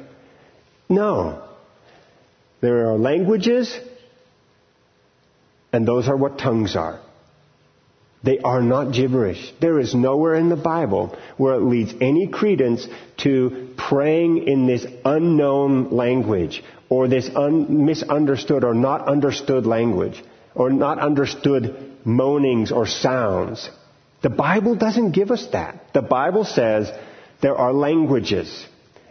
No. 0.88 1.42
There 2.60 2.88
are 2.90 2.98
languages 2.98 3.78
and 5.72 5.86
those 5.86 6.08
are 6.08 6.16
what 6.16 6.38
tongues 6.38 6.76
are. 6.76 7.00
They 8.22 8.38
are 8.38 8.62
not 8.62 8.94
gibberish. 8.94 9.52
There 9.60 9.78
is 9.78 9.94
nowhere 9.94 10.36
in 10.36 10.48
the 10.48 10.56
Bible 10.56 11.14
where 11.36 11.54
it 11.54 11.62
leads 11.62 11.92
any 12.00 12.26
credence 12.28 12.86
to 13.18 13.74
praying 13.76 14.48
in 14.48 14.66
this 14.66 14.86
unknown 15.04 15.90
language 15.90 16.62
or 16.88 17.06
this 17.08 17.28
un- 17.34 17.84
misunderstood 17.84 18.64
or 18.64 18.72
not 18.72 19.08
understood 19.08 19.66
language 19.66 20.22
or 20.54 20.70
not 20.70 21.00
understood 21.00 21.98
moanings 22.04 22.72
or 22.72 22.86
sounds. 22.86 23.68
The 24.24 24.30
Bible 24.30 24.74
doesn't 24.74 25.10
give 25.10 25.30
us 25.30 25.46
that. 25.52 25.92
The 25.92 26.00
Bible 26.00 26.44
says 26.44 26.90
there 27.42 27.56
are 27.56 27.74
languages. 27.74 28.48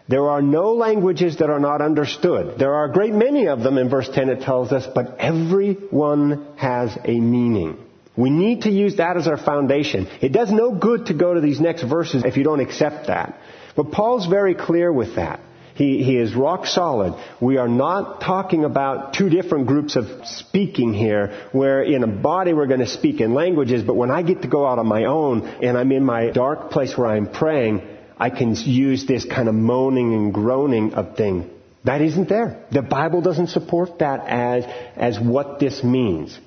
There 0.07 0.27
are 0.27 0.41
no 0.41 0.73
languages 0.73 1.37
that 1.37 1.51
are 1.51 1.59
not 1.59 1.83
understood. 1.83 2.57
There 2.57 2.73
are 2.73 2.85
a 2.85 2.91
great 2.91 3.13
many 3.13 3.47
of 3.47 3.59
them 3.59 3.77
in 3.77 3.89
verse 3.89 4.09
10 4.09 4.29
it 4.29 4.41
tells 4.41 4.71
us, 4.71 4.87
but 4.95 5.19
every 5.19 5.75
one 5.75 6.47
has 6.57 6.97
a 7.05 7.19
meaning. 7.19 7.77
We 8.17 8.31
need 8.31 8.63
to 8.63 8.71
use 8.71 8.97
that 8.97 9.15
as 9.15 9.27
our 9.27 9.37
foundation. 9.37 10.07
It 10.19 10.31
does 10.31 10.51
no 10.51 10.71
good 10.71 11.05
to 11.05 11.13
go 11.13 11.35
to 11.35 11.41
these 11.41 11.59
next 11.59 11.83
verses 11.83 12.23
if 12.25 12.35
you 12.35 12.43
don't 12.43 12.59
accept 12.59 13.05
that. 13.05 13.37
But 13.75 13.91
Paul's 13.91 14.25
very 14.25 14.55
clear 14.55 14.91
with 14.91 15.17
that. 15.17 15.41
He, 15.75 16.03
he 16.03 16.17
is 16.17 16.35
rock 16.35 16.67
solid. 16.67 17.15
We 17.41 17.57
are 17.57 17.67
not 17.67 18.21
talking 18.21 18.63
about 18.63 19.15
two 19.15 19.29
different 19.29 19.65
groups 19.65 19.95
of 19.95 20.05
speaking 20.25 20.93
here, 20.93 21.47
where 21.51 21.81
in 21.81 22.03
a 22.03 22.07
body 22.07 22.53
we're 22.53 22.67
going 22.67 22.79
to 22.79 22.87
speak 22.87 23.21
in 23.21 23.33
languages, 23.33 23.83
but 23.83 23.95
when 23.95 24.11
I 24.11 24.21
get 24.21 24.43
to 24.43 24.47
go 24.47 24.67
out 24.67 24.77
on 24.77 24.87
my 24.87 25.05
own 25.05 25.47
and 25.47 25.77
I'm 25.77 25.91
in 25.91 26.03
my 26.03 26.29
dark 26.29 26.69
place 26.69 26.95
where 26.95 27.07
I'm 27.07 27.27
praying, 27.27 27.81
I 28.17 28.29
can 28.29 28.55
use 28.55 29.05
this 29.07 29.25
kind 29.25 29.49
of 29.49 29.55
moaning 29.55 30.13
and 30.13 30.33
groaning 30.33 30.93
of 30.93 31.17
thing. 31.17 31.49
That 31.85 32.01
isn't 32.01 32.29
there. 32.29 32.65
The 32.71 32.81
Bible 32.81 33.21
doesn't 33.21 33.47
support 33.47 33.99
that 33.99 34.27
as, 34.27 34.65
as 34.95 35.19
what 35.19 35.59
this 35.59 35.83
means. 35.83 36.37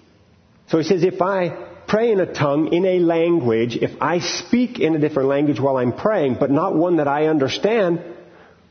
So 0.69 0.79
he 0.79 0.85
says, 0.85 1.03
if 1.03 1.21
I 1.21 1.49
pray 1.87 2.13
in 2.13 2.21
a 2.21 2.33
tongue, 2.33 2.73
in 2.73 2.85
a 2.85 3.01
language, 3.01 3.77
if 3.77 4.01
I 4.01 4.21
speak 4.21 4.79
in 4.79 4.95
a 4.95 4.99
different 4.99 5.29
language 5.29 5.61
while 5.61 5.77
I'm 5.77 5.93
praying, 5.93 6.37
but 6.41 6.51
not 6.51 6.75
one 6.75 6.97
that 6.97 7.09
I 7.09 7.27
understand, 7.27 8.01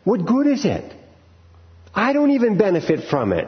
what 0.05 0.25
good 0.25 0.47
is 0.47 0.63
it? 0.63 0.93
I 1.93 2.13
don't 2.13 2.31
even 2.31 2.57
benefit 2.57 3.09
from 3.09 3.33
it. 3.33 3.47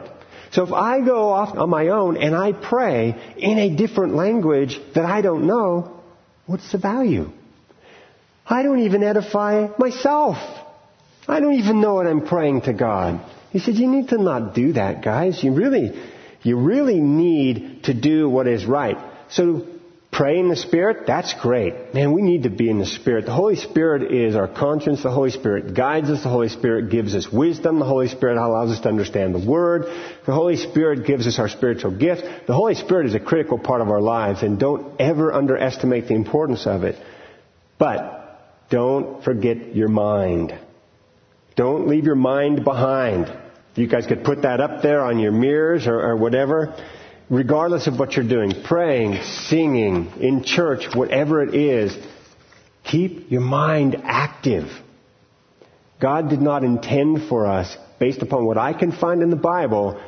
So 0.50 0.64
if 0.64 0.72
I 0.72 1.00
go 1.00 1.30
off 1.30 1.56
on 1.56 1.70
my 1.70 1.88
own 1.88 2.16
and 2.16 2.34
I 2.34 2.52
pray 2.52 3.34
in 3.36 3.58
a 3.58 3.76
different 3.76 4.14
language 4.14 4.78
that 4.94 5.04
I 5.04 5.20
don't 5.20 5.46
know, 5.46 6.00
what's 6.46 6.70
the 6.72 6.78
value? 6.78 7.30
I 8.46 8.62
don't 8.62 8.80
even 8.80 9.02
edify 9.02 9.68
myself. 9.78 10.36
I 11.26 11.40
don't 11.40 11.54
even 11.54 11.80
know 11.80 11.94
what 11.94 12.06
I'm 12.06 12.26
praying 12.26 12.62
to 12.62 12.72
God. 12.72 13.20
He 13.50 13.58
said, 13.58 13.74
you 13.74 13.86
need 13.86 14.08
to 14.08 14.18
not 14.18 14.54
do 14.54 14.72
that, 14.72 15.04
guys. 15.04 15.42
You 15.44 15.52
really, 15.52 15.92
you 16.42 16.58
really 16.58 17.00
need 17.00 17.84
to 17.84 17.94
do 17.94 18.28
what 18.28 18.46
is 18.46 18.64
right. 18.64 18.96
So 19.30 19.66
pray 20.18 20.40
in 20.40 20.48
the 20.48 20.56
Spirit, 20.56 21.06
that's 21.06 21.32
great. 21.34 21.94
Man, 21.94 22.12
we 22.12 22.22
need 22.22 22.42
to 22.42 22.50
be 22.50 22.68
in 22.68 22.80
the 22.80 22.86
Spirit. 22.86 23.24
The 23.24 23.32
Holy 23.32 23.54
Spirit 23.54 24.10
is 24.12 24.34
our 24.34 24.48
conscience. 24.48 25.00
The 25.04 25.12
Holy 25.12 25.30
Spirit 25.30 25.74
guides 25.74 26.10
us. 26.10 26.24
The 26.24 26.28
Holy 26.28 26.48
Spirit 26.48 26.90
gives 26.90 27.14
us 27.14 27.30
wisdom. 27.32 27.78
The 27.78 27.84
Holy 27.84 28.08
Spirit 28.08 28.36
allows 28.36 28.72
us 28.72 28.80
to 28.80 28.88
understand 28.88 29.32
the 29.32 29.48
Word. 29.48 29.84
The 30.26 30.32
Holy 30.32 30.56
Spirit 30.56 31.06
gives 31.06 31.28
us 31.28 31.38
our 31.38 31.48
spiritual 31.48 31.96
gifts. 31.96 32.22
The 32.48 32.52
Holy 32.52 32.74
Spirit 32.74 33.06
is 33.06 33.14
a 33.14 33.20
critical 33.20 33.60
part 33.60 33.80
of 33.80 33.90
our 33.90 34.00
lives 34.00 34.42
and 34.42 34.58
don't 34.58 35.00
ever 35.00 35.32
underestimate 35.32 36.08
the 36.08 36.14
importance 36.14 36.66
of 36.66 36.82
it. 36.82 36.96
But 37.78 38.66
don't 38.70 39.22
forget 39.22 39.76
your 39.76 39.88
mind. 39.88 40.52
Don't 41.54 41.86
leave 41.86 42.06
your 42.06 42.16
mind 42.16 42.64
behind. 42.64 43.32
You 43.76 43.86
guys 43.86 44.06
could 44.06 44.24
put 44.24 44.42
that 44.42 44.60
up 44.60 44.82
there 44.82 45.04
on 45.04 45.20
your 45.20 45.30
mirrors 45.30 45.86
or, 45.86 46.00
or 46.00 46.16
whatever. 46.16 46.74
Regardless 47.30 47.86
of 47.86 47.98
what 47.98 48.14
you're 48.14 48.28
doing, 48.28 48.52
praying, 48.64 49.22
singing, 49.22 50.12
in 50.18 50.44
church, 50.44 50.94
whatever 50.94 51.42
it 51.42 51.54
is, 51.54 51.96
keep 52.84 53.30
your 53.30 53.42
mind 53.42 54.00
active. 54.02 54.68
God 56.00 56.30
did 56.30 56.40
not 56.40 56.64
intend 56.64 57.28
for 57.28 57.46
us, 57.46 57.76
based 57.98 58.22
upon 58.22 58.46
what 58.46 58.56
I 58.56 58.72
can 58.72 58.92
find 58.92 59.22
in 59.22 59.30
the 59.30 59.36
Bible, 59.36 60.00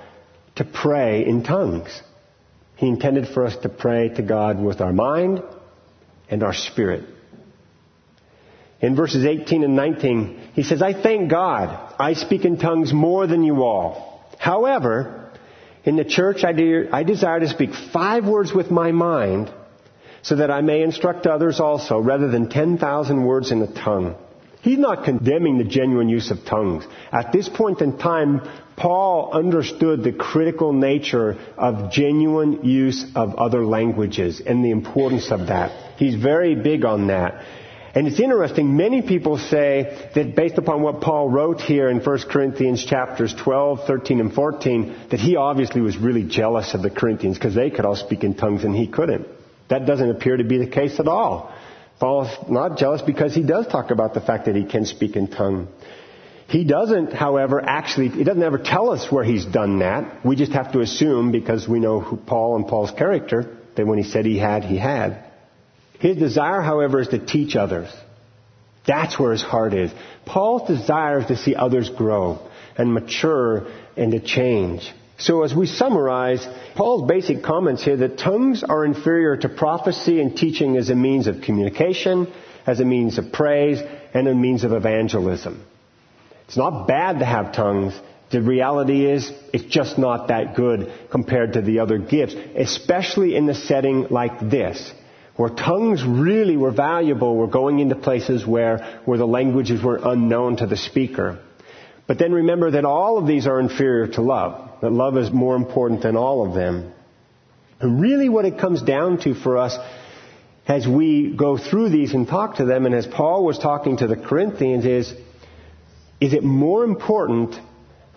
to 0.56 0.64
pray 0.64 1.26
in 1.26 1.42
tongues. 1.42 2.00
He 2.76 2.88
intended 2.88 3.28
for 3.28 3.44
us 3.44 3.56
to 3.62 3.68
pray 3.68 4.08
to 4.10 4.22
God 4.22 4.58
with 4.58 4.80
our 4.80 4.92
mind 4.92 5.42
and 6.30 6.42
our 6.42 6.54
spirit. 6.54 7.04
In 8.80 8.96
verses 8.96 9.26
18 9.26 9.62
and 9.62 9.76
19, 9.76 10.52
he 10.54 10.62
says, 10.62 10.80
I 10.80 10.94
thank 10.94 11.30
God 11.30 11.94
I 11.98 12.14
speak 12.14 12.46
in 12.46 12.58
tongues 12.58 12.94
more 12.94 13.26
than 13.26 13.42
you 13.42 13.62
all. 13.62 14.24
However, 14.38 15.29
in 15.84 15.96
the 15.96 16.04
church 16.04 16.44
I, 16.44 16.52
de- 16.52 16.88
I 16.90 17.02
desire 17.02 17.40
to 17.40 17.48
speak 17.48 17.70
five 17.92 18.26
words 18.26 18.52
with 18.52 18.70
my 18.70 18.92
mind 18.92 19.52
so 20.22 20.36
that 20.36 20.50
I 20.50 20.60
may 20.60 20.82
instruct 20.82 21.26
others 21.26 21.60
also 21.60 21.98
rather 21.98 22.28
than 22.28 22.48
10,000 22.48 23.24
words 23.24 23.50
in 23.50 23.62
a 23.62 23.72
tongue. 23.72 24.16
He's 24.62 24.78
not 24.78 25.04
condemning 25.04 25.56
the 25.56 25.64
genuine 25.64 26.10
use 26.10 26.30
of 26.30 26.44
tongues. 26.44 26.84
At 27.10 27.32
this 27.32 27.48
point 27.48 27.80
in 27.80 27.96
time, 27.96 28.42
Paul 28.76 29.30
understood 29.32 30.04
the 30.04 30.12
critical 30.12 30.74
nature 30.74 31.38
of 31.56 31.90
genuine 31.90 32.64
use 32.64 33.06
of 33.14 33.36
other 33.36 33.64
languages 33.64 34.42
and 34.44 34.62
the 34.62 34.70
importance 34.70 35.30
of 35.30 35.46
that. 35.46 35.98
He's 35.98 36.14
very 36.14 36.54
big 36.54 36.84
on 36.84 37.06
that. 37.06 37.42
And 37.92 38.06
it's 38.06 38.20
interesting, 38.20 38.76
many 38.76 39.02
people 39.02 39.36
say 39.36 40.10
that 40.14 40.36
based 40.36 40.58
upon 40.58 40.82
what 40.82 41.00
Paul 41.00 41.28
wrote 41.28 41.60
here 41.60 41.88
in 41.88 41.98
1 41.98 42.18
Corinthians 42.30 42.84
chapters 42.84 43.34
12, 43.34 43.86
13, 43.86 44.20
and 44.20 44.32
14, 44.32 44.96
that 45.10 45.18
he 45.18 45.34
obviously 45.34 45.80
was 45.80 45.96
really 45.96 46.22
jealous 46.22 46.72
of 46.74 46.82
the 46.82 46.90
Corinthians 46.90 47.36
because 47.36 47.54
they 47.54 47.68
could 47.70 47.84
all 47.84 47.96
speak 47.96 48.22
in 48.22 48.34
tongues 48.34 48.62
and 48.62 48.76
he 48.76 48.86
couldn't. 48.86 49.26
That 49.68 49.86
doesn't 49.86 50.08
appear 50.08 50.36
to 50.36 50.44
be 50.44 50.58
the 50.58 50.68
case 50.68 51.00
at 51.00 51.08
all. 51.08 51.52
Paul's 51.98 52.30
not 52.48 52.78
jealous 52.78 53.02
because 53.02 53.34
he 53.34 53.42
does 53.42 53.66
talk 53.66 53.90
about 53.90 54.14
the 54.14 54.20
fact 54.20 54.46
that 54.46 54.54
he 54.54 54.64
can 54.64 54.86
speak 54.86 55.16
in 55.16 55.26
tongue. 55.26 55.68
He 56.48 56.64
doesn't, 56.64 57.12
however, 57.12 57.60
actually, 57.60 58.08
he 58.08 58.24
doesn't 58.24 58.42
ever 58.42 58.58
tell 58.58 58.90
us 58.90 59.10
where 59.10 59.22
he's 59.22 59.44
done 59.44 59.80
that. 59.80 60.24
We 60.24 60.34
just 60.34 60.52
have 60.52 60.72
to 60.72 60.80
assume 60.80 61.30
because 61.30 61.68
we 61.68 61.78
know 61.78 62.00
who 62.00 62.16
Paul 62.16 62.56
and 62.56 62.66
Paul's 62.66 62.90
character 62.90 63.56
that 63.76 63.86
when 63.86 63.98
he 63.98 64.04
said 64.04 64.26
he 64.26 64.38
had, 64.38 64.64
he 64.64 64.76
had. 64.76 65.29
His 66.00 66.16
desire, 66.16 66.62
however, 66.62 67.00
is 67.00 67.08
to 67.08 67.24
teach 67.24 67.56
others. 67.56 67.88
That's 68.86 69.18
where 69.18 69.32
his 69.32 69.42
heart 69.42 69.74
is. 69.74 69.92
Paul's 70.24 70.66
desire 70.66 71.20
is 71.20 71.26
to 71.26 71.36
see 71.36 71.54
others 71.54 71.90
grow 71.90 72.40
and 72.76 72.92
mature 72.92 73.66
and 73.96 74.10
to 74.12 74.20
change. 74.20 74.90
So 75.18 75.42
as 75.44 75.54
we 75.54 75.66
summarize, 75.66 76.46
Paul's 76.74 77.06
basic 77.06 77.42
comments 77.42 77.84
here 77.84 77.98
that 77.98 78.18
tongues 78.18 78.64
are 78.64 78.86
inferior 78.86 79.36
to 79.36 79.50
prophecy 79.50 80.20
and 80.22 80.34
teaching 80.34 80.78
as 80.78 80.88
a 80.88 80.94
means 80.94 81.26
of 81.26 81.42
communication, 81.42 82.32
as 82.66 82.80
a 82.80 82.86
means 82.86 83.18
of 83.18 83.30
praise, 83.30 83.80
and 84.14 84.26
a 84.26 84.34
means 84.34 84.64
of 84.64 84.72
evangelism. 84.72 85.62
It's 86.46 86.56
not 86.56 86.88
bad 86.88 87.18
to 87.18 87.26
have 87.26 87.52
tongues. 87.52 87.92
The 88.30 88.40
reality 88.40 89.04
is, 89.04 89.30
it's 89.52 89.64
just 89.64 89.98
not 89.98 90.28
that 90.28 90.56
good 90.56 90.90
compared 91.10 91.52
to 91.52 91.60
the 91.60 91.80
other 91.80 91.98
gifts, 91.98 92.34
especially 92.56 93.36
in 93.36 93.44
the 93.44 93.54
setting 93.54 94.06
like 94.08 94.40
this 94.40 94.90
where 95.40 95.48
tongues 95.48 96.04
really 96.04 96.58
were 96.58 96.70
valuable 96.70 97.34
were 97.34 97.46
going 97.46 97.78
into 97.78 97.94
places 97.94 98.46
where, 98.46 99.00
where 99.06 99.16
the 99.16 99.26
languages 99.26 99.82
were 99.82 99.98
unknown 100.04 100.58
to 100.58 100.66
the 100.66 100.76
speaker. 100.76 101.38
But 102.06 102.18
then 102.18 102.30
remember 102.30 102.72
that 102.72 102.84
all 102.84 103.16
of 103.16 103.26
these 103.26 103.46
are 103.46 103.58
inferior 103.58 104.08
to 104.08 104.20
love, 104.20 104.82
that 104.82 104.92
love 104.92 105.16
is 105.16 105.30
more 105.30 105.56
important 105.56 106.02
than 106.02 106.14
all 106.14 106.46
of 106.46 106.52
them. 106.52 106.92
And 107.80 108.02
really 108.02 108.28
what 108.28 108.44
it 108.44 108.58
comes 108.58 108.82
down 108.82 109.16
to 109.20 109.32
for 109.34 109.56
us 109.56 109.78
as 110.68 110.86
we 110.86 111.34
go 111.34 111.56
through 111.56 111.88
these 111.88 112.12
and 112.12 112.28
talk 112.28 112.56
to 112.56 112.66
them, 112.66 112.84
and 112.84 112.94
as 112.94 113.06
Paul 113.06 113.42
was 113.42 113.58
talking 113.58 113.96
to 113.96 114.06
the 114.06 114.16
Corinthians, 114.16 114.84
is, 114.84 115.10
is 116.20 116.34
it 116.34 116.44
more 116.44 116.84
important 116.84 117.54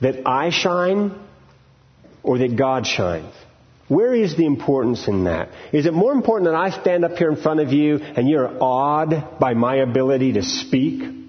that 0.01 0.27
I 0.27 0.49
shine 0.49 1.17
or 2.21 2.37
that 2.39 2.57
God 2.57 2.85
shines? 2.85 3.33
Where 3.87 4.13
is 4.13 4.37
the 4.37 4.45
importance 4.45 5.07
in 5.07 5.25
that? 5.25 5.49
Is 5.71 5.85
it 5.85 5.93
more 5.93 6.13
important 6.13 6.49
that 6.49 6.55
I 6.55 6.69
stand 6.69 7.03
up 7.03 7.17
here 7.17 7.29
in 7.29 7.35
front 7.35 7.59
of 7.59 7.71
you 7.71 7.97
and 7.97 8.29
you're 8.29 8.57
awed 8.61 9.39
by 9.39 9.53
my 9.53 9.75
ability 9.77 10.33
to 10.33 10.43
speak? 10.43 11.23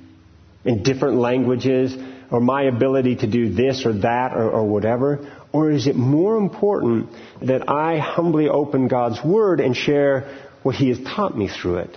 in 0.65 0.83
different 0.83 1.19
languages 1.19 1.97
or 2.31 2.41
my 2.41 2.65
ability 2.65 3.17
to 3.17 3.27
do 3.27 3.51
this 3.51 3.85
or 3.85 3.93
that 4.01 4.33
or, 4.33 4.51
or 4.51 4.65
whatever? 4.65 5.31
Or 5.53 5.71
is 5.71 5.87
it 5.87 5.95
more 5.95 6.37
important 6.37 7.11
that 7.43 7.69
I 7.69 7.99
humbly 7.99 8.49
open 8.49 8.89
God's 8.89 9.23
Word 9.25 9.61
and 9.61 9.77
share 9.77 10.49
what 10.63 10.75
He 10.75 10.89
has 10.89 10.99
taught 11.01 11.37
me 11.37 11.49
through 11.49 11.79
it? 11.79 11.97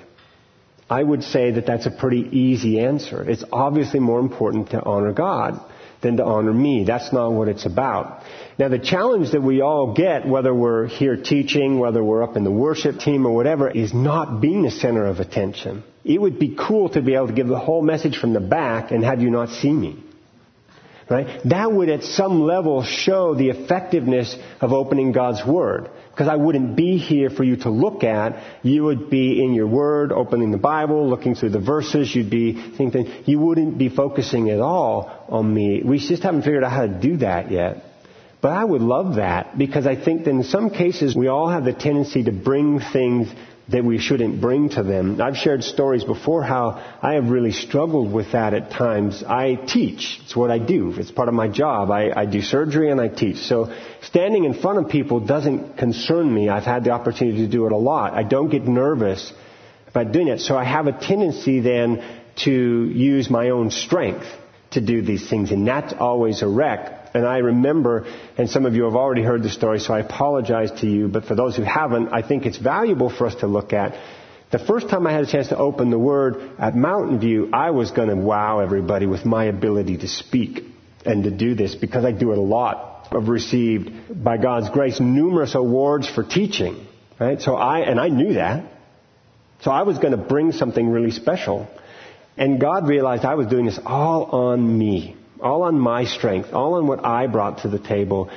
I 0.89 1.03
would 1.03 1.23
say 1.23 1.51
that 1.51 1.65
that's 1.65 1.85
a 1.85 1.91
pretty 1.91 2.29
easy 2.31 2.79
answer. 2.79 3.27
It's 3.29 3.43
obviously 3.51 3.99
more 3.99 4.19
important 4.19 4.69
to 4.71 4.81
honor 4.81 5.11
God 5.11 5.59
than 6.07 6.17
to 6.17 6.23
honor 6.23 6.53
me. 6.53 6.85
That's 6.85 7.11
not 7.11 7.33
what 7.33 7.49
it's 7.49 7.65
about. 7.65 8.23
Now 8.57 8.69
the 8.69 8.79
challenge 8.79 9.31
that 9.31 9.43
we 9.43 9.61
all 9.61 9.93
get, 9.93 10.27
whether 10.27 10.53
we're 10.53 10.87
here 10.87 11.17
teaching, 11.17 11.77
whether 11.77 12.03
we're 12.03 12.23
up 12.23 12.37
in 12.37 12.43
the 12.43 12.51
worship 12.51 12.99
team 12.99 13.27
or 13.27 13.35
whatever, 13.35 13.69
is 13.69 13.93
not 13.93 14.41
being 14.41 14.63
the 14.63 14.71
center 14.71 15.05
of 15.05 15.19
attention. 15.19 15.83
It 16.03 16.19
would 16.19 16.39
be 16.39 16.55
cool 16.57 16.89
to 16.89 17.01
be 17.01 17.15
able 17.15 17.27
to 17.27 17.33
give 17.33 17.47
the 17.47 17.59
whole 17.59 17.81
message 17.81 18.17
from 18.17 18.33
the 18.33 18.39
back 18.39 18.91
and 18.91 19.03
have 19.03 19.21
you 19.21 19.29
not 19.29 19.49
see 19.49 19.71
me. 19.71 20.03
Right? 21.09 21.39
That 21.45 21.71
would 21.71 21.87
at 21.87 22.03
some 22.03 22.41
level 22.41 22.83
show 22.83 23.33
the 23.33 23.49
effectiveness 23.49 24.35
of 24.59 24.73
opening 24.73 25.13
God's 25.13 25.45
Word. 25.45 25.89
Because 26.11 26.27
I 26.27 26.35
wouldn't 26.35 26.75
be 26.75 26.97
here 26.97 27.29
for 27.29 27.45
you 27.45 27.55
to 27.57 27.69
look 27.69 28.03
at. 28.03 28.43
You 28.61 28.83
would 28.85 29.09
be 29.09 29.41
in 29.41 29.53
your 29.53 29.67
Word, 29.67 30.11
opening 30.11 30.51
the 30.51 30.57
Bible, 30.57 31.09
looking 31.09 31.35
through 31.35 31.51
the 31.51 31.61
verses. 31.61 32.13
You'd 32.13 32.29
be 32.29 32.73
thinking, 32.75 33.23
you 33.25 33.39
wouldn't 33.39 33.77
be 33.77 33.87
focusing 33.87 34.49
at 34.49 34.59
all 34.59 35.25
on 35.29 35.53
me. 35.53 35.81
We 35.81 35.99
just 35.99 36.23
haven't 36.23 36.41
figured 36.41 36.65
out 36.65 36.71
how 36.71 36.87
to 36.87 36.99
do 36.99 37.17
that 37.17 37.51
yet. 37.51 37.83
But 38.41 38.51
I 38.51 38.63
would 38.63 38.81
love 38.81 39.15
that 39.15 39.57
because 39.57 39.87
I 39.87 39.95
think 39.95 40.25
that 40.25 40.29
in 40.29 40.43
some 40.43 40.69
cases 40.69 41.15
we 41.15 41.27
all 41.27 41.49
have 41.49 41.63
the 41.63 41.73
tendency 41.73 42.23
to 42.23 42.31
bring 42.31 42.79
things 42.79 43.29
that 43.70 43.84
we 43.84 43.97
shouldn't 43.97 44.39
bring 44.39 44.70
to 44.70 44.84
them. 44.84 45.22
I've 45.22 45.36
shared 45.36 45.63
stories 45.63 46.03
before 46.03 46.41
how 46.41 46.82
I 47.01 47.15
have 47.15 47.30
really 47.30 47.51
struggled 47.51 48.13
with 48.13 48.32
that 48.32 48.53
at 48.53 48.72
times. 48.72 49.24
I 49.24 49.55
teach. 49.55 50.20
It's 50.24 50.36
what 50.36 50.51
I 50.51 50.57
do. 50.57 50.93
It's 50.97 51.11
part 51.11 51.28
of 51.28 51.34
my 51.34 51.49
job. 51.49 51.91
I, 51.91 52.11
I 52.15 52.26
do 52.26 52.41
surgery 52.41 52.89
and 52.91 53.01
I 53.01 53.09
teach. 53.09 53.38
So 53.38 53.76
standing 54.03 54.45
in 54.45 54.53
front 54.53 54.80
of 54.80 54.89
people 54.89 55.20
doesn't 55.20 55.78
concern 55.78 56.34
me. 56.34 56.47
I've 56.47 56.63
had 56.63 56.86
the 56.86 56.91
opportunity 56.91 57.39
to 57.39 57.51
do 57.51 57.65
it 57.65 57.74
a 57.74 57.78
lot. 57.78 58.13
I 58.13 58.24
don't 58.24 58.49
get 58.49 58.63
nervous 58.63 59.34
about 59.88 60.13
doing 60.13 60.30
it. 60.30 60.39
So 60.39 60.57
I 60.57 60.63
have 60.63 60.88
a 60.88 60.93
tendency 60.93 61.59
then 61.59 62.03
to 62.45 62.51
use 62.51 63.30
my 63.30 63.49
own 63.49 63.72
strength 63.72 64.28
to 64.72 64.82
do 64.82 65.01
these 65.01 65.30
things. 65.30 65.51
And 65.51 65.68
that's 65.68 65.93
always 65.93 66.41
a 66.41 66.47
wreck. 66.47 67.11
And 67.13 67.26
I 67.26 67.38
remember, 67.38 68.05
and 68.38 68.49
some 68.49 68.65
of 68.65 68.76
you 68.76 68.84
have 68.84 68.95
already 68.95 69.24
heard 69.24 69.43
the 69.43 69.49
story, 69.49 69.80
so 69.80 69.93
I 69.93 69.99
apologize 69.99 70.72
to 70.82 70.88
you, 70.88 71.07
but 71.07 71.26
for 71.26 71.36
those 71.36 71.55
who 71.55 71.63
haven't, 71.63 72.09
I 72.09 72.22
think 72.22 72.45
it's 72.45 72.57
valuable 72.57 73.09
for 73.09 73.28
us 73.28 73.36
to 73.36 73.47
look 73.47 73.74
at. 73.74 73.97
The 74.51 74.59
first 74.59 74.89
time 74.89 75.05
I 75.07 75.11
had 75.11 75.24
a 75.24 75.32
chance 75.32 75.49
to 75.49 75.57
open 75.57 75.89
the 75.89 75.99
Word 75.99 76.51
at 76.59 76.76
Mountain 76.76 77.20
View, 77.20 77.49
I 77.51 77.72
was 77.72 77.91
going 77.91 78.09
to 78.09 78.15
wow 78.15 78.59
everybody 78.59 79.05
with 79.05 79.26
my 79.26 79.45
ability 79.45 79.97
to 79.97 80.07
speak 80.07 80.63
and 81.05 81.24
to 81.24 81.32
do 81.32 81.55
this 81.55 81.76
because 81.76 82.05
I 82.05 82.11
do 82.11 82.32
it 82.32 82.38
a 82.38 82.41
lot. 82.41 83.07
I've 83.11 83.30
received, 83.30 84.24
by 84.24 84.38
God's 84.38 84.70
grace, 84.70 84.99
numerous 84.99 85.55
awards 85.55 86.09
for 86.09 86.24
teaching. 86.24 86.86
Right? 87.20 87.41
So 87.41 87.55
I, 87.55 87.80
and 87.80 87.99
I 87.99 88.09
knew 88.09 88.34
that. 88.34 88.72
So 89.61 89.72
I 89.72 89.82
was 89.84 89.97
going 89.97 90.11
to 90.11 90.18
bring 90.18 90.51
something 90.51 90.88
really 90.88 91.11
special. 91.11 91.68
And 92.38 92.59
God 92.59 92.88
realized 92.88 93.25
I 93.25 93.35
was 93.35 93.47
doing 93.47 93.65
this 93.65 93.79
all 93.85 94.25
on 94.25 94.77
me 94.77 95.17
all 95.41 95.63
on 95.63 95.79
my 95.79 96.05
strength, 96.05 96.53
all 96.53 96.75
on 96.75 96.88
what 96.88 97.05
I 97.05 97.27
brought 97.27 97.59
to 97.59 97.69
the 97.69 97.79
table. 97.79 98.29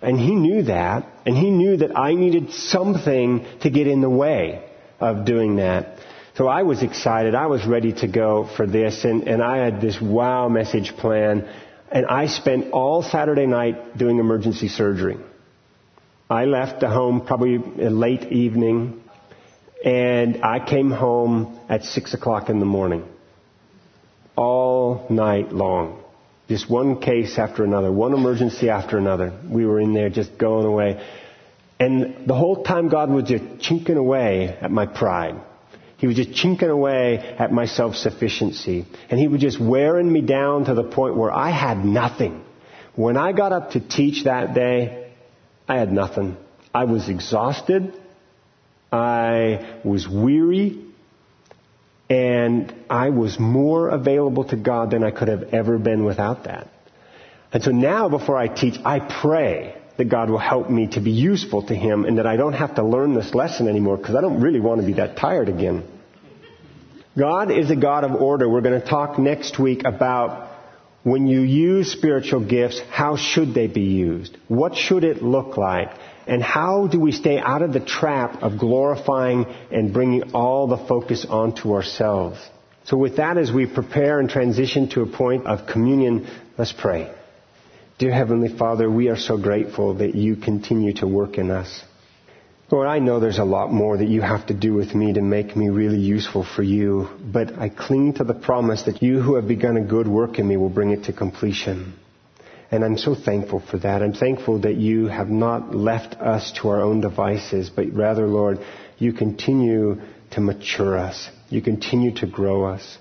And 0.00 0.18
he 0.18 0.34
knew 0.34 0.64
that, 0.64 1.06
and 1.26 1.36
he 1.36 1.50
knew 1.50 1.78
that 1.78 1.98
I 1.98 2.14
needed 2.14 2.52
something 2.52 3.44
to 3.62 3.70
get 3.70 3.86
in 3.86 4.00
the 4.00 4.10
way 4.10 4.64
of 5.00 5.24
doing 5.24 5.56
that. 5.56 5.98
So 6.36 6.46
I 6.46 6.62
was 6.62 6.82
excited. 6.82 7.34
I 7.34 7.46
was 7.46 7.66
ready 7.66 7.92
to 7.94 8.06
go 8.06 8.48
for 8.56 8.66
this, 8.66 9.04
and, 9.04 9.26
and 9.26 9.42
I 9.42 9.58
had 9.58 9.80
this 9.80 10.00
wow 10.00 10.48
message 10.48 10.96
plan. 10.96 11.48
And 11.90 12.06
I 12.06 12.26
spent 12.26 12.72
all 12.72 13.02
Saturday 13.02 13.46
night 13.46 13.96
doing 13.96 14.18
emergency 14.18 14.68
surgery. 14.68 15.16
I 16.30 16.44
left 16.44 16.80
the 16.80 16.88
home 16.88 17.26
probably 17.26 17.58
late 17.58 18.24
evening, 18.30 19.02
and 19.84 20.44
I 20.44 20.64
came 20.64 20.90
home 20.90 21.58
at 21.68 21.84
six 21.84 22.14
o'clock 22.14 22.50
in 22.50 22.60
the 22.60 22.66
morning. 22.66 23.08
All 24.38 25.04
night 25.10 25.52
long. 25.52 26.00
Just 26.46 26.70
one 26.70 27.00
case 27.00 27.38
after 27.38 27.64
another, 27.64 27.90
one 27.90 28.14
emergency 28.14 28.70
after 28.70 28.96
another. 28.96 29.32
We 29.44 29.66
were 29.66 29.80
in 29.80 29.94
there 29.94 30.10
just 30.10 30.38
going 30.38 30.64
away. 30.64 31.04
And 31.80 32.28
the 32.28 32.36
whole 32.36 32.62
time 32.62 32.88
God 32.88 33.10
was 33.10 33.24
just 33.24 33.60
chinking 33.60 33.96
away 33.96 34.56
at 34.60 34.70
my 34.70 34.86
pride. 34.86 35.34
He 35.96 36.06
was 36.06 36.14
just 36.14 36.34
chinking 36.34 36.68
away 36.68 37.18
at 37.18 37.52
my 37.52 37.66
self-sufficiency. 37.66 38.86
And 39.10 39.18
he 39.18 39.26
was 39.26 39.40
just 39.40 39.60
wearing 39.60 40.10
me 40.10 40.20
down 40.20 40.66
to 40.66 40.74
the 40.74 40.84
point 40.84 41.16
where 41.16 41.32
I 41.32 41.50
had 41.50 41.84
nothing. 41.84 42.44
When 42.94 43.16
I 43.16 43.32
got 43.32 43.50
up 43.50 43.72
to 43.72 43.80
teach 43.80 44.22
that 44.22 44.54
day, 44.54 45.10
I 45.68 45.78
had 45.78 45.92
nothing. 45.92 46.36
I 46.72 46.84
was 46.84 47.08
exhausted. 47.08 47.92
I 48.92 49.80
was 49.84 50.08
weary. 50.08 50.84
And 52.10 52.74
I 52.88 53.10
was 53.10 53.38
more 53.38 53.88
available 53.88 54.44
to 54.44 54.56
God 54.56 54.90
than 54.90 55.04
I 55.04 55.10
could 55.10 55.28
have 55.28 55.54
ever 55.54 55.78
been 55.78 56.04
without 56.04 56.44
that. 56.44 56.68
And 57.52 57.62
so 57.62 57.70
now 57.70 58.08
before 58.08 58.36
I 58.36 58.48
teach, 58.48 58.78
I 58.84 58.98
pray 58.98 59.74
that 59.98 60.08
God 60.08 60.30
will 60.30 60.38
help 60.38 60.70
me 60.70 60.86
to 60.88 61.00
be 61.00 61.10
useful 61.10 61.66
to 61.66 61.74
Him 61.74 62.04
and 62.04 62.18
that 62.18 62.26
I 62.26 62.36
don't 62.36 62.52
have 62.52 62.76
to 62.76 62.84
learn 62.84 63.14
this 63.14 63.34
lesson 63.34 63.68
anymore 63.68 63.96
because 63.96 64.14
I 64.14 64.20
don't 64.20 64.40
really 64.40 64.60
want 64.60 64.80
to 64.80 64.86
be 64.86 64.94
that 64.94 65.16
tired 65.16 65.48
again. 65.48 65.84
God 67.18 67.50
is 67.50 67.70
a 67.70 67.76
God 67.76 68.04
of 68.04 68.12
order. 68.12 68.48
We're 68.48 68.60
going 68.60 68.80
to 68.80 68.86
talk 68.86 69.18
next 69.18 69.58
week 69.58 69.82
about 69.84 70.48
when 71.02 71.26
you 71.26 71.40
use 71.40 71.90
spiritual 71.90 72.44
gifts, 72.46 72.80
how 72.90 73.16
should 73.16 73.54
they 73.54 73.66
be 73.66 73.82
used? 73.82 74.36
What 74.46 74.76
should 74.76 75.04
it 75.04 75.22
look 75.22 75.56
like? 75.56 75.90
And 76.28 76.42
how 76.42 76.86
do 76.86 77.00
we 77.00 77.12
stay 77.12 77.38
out 77.38 77.62
of 77.62 77.72
the 77.72 77.80
trap 77.80 78.42
of 78.42 78.58
glorifying 78.58 79.46
and 79.72 79.94
bringing 79.94 80.34
all 80.34 80.66
the 80.66 80.76
focus 80.76 81.24
onto 81.28 81.72
ourselves? 81.72 82.38
So 82.84 82.98
with 82.98 83.16
that, 83.16 83.38
as 83.38 83.50
we 83.50 83.66
prepare 83.66 84.20
and 84.20 84.28
transition 84.28 84.90
to 84.90 85.00
a 85.00 85.06
point 85.06 85.46
of 85.46 85.66
communion, 85.66 86.28
let's 86.58 86.72
pray. 86.72 87.10
Dear 87.98 88.12
Heavenly 88.12 88.56
Father, 88.56 88.90
we 88.90 89.08
are 89.08 89.16
so 89.16 89.38
grateful 89.38 89.94
that 89.94 90.14
you 90.14 90.36
continue 90.36 90.92
to 90.94 91.06
work 91.06 91.38
in 91.38 91.50
us. 91.50 91.82
Lord, 92.70 92.86
I 92.86 92.98
know 92.98 93.18
there's 93.18 93.38
a 93.38 93.44
lot 93.44 93.72
more 93.72 93.96
that 93.96 94.08
you 94.08 94.20
have 94.20 94.46
to 94.48 94.54
do 94.54 94.74
with 94.74 94.94
me 94.94 95.14
to 95.14 95.22
make 95.22 95.56
me 95.56 95.70
really 95.70 95.98
useful 95.98 96.44
for 96.44 96.62
you, 96.62 97.08
but 97.24 97.58
I 97.58 97.70
cling 97.70 98.14
to 98.14 98.24
the 98.24 98.34
promise 98.34 98.82
that 98.82 99.02
you 99.02 99.22
who 99.22 99.36
have 99.36 99.48
begun 99.48 99.78
a 99.78 99.84
good 99.84 100.06
work 100.06 100.38
in 100.38 100.46
me 100.46 100.58
will 100.58 100.68
bring 100.68 100.90
it 100.90 101.04
to 101.04 101.14
completion. 101.14 101.94
And 102.70 102.84
I'm 102.84 102.98
so 102.98 103.14
thankful 103.14 103.60
for 103.60 103.78
that. 103.78 104.02
I'm 104.02 104.12
thankful 104.12 104.60
that 104.60 104.76
you 104.76 105.06
have 105.06 105.30
not 105.30 105.74
left 105.74 106.14
us 106.16 106.52
to 106.60 106.68
our 106.68 106.82
own 106.82 107.00
devices, 107.00 107.70
but 107.70 107.92
rather, 107.92 108.26
Lord, 108.26 108.58
you 108.98 109.12
continue 109.12 110.00
to 110.32 110.40
mature 110.40 110.98
us. 110.98 111.30
You 111.48 111.62
continue 111.62 112.14
to 112.16 112.26
grow 112.26 112.64
us. 112.64 112.98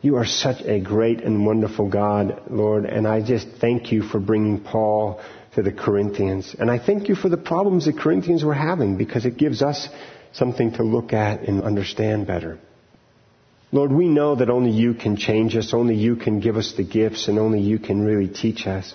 You 0.00 0.16
are 0.16 0.24
such 0.24 0.62
a 0.62 0.80
great 0.80 1.22
and 1.22 1.44
wonderful 1.44 1.88
God, 1.90 2.42
Lord, 2.48 2.86
and 2.86 3.06
I 3.06 3.20
just 3.20 3.48
thank 3.60 3.92
you 3.92 4.02
for 4.02 4.18
bringing 4.18 4.60
Paul 4.60 5.20
to 5.54 5.62
the 5.62 5.72
Corinthians. 5.72 6.54
And 6.58 6.70
I 6.70 6.78
thank 6.78 7.08
you 7.08 7.14
for 7.14 7.28
the 7.28 7.36
problems 7.36 7.84
the 7.84 7.92
Corinthians 7.92 8.44
were 8.44 8.54
having 8.54 8.96
because 8.96 9.26
it 9.26 9.36
gives 9.36 9.60
us 9.60 9.88
something 10.32 10.72
to 10.74 10.84
look 10.84 11.12
at 11.12 11.42
and 11.42 11.62
understand 11.62 12.26
better. 12.26 12.58
Lord, 13.72 13.92
we 13.92 14.08
know 14.08 14.34
that 14.34 14.50
only 14.50 14.70
you 14.70 14.94
can 14.94 15.16
change 15.16 15.54
us, 15.56 15.72
only 15.72 15.94
you 15.94 16.16
can 16.16 16.40
give 16.40 16.56
us 16.56 16.74
the 16.76 16.82
gifts, 16.82 17.28
and 17.28 17.38
only 17.38 17.60
you 17.60 17.78
can 17.78 18.04
really 18.04 18.26
teach 18.26 18.66
us. 18.66 18.92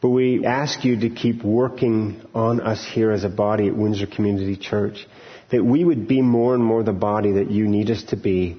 But 0.00 0.10
we 0.10 0.46
ask 0.46 0.84
you 0.84 1.00
to 1.00 1.10
keep 1.10 1.42
working 1.42 2.22
on 2.32 2.60
us 2.60 2.84
here 2.84 3.10
as 3.10 3.24
a 3.24 3.28
body 3.28 3.66
at 3.66 3.76
Windsor 3.76 4.06
Community 4.06 4.56
Church, 4.56 5.06
that 5.50 5.64
we 5.64 5.84
would 5.84 6.06
be 6.06 6.22
more 6.22 6.54
and 6.54 6.62
more 6.62 6.84
the 6.84 6.92
body 6.92 7.32
that 7.32 7.50
you 7.50 7.66
need 7.66 7.90
us 7.90 8.04
to 8.04 8.16
be, 8.16 8.56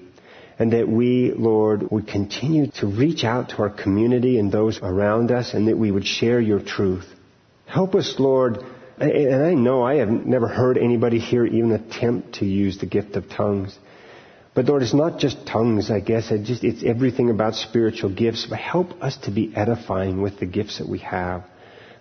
and 0.60 0.74
that 0.74 0.90
we, 0.90 1.32
Lord, 1.32 1.90
would 1.90 2.08
continue 2.08 2.68
to 2.80 2.88
reach 2.88 3.24
out 3.24 3.50
to 3.50 3.58
our 3.60 3.70
community 3.70 4.38
and 4.40 4.52
those 4.52 4.80
around 4.82 5.32
us, 5.32 5.54
and 5.54 5.70
that 5.70 5.78
we 5.78 5.90
would 5.90 6.06
share 6.06 6.42
your 6.42 6.60
truth. 6.60 7.08
Help 7.66 7.96
us, 7.96 8.16
Lord, 8.20 8.58
and 8.98 9.44
I 9.44 9.54
know 9.54 9.84
I 9.84 9.96
have 9.96 10.10
never 10.10 10.50
heard 10.50 10.78
anybody 10.78 11.20
here 11.20 11.46
even 11.46 11.72
attempt 11.72 12.36
to 12.36 12.46
use 12.46 12.78
the 12.78 12.86
gift 12.86 13.16
of 13.16 13.30
tongues. 13.30 13.78
But 14.56 14.66
Lord, 14.66 14.84
it's 14.84 14.94
not 14.94 15.20
just 15.20 15.48
tongues, 15.48 15.90
I 15.90 16.00
guess. 16.00 16.30
It 16.32 16.44
just, 16.44 16.64
it's 16.64 16.84
everything 16.84 17.30
about 17.30 17.56
spiritual 17.56 18.14
gifts. 18.14 18.46
But 18.48 18.60
help 18.60 19.02
us 19.02 19.18
to 19.24 19.32
be 19.32 19.52
edifying 19.56 20.22
with 20.22 20.40
the 20.40 20.46
gifts 20.46 20.78
that 20.78 20.88
we 20.88 21.00
have. 21.00 21.44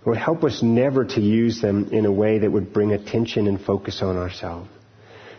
Lord, 0.04 0.18
help 0.18 0.44
us 0.44 0.62
never 0.62 1.04
to 1.04 1.20
use 1.20 1.62
them 1.62 1.90
in 1.92 2.04
a 2.06 2.12
way 2.12 2.40
that 2.40 2.50
would 2.50 2.72
bring 2.72 2.92
attention 2.92 3.46
and 3.46 3.60
focus 3.60 4.02
on 4.02 4.16
ourselves. 4.16 4.68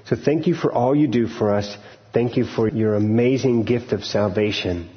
So 0.06 0.16
thank 0.16 0.48
you 0.48 0.56
for 0.56 0.72
all 0.72 0.96
you 0.96 1.08
do 1.08 1.28
for 1.28 1.54
us. 1.54 1.78
Thank 2.14 2.38
you 2.38 2.46
for 2.46 2.68
your 2.68 2.96
amazing 2.96 3.64
gift 3.64 3.92
of 3.92 4.04
salvation. 4.04 4.90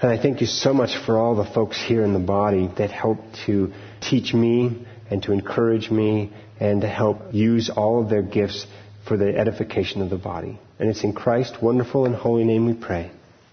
And 0.00 0.10
I 0.10 0.20
thank 0.20 0.40
you 0.40 0.46
so 0.46 0.72
much 0.72 0.96
for 1.04 1.18
all 1.18 1.34
the 1.34 1.44
folks 1.44 1.80
here 1.80 2.04
in 2.04 2.12
the 2.12 2.18
body 2.18 2.70
that 2.78 2.90
help 2.90 3.18
to 3.46 3.72
teach 4.00 4.34
me 4.34 4.86
and 5.10 5.22
to 5.22 5.32
encourage 5.32 5.90
me 5.90 6.32
and 6.60 6.82
to 6.82 6.88
help 6.88 7.32
use 7.32 7.70
all 7.70 8.02
of 8.02 8.10
their 8.10 8.22
gifts 8.22 8.66
for 9.06 9.16
the 9.16 9.36
edification 9.36 10.02
of 10.02 10.10
the 10.10 10.16
body. 10.16 10.58
And 10.78 10.88
it's 10.88 11.04
in 11.04 11.12
Christ's 11.12 11.60
wonderful 11.60 12.06
and 12.06 12.14
holy 12.14 12.44
name 12.44 12.66
we 12.66 12.74
pray. 12.74 13.10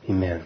Amen. 0.09 0.45